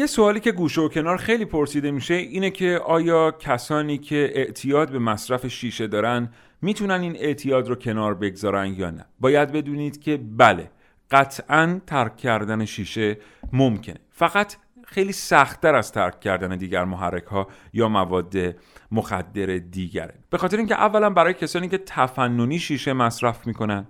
یه 0.00 0.06
سوالی 0.06 0.40
که 0.40 0.52
گوشه 0.52 0.80
و 0.80 0.88
کنار 0.88 1.16
خیلی 1.16 1.44
پرسیده 1.44 1.90
میشه 1.90 2.14
اینه 2.14 2.50
که 2.50 2.80
آیا 2.84 3.30
کسانی 3.30 3.98
که 3.98 4.32
اعتیاد 4.34 4.90
به 4.90 4.98
مصرف 4.98 5.46
شیشه 5.46 5.86
دارن 5.86 6.30
می‌تونن 6.62 7.00
این 7.00 7.16
اعتیاد 7.16 7.68
رو 7.68 7.74
کنار 7.74 8.14
بگذارن 8.14 8.74
یا 8.74 8.90
نه؟ 8.90 9.06
باید 9.20 9.52
بدونید 9.52 10.00
که 10.00 10.20
بله 10.36 10.70
قطعا 11.10 11.80
ترک 11.86 12.16
کردن 12.16 12.64
شیشه 12.64 13.18
ممکنه. 13.52 13.96
فقط 14.10 14.56
خیلی 14.84 15.12
سختتر 15.12 15.74
از 15.74 15.92
ترک 15.92 16.20
کردن 16.20 16.56
دیگر 16.56 16.84
محرک 16.84 17.24
ها 17.24 17.48
یا 17.72 17.88
مواد 17.88 18.36
مخدر 18.92 19.46
دیگره. 19.58 20.14
به 20.30 20.38
خاطر 20.38 20.56
اینکه 20.56 20.74
اولا 20.74 21.10
برای 21.10 21.34
کسانی 21.34 21.68
که 21.68 21.78
تفننی 21.78 22.58
شیشه 22.58 22.92
مصرف 22.92 23.46
می‌کنن 23.46 23.86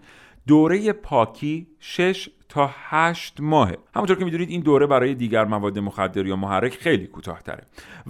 دوره 0.46 0.92
پاکی 0.92 1.66
6 1.78 2.28
تا 2.50 2.70
8 2.74 3.40
ماهه. 3.40 3.78
همونطور 3.94 4.16
که 4.16 4.24
می‌دونید 4.24 4.50
این 4.50 4.60
دوره 4.60 4.86
برای 4.86 5.14
دیگر 5.14 5.44
مواد 5.44 5.78
مخدر 5.78 6.26
یا 6.26 6.36
محرک 6.36 6.74
خیلی 6.74 7.06
کوتاهتره. 7.06 7.62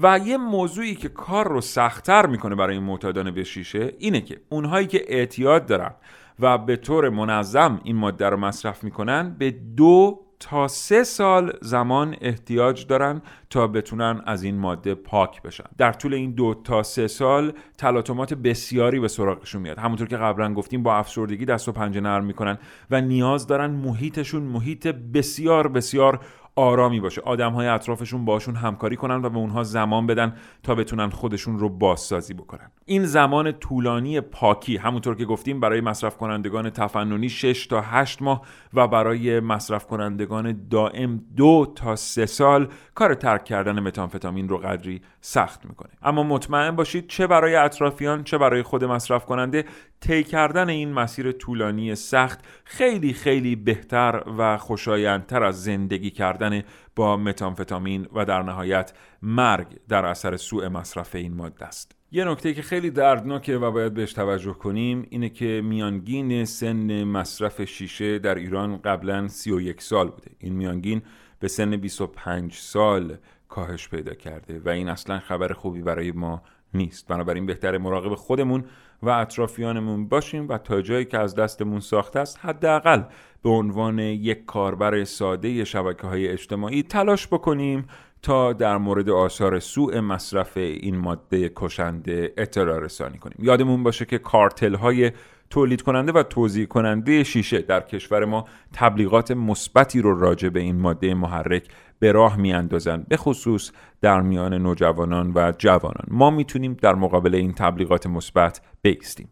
و 0.03 0.19
یه 0.19 0.37
موضوعی 0.37 0.95
که 0.95 1.09
کار 1.09 1.49
رو 1.49 1.61
سختتر 1.61 2.27
می‌کنه 2.27 2.55
برای 2.55 2.79
معتادان 2.79 3.31
به 3.31 3.45
شیشه 3.45 3.93
اینه 3.99 4.21
که 4.21 4.41
اونهایی 4.49 4.87
که 4.87 5.05
اعتیاد 5.09 5.67
دارن 5.67 5.95
و 6.41 6.59
به 6.59 6.77
طور 6.77 7.09
منظم 7.09 7.81
این 7.85 7.97
ماده 7.97 8.29
رو 8.29 8.37
مصرف 8.37 8.85
می‌کنن 8.85 9.37
به 9.39 9.51
دو 9.51 10.21
تا 10.41 10.69
سه 10.69 11.05
سال 11.05 11.53
زمان 11.63 12.17
احتیاج 12.21 12.87
دارن 12.87 13.23
تا 13.51 13.67
بتونن 13.67 14.23
از 14.27 14.43
این 14.43 14.59
ماده 14.59 14.95
پاک 14.95 15.43
بشن. 15.43 15.65
در 15.79 15.93
طول 15.93 16.15
این 16.15 16.31
دو 16.31 16.55
تا 16.65 16.83
سه 16.83 17.09
سال 17.09 17.53
تلاطمات 17.79 18.35
بسیاری 18.35 19.01
به 19.01 19.09
سراغشون 19.09 19.63
میاد. 19.63 19.79
همونطور 19.79 20.09
که 20.09 20.17
قبلا 20.17 20.55
گفتیم 20.55 20.83
با 20.83 20.97
افسردگی 20.97 21.45
دست 21.45 21.69
و 21.69 21.73
پنجه 21.73 22.01
نرم 22.01 22.25
می‌کنن 22.25 22.59
و 22.91 23.01
نیاز 23.01 23.47
دارن 23.47 23.71
محیطشون 23.71 24.43
محیط 24.43 24.87
بسیار 24.87 25.69
بسیار 25.69 26.21
آرامی 26.57 27.01
باشه. 27.01 27.21
آدم 27.21 27.53
های 27.53 27.67
اطرافشون 27.67 28.25
باشون 28.25 28.55
همکاری 28.55 28.97
کنن 28.97 29.25
و 29.25 29.29
به 29.29 29.39
اونها 29.39 29.63
زمان 29.63 30.07
بدن 30.07 30.37
تا 30.63 30.75
بتونن 30.75 31.11
خودشون 31.11 31.59
رو 31.59 31.69
بازسازی 31.69 32.35
بکنن. 32.35 32.71
این 32.85 33.05
زمان 33.05 33.53
طولانی 33.53 34.21
پاکی 34.21 34.77
همونطور 34.77 35.17
که 35.17 35.25
گفتیم 35.25 35.61
برای 35.61 35.81
مصرف 35.81 36.17
کنندگان 36.17 36.71
تفننی 36.71 37.29
6 37.29 37.67
تا 37.67 37.81
8 37.81 38.23
ماه 38.23 38.43
و 38.75 38.89
برای 38.89 39.41
مصرف 39.41 39.87
کنندگان 39.87 40.69
دائم 40.71 41.21
دو 41.37 41.73
تا 41.75 41.97
سه 41.97 42.27
سال 42.27 42.69
کار 42.95 43.15
ترک 43.15 43.45
کردن 43.45 43.81
متانفتامین 43.81 44.49
رو 44.49 44.59
قدری 44.59 45.03
سخت 45.21 45.67
می‌کنه. 45.67 45.91
اما 46.03 46.23
مطمئن 46.23 46.77
باشید 46.77 47.07
چه 47.07 47.27
برای 47.27 47.55
اطرافیان 47.55 48.25
چه 48.25 48.39
برای 48.39 48.63
خود 48.63 48.85
مصرف 48.85 49.25
کننده 49.25 49.65
طی 50.01 50.25
کردن 50.25 50.69
این 50.69 50.93
مسیر 50.93 51.33
طولانی 51.33 51.95
سخت 51.95 52.41
خیلی 52.65 53.13
خیلی 53.13 53.57
بهتر 53.57 54.23
و 54.39 54.59
خوشایندتر 54.59 55.43
از 55.45 55.65
زندگی 55.65 56.11
کردن 56.11 56.63
با 56.97 57.17
متانفتامین 57.17 58.07
و 58.15 58.25
در 58.25 58.43
نهایت 58.43 58.93
مرگ 59.23 59.67
در 59.89 60.05
اثر 60.05 60.37
سوء 60.37 60.69
مصرف 60.69 61.15
این 61.15 61.35
ماده 61.35 61.65
است. 61.65 61.97
یه 62.13 62.25
نکته 62.25 62.55
که 62.55 62.63
خیلی 62.63 62.91
دردناکه 62.91 63.57
و 63.57 63.71
باید 63.71 63.95
بهش 63.95 64.13
توجه 64.13 64.53
کنیم 64.53 65.07
اینه 65.11 65.29
که 65.29 65.63
میانگین 65.65 66.45
سن 66.45 67.05
مصرف 67.05 67.65
شیشه 67.65 68.19
در 68.19 68.35
ایران 68.35 68.77
قبلا 68.77 69.29
31 69.29 69.83
سال 69.83 70.09
بوده. 70.09 70.31
این 70.39 70.53
میانگین 70.53 71.03
به 71.39 71.49
سن 71.49 71.77
25 71.77 72.55
سال 72.55 73.17
کاهش 73.51 73.89
پیدا 73.89 74.15
کرده 74.15 74.61
و 74.65 74.69
این 74.69 74.89
اصلا 74.89 75.19
خبر 75.19 75.53
خوبی 75.53 75.83
برای 75.83 76.13
ما 76.13 76.43
نیست. 76.75 77.09
بنابراین 77.09 77.47
بهتر 77.47 77.79
مراقب 77.79 78.15
خودمون 78.15 78.65
و 79.03 79.09
اطرافیانمون 79.09 80.09
باشیم 80.09 80.49
و 80.49 80.59
تا 80.59 80.83
جایی 80.83 81.05
که 81.05 81.19
از 81.19 81.35
دستمون 81.35 81.81
ساخته 81.81 82.21
است 82.21 82.39
حداقل 82.43 83.03
به 83.43 83.51
عنوان 83.51 83.99
یک 83.99 84.45
کاربر 84.45 85.05
ساده 85.05 85.65
شبکه 85.65 86.07
های 86.07 86.29
اجتماعی 86.29 86.83
تلاش 86.83 87.27
بکنیم 87.27 87.87
تا 88.23 88.53
در 88.53 88.77
مورد 88.79 89.11
آثار 89.11 89.59
سوء 89.59 90.01
مصرف 90.01 90.57
این 90.57 90.97
ماده 90.97 91.53
کشنده 91.57 92.35
اطلاع 92.37 92.79
رسانی 92.79 93.19
کنیم. 93.19 93.37
یادمون 93.39 93.83
باشه 93.83 94.05
که 94.05 94.19
کارتل 94.19 94.75
های 94.75 95.13
تولید 95.51 95.83
کننده 95.83 96.13
و 96.13 96.23
توضیح 96.23 96.67
کننده 96.67 97.25
شیشه 97.25 97.59
در 97.59 97.81
کشور 97.81 98.25
ما 98.25 98.45
تبلیغات 98.73 99.31
مثبتی 99.31 100.01
رو 100.01 100.21
راجع 100.21 100.49
به 100.49 100.61
این 100.61 100.81
ماده 100.81 101.15
محرک 101.15 101.69
به 101.99 102.13
راه 102.13 102.37
میاندازند 102.37 103.09
به 103.09 103.17
خصوص 103.17 103.71
در 104.01 104.21
میان 104.21 104.55
نوجوانان 104.55 105.33
و 105.35 105.53
جوانان. 105.59 106.07
ما 106.09 106.31
می‌تونیم 106.31 106.77
در 106.83 106.95
مقابل 106.95 107.35
این 107.35 107.53
تبلیغات 107.53 108.07
مثبت 108.07 108.61
بیستیم. 108.83 109.29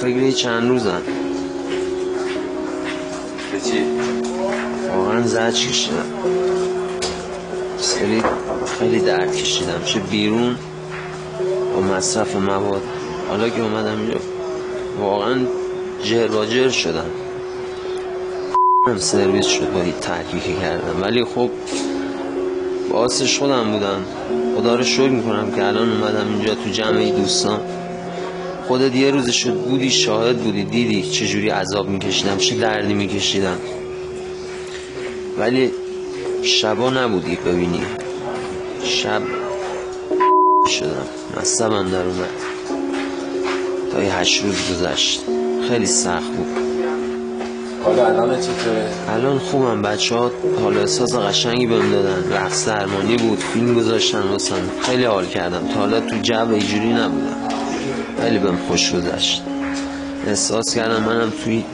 فکر 0.00 0.30
چند 0.30 0.68
روزن؟ 0.68 1.02
به 3.52 3.60
چی؟ 3.60 3.84
واقعا 4.96 5.20
زج 5.22 5.68
کشیدم 5.68 6.51
سری 7.82 8.22
خیلی 8.78 9.00
درد 9.00 9.36
کشیدم. 9.36 9.82
چه 9.84 9.98
بیرون 9.98 10.56
با 11.74 11.80
مصرف 11.80 12.36
مواد. 12.36 12.82
حالا 13.28 13.48
که 13.48 13.62
اومدم 13.62 13.98
اینجا 14.00 14.20
واقعا 15.00 15.36
جر 16.04 16.26
با 16.26 16.46
جر 16.46 16.68
شدم. 16.68 17.10
هم 18.86 18.98
سرویس 18.98 19.46
شد 19.46 19.72
با 19.72 19.80
این 19.82 19.92
تحقیقی 20.00 20.54
کردم. 20.60 21.02
ولی 21.02 21.24
خب 21.24 21.50
باسش 22.90 23.38
خودم 23.38 23.72
بودم. 23.72 24.04
خدا 24.56 24.74
رو 24.74 24.84
شکر 24.84 25.08
می‌کنم 25.08 25.52
که 25.56 25.64
الان 25.64 25.92
اومدم 25.92 26.28
اینجا 26.28 26.54
تو 26.54 26.70
جمع 26.70 27.10
دوستان. 27.10 27.60
خودت 28.68 28.94
یه 28.94 29.10
روز 29.10 29.30
شد 29.30 29.54
بودی 29.54 29.90
شاهد 29.90 30.36
بودی 30.36 30.64
دیدی 30.64 31.02
چجوری 31.02 31.48
عذاب 31.48 31.88
میکشیدم 31.88 32.36
چه 32.36 32.54
دردی 32.54 32.94
میکشیدم. 32.94 33.56
ولی 35.38 35.70
شبا 36.42 36.90
نبودی 36.90 37.36
ببینی. 37.36 37.82
شب 38.84 39.22
شدم. 40.70 41.06
مصبم 41.40 41.90
در 41.90 42.02
اومد. 42.02 42.28
تا 43.92 44.02
یه 44.02 44.14
هشت 44.14 44.44
روز 44.44 44.54
گذشت. 44.70 45.20
خیلی 45.68 45.86
سخت 45.86 46.32
بود. 46.36 46.46
حالا 47.84 48.06
الان 48.06 48.40
چطوره؟ 48.40 48.88
الان 49.08 49.38
خوبم. 49.38 49.82
بچه 49.82 50.14
ها 50.14 50.30
حالا 50.62 50.80
احساس 50.80 51.14
قشنگی 51.14 51.66
بهم 51.66 51.90
دادن. 51.90 52.32
رقص 52.32 52.68
درمانی 52.68 53.16
بود. 53.16 53.38
فیلم 53.38 53.74
گذاشتن 53.74 54.22
واسم. 54.22 54.70
خیلی 54.82 55.04
حال 55.04 55.26
کردم. 55.26 55.68
تا 55.74 55.80
حالا 55.80 56.00
تو 56.00 56.16
جو 56.22 56.48
اینجوری 56.50 56.92
نبودم. 56.92 57.36
خیلی 58.22 58.38
بهم 58.38 58.58
خوش 58.68 58.92
گذشت. 58.92 59.42
احساس 60.26 60.74
کردم 60.74 61.02
منم 61.02 61.32
توی 61.44 61.64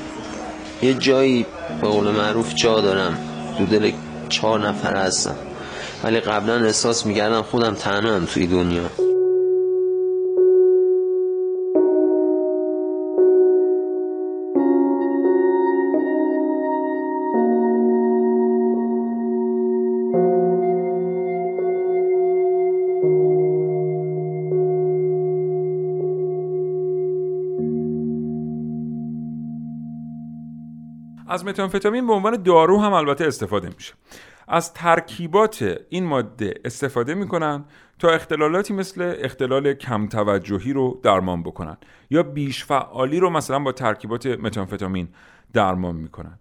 یه 0.82 0.94
جایی 0.94 1.46
به 1.80 1.88
قول 1.88 2.10
معروف 2.10 2.54
جا 2.54 2.80
دارم. 2.80 3.18
دو 3.58 3.66
دل 3.66 3.90
چهار 4.28 4.68
نفر 4.68 4.96
هستم 4.96 5.36
ولی 6.04 6.20
قبلا 6.20 6.64
احساس 6.64 7.06
می‌کردم 7.06 7.42
خودم 7.42 7.74
تنها 7.74 8.20
توی 8.20 8.46
دنیا. 8.46 9.07
از 31.38 31.44
متانفتامین 31.44 32.06
به 32.06 32.12
عنوان 32.12 32.42
دارو 32.42 32.80
هم 32.80 32.92
البته 32.92 33.26
استفاده 33.26 33.68
میشه. 33.76 33.94
از 34.48 34.72
ترکیبات 34.72 35.78
این 35.88 36.04
ماده 36.04 36.54
استفاده 36.64 37.14
می‌کنن 37.14 37.64
تا 37.98 38.08
اختلالاتی 38.08 38.74
مثل 38.74 39.14
اختلال 39.18 39.74
کم 39.74 40.06
توجهی 40.06 40.72
رو 40.72 41.00
درمان 41.02 41.42
بکنن 41.42 41.76
یا 42.10 42.22
بیش 42.22 42.64
فعالی 42.64 43.20
رو 43.20 43.30
مثلا 43.30 43.58
با 43.58 43.72
ترکیبات 43.72 44.26
متانفتامین 44.26 45.08
درمان 45.52 45.96
می‌کنن. 45.96 46.38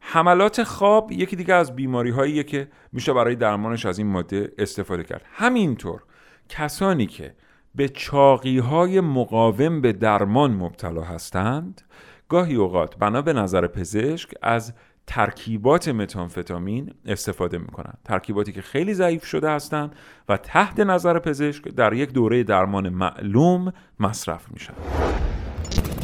حملات 0.00 0.62
خواب 0.62 1.12
یکی 1.12 1.36
دیگه 1.36 1.54
از 1.54 1.76
بیماری 1.76 2.10
هاییه 2.10 2.42
که 2.42 2.68
میشه 2.92 3.12
برای 3.12 3.36
درمانش 3.36 3.86
از 3.86 3.98
این 3.98 4.06
ماده 4.06 4.52
استفاده 4.58 5.04
کرد. 5.04 5.22
همینطور 5.32 6.02
کسانی 6.48 7.06
که 7.06 7.34
به 7.74 7.88
چاقی 7.88 8.58
های 8.58 9.00
مقاوم 9.00 9.80
به 9.80 9.92
درمان 9.92 10.52
مبتلا 10.52 11.02
هستند 11.02 11.82
گاهی 12.28 12.54
اوقات 12.54 12.96
بنا 12.96 13.22
به 13.22 13.32
نظر 13.32 13.66
پزشک 13.66 14.30
از 14.42 14.72
ترکیبات 15.06 15.88
متانفتامین 15.88 16.94
استفاده 17.06 17.58
می‌کنن. 17.58 17.94
ترکیباتی 18.04 18.52
که 18.52 18.62
خیلی 18.62 18.94
ضعیف 18.94 19.24
شده 19.24 19.50
هستند 19.50 19.96
و 20.28 20.36
تحت 20.36 20.80
نظر 20.80 21.18
پزشک 21.18 21.68
در 21.68 21.92
یک 21.92 22.12
دوره 22.12 22.42
درمان 22.42 22.88
معلوم 22.88 23.72
مصرف 24.00 24.52
میشن. 24.52 24.74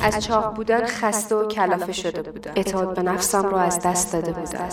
از 0.03 0.24
چاق 0.24 0.55
بودن 0.55 0.86
خسته 0.86 1.34
و 1.34 1.48
کلافه 1.48 1.92
شده 1.92 2.22
بودم. 2.22 2.53
اعتماد 2.57 2.96
به 2.96 3.03
نفسم 3.03 3.42
رو 3.42 3.57
از 3.57 3.78
دست 3.78 4.12
داده 4.12 4.32
بودم. 4.32 4.68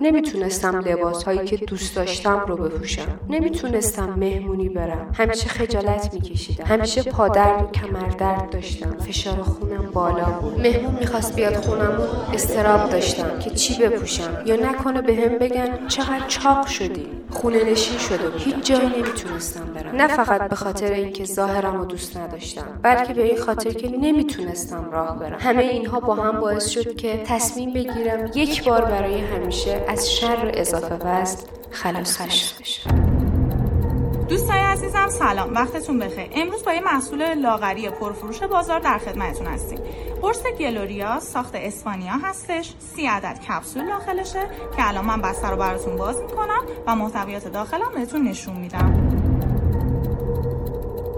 نمی‌تونستم 0.00 0.78
لباس 0.78 1.24
هایی 1.24 1.44
که 1.44 1.56
دوست 1.56 1.96
داشتم 1.96 2.44
رو 2.48 2.56
بپوشم. 2.56 3.20
نمی‌تونستم 3.28 4.14
مهمونی 4.16 4.68
برم. 4.68 5.14
همیشه 5.18 5.48
خجالت 5.48 6.14
میکشیدم. 6.14 6.64
همیشه 6.64 7.02
پادرد 7.02 7.62
و 7.62 7.66
کمردرد 7.66 8.50
داشتم. 8.50 8.96
فشار 8.98 9.42
خونم 9.42 9.90
بالا 9.92 10.24
بود. 10.24 10.60
مهمون 10.60 10.94
می‌خواست 11.00 11.36
بیاد 11.36 11.56
خونمون. 11.56 12.06
استراب 12.32 12.90
داشتم 12.90 13.38
که 13.38 13.50
چی 13.50 13.78
بپوشم. 13.82 14.42
یا 14.46 14.56
نکنه 14.56 15.02
به 15.02 15.14
هم 15.14 15.38
بگن 15.38 15.88
چقدر 15.88 16.26
چاق 16.28 16.66
شدی. 16.66 17.06
خونه 17.30 17.64
نشین 17.64 17.98
شده 17.98 18.28
بود. 18.30 18.40
هیچ 18.40 18.56
جایی 18.62 18.88
نمی‌تونستم 18.88 19.64
برم. 19.74 19.96
نه 19.96 20.06
فقط 20.06 20.50
به 20.50 20.56
خاطر 20.56 20.92
اینکه 20.92 21.24
ظاهرم 21.24 21.76
رو 21.76 21.84
دوست 21.84 22.16
نداشتم 22.16 22.66
بلکه 22.82 23.14
به 23.14 23.22
این 23.22 23.38
خاطر 23.38 23.72
که 23.72 23.88
نمی‌تونستم 23.88 24.43
نمی‌تونستم 24.44 24.90
راه 24.90 25.18
برم. 25.18 25.38
همه 25.40 25.62
اینها 25.62 26.00
با 26.00 26.14
هم 26.14 26.40
باعث 26.40 26.68
شد 26.68 26.96
که 26.96 27.22
تصمیم 27.26 27.72
بگیرم 27.72 28.30
یک 28.34 28.68
بار 28.68 28.84
برای 28.84 29.20
همیشه 29.20 29.84
از 29.88 30.12
شر 30.12 30.50
اضافه 30.54 30.94
وزن 30.94 31.38
خلاص 31.70 32.20
بشم 32.60 33.14
دوست 34.28 34.48
داری 34.48 34.60
عزیزم 34.60 35.08
سلام. 35.08 35.54
وقتتون 35.54 35.98
بخیر. 35.98 36.28
امروز 36.34 36.64
با 36.64 36.72
یه 36.72 36.80
محصول 36.80 37.34
لاغری 37.34 37.90
پرفروش 37.90 38.42
بازار 38.42 38.80
در 38.80 38.98
خدمتتون 38.98 39.46
هستیم. 39.46 39.78
قرص 40.22 40.42
گلوریا 40.58 41.20
ساخت 41.20 41.54
اسپانیا 41.54 42.12
هستش. 42.22 42.74
سی 42.78 43.06
عدد 43.06 43.40
کپسول 43.48 43.86
داخلشه 43.86 44.40
که 44.76 44.88
الان 44.88 45.04
من 45.04 45.22
بسته 45.22 45.50
رو 45.50 45.56
براتون 45.56 45.96
باز 45.96 46.20
می‌کنم 46.20 46.62
و 46.86 46.96
محتویات 46.96 47.48
داخلم 47.48 47.94
بهتون 47.94 48.28
نشون 48.28 48.56
میدم. 48.56 49.10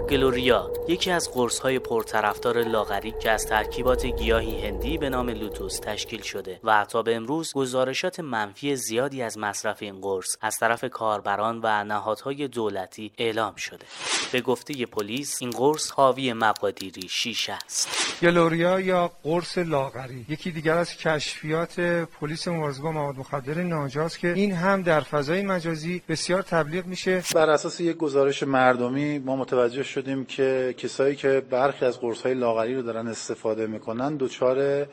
گلوریا 0.09 0.71
یکی 0.87 1.11
از 1.11 1.31
قرص‌های 1.33 1.79
پرطرفدار 1.79 2.63
لاغری 2.63 3.13
که 3.19 3.31
از 3.31 3.45
ترکیبات 3.45 4.05
گیاهی 4.05 4.67
هندی 4.67 4.97
به 4.97 5.09
نام 5.09 5.29
لوتوس 5.29 5.79
تشکیل 5.79 6.21
شده 6.21 6.59
و 6.63 6.85
تا 6.89 7.01
به 7.01 7.15
امروز 7.15 7.53
گزارشات 7.53 8.19
منفی 8.19 8.75
زیادی 8.75 9.21
از 9.21 9.37
مصرف 9.37 9.77
این 9.81 10.01
قرص 10.01 10.35
از 10.41 10.57
طرف 10.57 10.85
کاربران 10.85 11.59
و 11.63 11.83
نهادهای 11.83 12.47
دولتی 12.47 13.11
اعلام 13.17 13.55
شده. 13.55 13.85
به 14.31 14.41
گفته 14.41 14.85
پلیس 14.85 15.37
این 15.41 15.49
قرص 15.49 15.91
حاوی 15.91 16.33
مقادیری 16.33 17.07
شیشه 17.09 17.53
است. 17.65 17.89
گلوریا 18.21 18.79
یا 18.79 19.11
قرص 19.23 19.57
لاغری 19.57 20.25
یکی 20.29 20.51
دیگر 20.51 20.77
از 20.77 20.97
کشفیات 20.97 21.79
پلیس 22.19 22.47
مبارزه 22.47 22.81
با 22.81 22.91
مواد 22.91 23.17
مخدر 23.17 23.63
ناجاست 23.63 24.19
که 24.19 24.33
این 24.33 24.51
هم 24.51 24.81
در 24.81 25.01
فضای 25.01 25.41
مجازی 25.41 26.01
بسیار 26.09 26.41
تبلیغ 26.41 26.85
میشه. 26.85 27.23
بر 27.35 27.49
اساس 27.49 27.79
یک 27.79 27.97
گزارش 27.97 28.43
مردمی 28.43 29.19
ما 29.19 29.35
متوجه 29.35 29.83
شدیم 29.97 30.25
که 30.25 30.75
کسایی 30.77 31.15
که 31.15 31.43
برخی 31.49 31.85
از 31.85 31.99
قرص‌های 31.99 32.33
لاغری 32.33 32.75
رو 32.75 32.81
دارن 32.81 33.07
استفاده 33.07 33.67
می‌کنن 33.67 34.17
دچار 34.17 34.85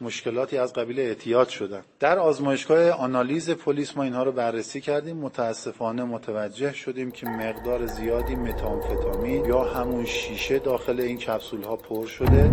مشکلاتی 0.00 0.58
از 0.58 0.72
قبیل 0.72 1.00
اعتیاد 1.00 1.48
شدن. 1.48 1.82
در 2.00 2.18
آزمایشگاه 2.18 2.90
آنالیز 2.90 3.50
پلیس 3.50 3.96
ما 3.96 4.02
اینها 4.02 4.22
رو 4.22 4.32
بررسی 4.32 4.80
کردیم. 4.80 5.16
متاسفانه 5.16 6.04
متوجه 6.04 6.72
شدیم 6.72 7.10
که 7.10 7.26
مقدار 7.26 7.86
زیادی 7.86 8.34
متامفتامین 8.34 9.44
یا 9.44 9.64
همون 9.64 10.04
شیشه 10.04 10.58
داخل 10.58 11.00
این 11.00 11.18
کپسول 11.18 11.62
ها 11.62 11.76
پر 11.76 12.06
شده. 12.06 12.50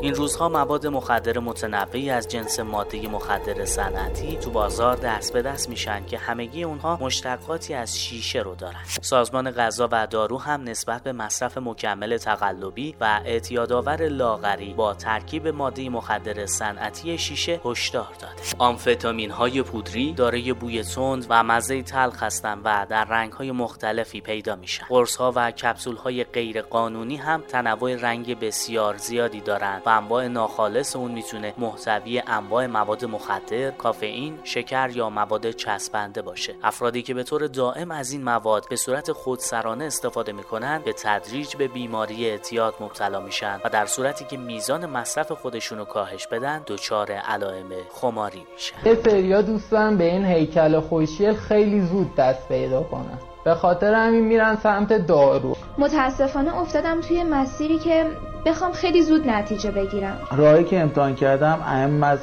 این 0.00 0.14
روزها 0.14 0.48
مواد 0.48 0.86
مخدر 0.86 1.38
متنوعی 1.38 2.10
از 2.10 2.28
جنس 2.28 2.60
ماده 2.60 3.08
مخدر 3.08 3.64
صنعتی 3.64 4.36
تو 4.36 4.50
بازار 4.50 4.96
دست 4.96 5.32
به 5.32 5.42
دست 5.42 5.68
میشن 5.68 6.06
که 6.06 6.18
همگی 6.18 6.64
اونها 6.64 6.98
مشتقاتی 7.00 7.74
از 7.74 7.98
شیشه 7.98 8.38
رو 8.38 8.54
دارن. 8.54 8.80
سازمان 9.00 9.50
غذا 9.50 9.88
و 9.92 10.06
دارو 10.06 10.38
هم 10.38 10.62
نسبت 10.62 11.02
به 11.02 11.12
مصرف 11.12 11.58
مکمل 11.58 12.16
تقلبی 12.16 12.94
و 13.00 13.20
اعتیادآور 13.24 14.08
لاغری 14.08 14.74
با 14.74 14.94
ترکیب 14.94 15.48
ماده 15.48 15.88
مخدر 15.88 16.46
صنعتی 16.46 17.18
شیشه 17.18 17.60
هشدار 17.64 18.12
داده. 18.20 18.42
آمفتامین 18.58 19.30
های 19.30 19.62
پودری 19.62 20.12
دارای 20.12 20.52
بوی 20.52 20.82
تند 20.82 21.26
و 21.28 21.42
مزه 21.42 21.82
تلخ 21.82 22.22
هستند 22.22 22.60
و 22.64 22.86
در 22.90 23.04
رنگ 23.04 23.32
های 23.32 23.52
مختلفی 23.52 24.20
پیدا 24.20 24.56
میشن. 24.56 24.84
قرص 24.88 25.16
ها 25.16 25.32
و 25.36 25.50
کپسول 25.50 25.96
های 25.96 26.24
غیر 26.24 26.62
قانونی 26.62 27.16
هم 27.16 27.42
تنوع 27.48 27.94
رنگ 27.94 28.40
بسیار 28.40 28.96
زیادی 28.96 29.40
دارند 29.40 29.82
و 29.88 29.90
انواع 29.90 30.28
ناخالص 30.28 30.96
اون 30.96 31.12
می‌تونه 31.12 31.54
محتوی 31.58 32.22
انواع 32.26 32.66
مواد 32.66 33.04
مخدر، 33.04 33.70
کافئین، 33.70 34.38
شکر 34.44 34.90
یا 34.90 35.10
مواد 35.10 35.50
چسبنده 35.50 36.22
باشه. 36.22 36.54
افرادی 36.62 37.02
که 37.02 37.14
به 37.14 37.22
طور 37.22 37.46
دائم 37.46 37.90
از 37.90 38.12
این 38.12 38.24
مواد 38.24 38.66
به 38.70 38.76
صورت 38.76 39.12
خودسرانه 39.12 39.84
استفاده 39.84 40.32
می‌کنن 40.32 40.82
به 40.84 40.92
تدریج 40.92 41.56
به 41.56 41.68
بیماری 41.68 42.30
اعتیاد 42.30 42.74
مبتلا 42.80 43.20
میشن 43.20 43.60
و 43.64 43.68
در 43.68 43.86
صورتی 43.86 44.24
که 44.24 44.36
میزان 44.36 44.86
مصرف 44.86 45.32
خودشونو 45.32 45.84
کاهش 45.84 46.26
بدن 46.26 46.62
دچار 46.66 47.12
علائم 47.12 47.68
خماری 47.90 48.46
میشن. 48.52 48.76
یه 48.84 48.94
سریا 48.94 49.42
دوستان 49.42 49.98
به 49.98 50.04
این 50.04 50.24
هیکل 50.24 50.80
خوشیل 50.80 51.32
خیلی 51.32 51.80
زود 51.80 52.14
دست 52.14 52.48
پیدا 52.48 52.82
کنن 52.82 53.18
به 53.44 53.54
خاطر 53.54 53.94
همین 53.94 54.24
میرن 54.24 54.56
سمت 54.56 55.06
دارو 55.06 55.56
متاسفانه 55.78 56.56
افتادم 56.56 57.00
توی 57.00 57.24
مسیری 57.24 57.78
که 57.78 58.06
بخوام 58.46 58.72
خیلی 58.72 59.02
زود 59.02 59.28
نتیجه 59.28 59.70
بگیرم. 59.70 60.18
راهی 60.36 60.64
که 60.64 60.80
امتحان 60.80 61.14
کردم 61.14 61.60
اهم 61.64 62.02
از 62.02 62.18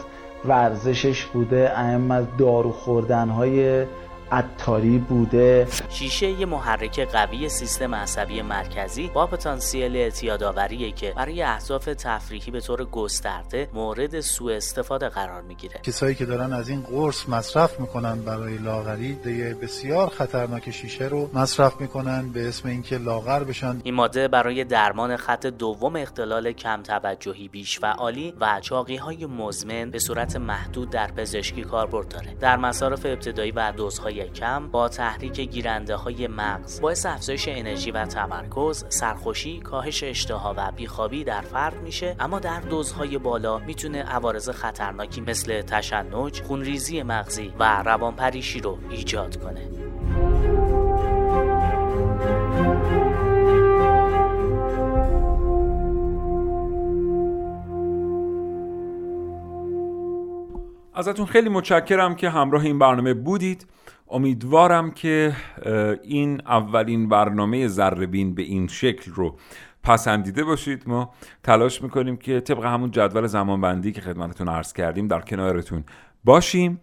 ورزشش 0.45 1.25
بوده 1.25 1.71
اهم 1.75 2.11
از 2.11 2.25
دارو 2.37 2.71
خوردن 2.71 3.29
های 3.29 3.85
عطاری 4.31 4.97
بوده. 4.97 5.67
شیشه 5.89 6.29
یه 6.29 6.45
محرک 6.45 6.99
قوی 6.99 7.49
سیستم 7.49 7.95
عصبی 7.95 8.41
مرکزی 8.41 9.07
با 9.13 9.27
پتانسیل 9.27 9.95
اعتیادآوریه 9.95 10.91
که 10.91 11.13
برای 11.15 11.43
اهداف 11.43 11.85
تفریحی 11.85 12.51
به 12.51 12.61
طور 12.61 12.85
گسترده 12.85 13.69
مورد 13.73 14.19
سوء 14.19 14.55
استفاده 14.55 15.09
قرار 15.09 15.41
می‌گیره. 15.41 15.79
کسایی 15.83 16.15
که 16.15 16.25
دارن 16.25 16.53
از 16.53 16.69
این 16.69 16.81
قرص 16.81 17.29
مصرف 17.29 17.79
می‌کنن 17.79 18.21
برای 18.21 18.57
لاغری 18.57 19.13
دیگه 19.13 19.53
بسیار 19.61 20.09
خطرناک 20.09 20.71
شیشه 20.71 21.05
رو 21.05 21.29
مصرف 21.33 21.81
می‌کنن 21.81 22.29
به 22.29 22.47
اسم 22.47 22.69
اینکه 22.69 22.97
لاغر 22.97 23.43
بشن. 23.43 23.81
این 23.83 23.93
ماده 23.93 24.27
برای 24.27 24.63
درمان 24.63 25.17
خط 25.17 25.45
دوم 25.45 25.95
اختلال 25.95 26.51
کم 26.51 26.83
توجهی 26.83 27.47
بیش 27.47 27.79
فعالی 27.79 28.33
و 28.39 28.59
چاقی 28.61 28.95
های 28.95 29.25
مزمن 29.25 29.91
به 29.91 29.99
صورت 29.99 30.35
محدود 30.35 30.89
در 30.89 31.11
پزشکی 31.11 31.63
کاربرد 31.63 32.07
داره. 32.07 32.33
در 32.39 32.57
مصارف 32.57 33.05
ابتدایی 33.05 33.51
و 33.51 33.71
دوزهای 33.71 34.14
کم 34.23 34.67
با 34.67 34.89
تحریک 34.89 35.39
گیرنده 35.39 35.95
های 35.95 36.27
مغز 36.27 36.81
باعث 36.81 37.05
افزایش 37.05 37.47
انرژی 37.47 37.91
و 37.91 38.05
تمرکز 38.05 38.85
سرخوشی 38.89 39.59
کاهش 39.59 40.03
اشتها 40.03 40.53
و 40.57 40.71
بیخوابی 40.71 41.23
در 41.23 41.41
فرد 41.41 41.81
میشه. 41.81 42.15
اما 42.19 42.39
در 42.39 42.59
دوزهای 42.59 43.17
بالا 43.17 43.57
می‌تونه 43.57 44.03
عوارض 44.03 44.49
خطرناکی 44.49 45.21
مثل 45.21 45.61
تشنج 45.61 46.41
خونریزی 46.41 47.03
مغزی 47.03 47.53
و 47.59 47.83
روانپریشی 47.83 48.59
رو 48.59 48.77
ایجاد 48.89 49.43
کنه. 49.43 50.64
ازتون 60.95 61.25
خیلی 61.25 61.49
متشکرم 61.49 62.15
که 62.15 62.29
همراه 62.29 62.65
این 62.65 62.79
برنامه 62.79 63.13
بودید. 63.13 63.67
امیدوارم 64.09 64.91
که 64.91 65.35
این 66.03 66.41
اولین 66.47 67.09
برنامه 67.09 67.67
ذربین 67.67 68.35
به 68.35 68.41
این 68.41 68.67
شکل 68.67 69.11
رو 69.11 69.37
پسندیده 69.83 70.43
باشید. 70.43 70.83
ما 70.87 71.13
تلاش 71.43 71.81
می‌کنیم 71.81 72.17
که 72.17 72.39
طبق 72.39 72.65
همون 72.65 72.91
جدول 72.91 73.27
زمانبندی 73.27 73.91
که 73.91 74.01
خدمتتون 74.01 74.47
عرض 74.47 74.73
کردیم 74.73 75.07
در 75.07 75.21
کنارتون 75.21 75.83
باشیم 76.25 76.79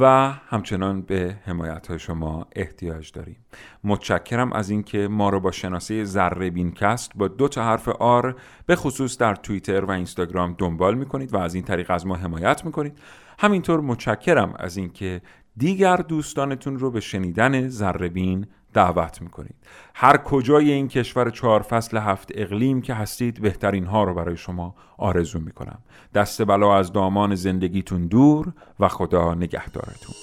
و 0.00 0.32
همچنان 0.48 1.02
به 1.02 1.36
حمایت 1.44 1.86
های 1.86 1.98
شما 1.98 2.46
احتیاج 2.56 3.12
داریم. 3.12 3.36
متشکرم 3.84 4.52
از 4.52 4.70
اینکه 4.70 5.08
ما 5.08 5.28
رو 5.28 5.40
با 5.40 5.50
شناسه 5.50 6.04
ذره 6.04 6.70
کست 6.70 7.12
با 7.14 7.28
دو 7.28 7.48
تا 7.48 7.64
حرف 7.64 7.88
آر 7.88 8.36
به 8.66 8.76
خصوص 8.76 9.18
در 9.18 9.34
توییتر 9.34 9.84
و 9.84 9.90
اینستاگرام 9.90 10.54
دنبال 10.58 10.94
می‌کنید 10.94 11.34
و 11.34 11.36
از 11.36 11.54
این 11.54 11.64
طریق 11.64 11.90
از 11.90 12.06
ما 12.06 12.16
حمایت 12.16 12.64
می‌کنید. 12.64 12.98
همینطور 13.38 13.80
متشکرم 13.80 14.54
از 14.58 14.76
اینکه 14.76 15.20
دیگر 15.56 15.96
دوستانتون 15.96 16.78
رو 16.78 16.90
به 16.90 17.00
شنیدن 17.00 17.68
ذربین 17.68 18.46
دعوت 18.72 19.22
می‌کنید. 19.22 19.54
هر 19.94 20.16
کجای 20.16 20.72
این 20.72 20.88
کشور 20.88 21.30
چهار 21.30 21.62
فصل 21.62 21.96
هفت 21.96 22.28
اقلیم 22.34 22.82
که 22.82 22.94
هستید 22.94 23.40
بهترین 23.40 23.86
ها 23.86 24.04
رو 24.04 24.14
برای 24.14 24.36
شما 24.36 24.74
آرزو 24.98 25.38
می‌کنم. 25.38 25.78
دست 26.14 26.44
بلا 26.44 26.76
از 26.76 26.92
دامان 26.92 27.34
زندگیتون 27.34 28.06
دور 28.06 28.52
و 28.80 28.88
خدا 28.88 29.34
نگهدارتون. 29.34 30.14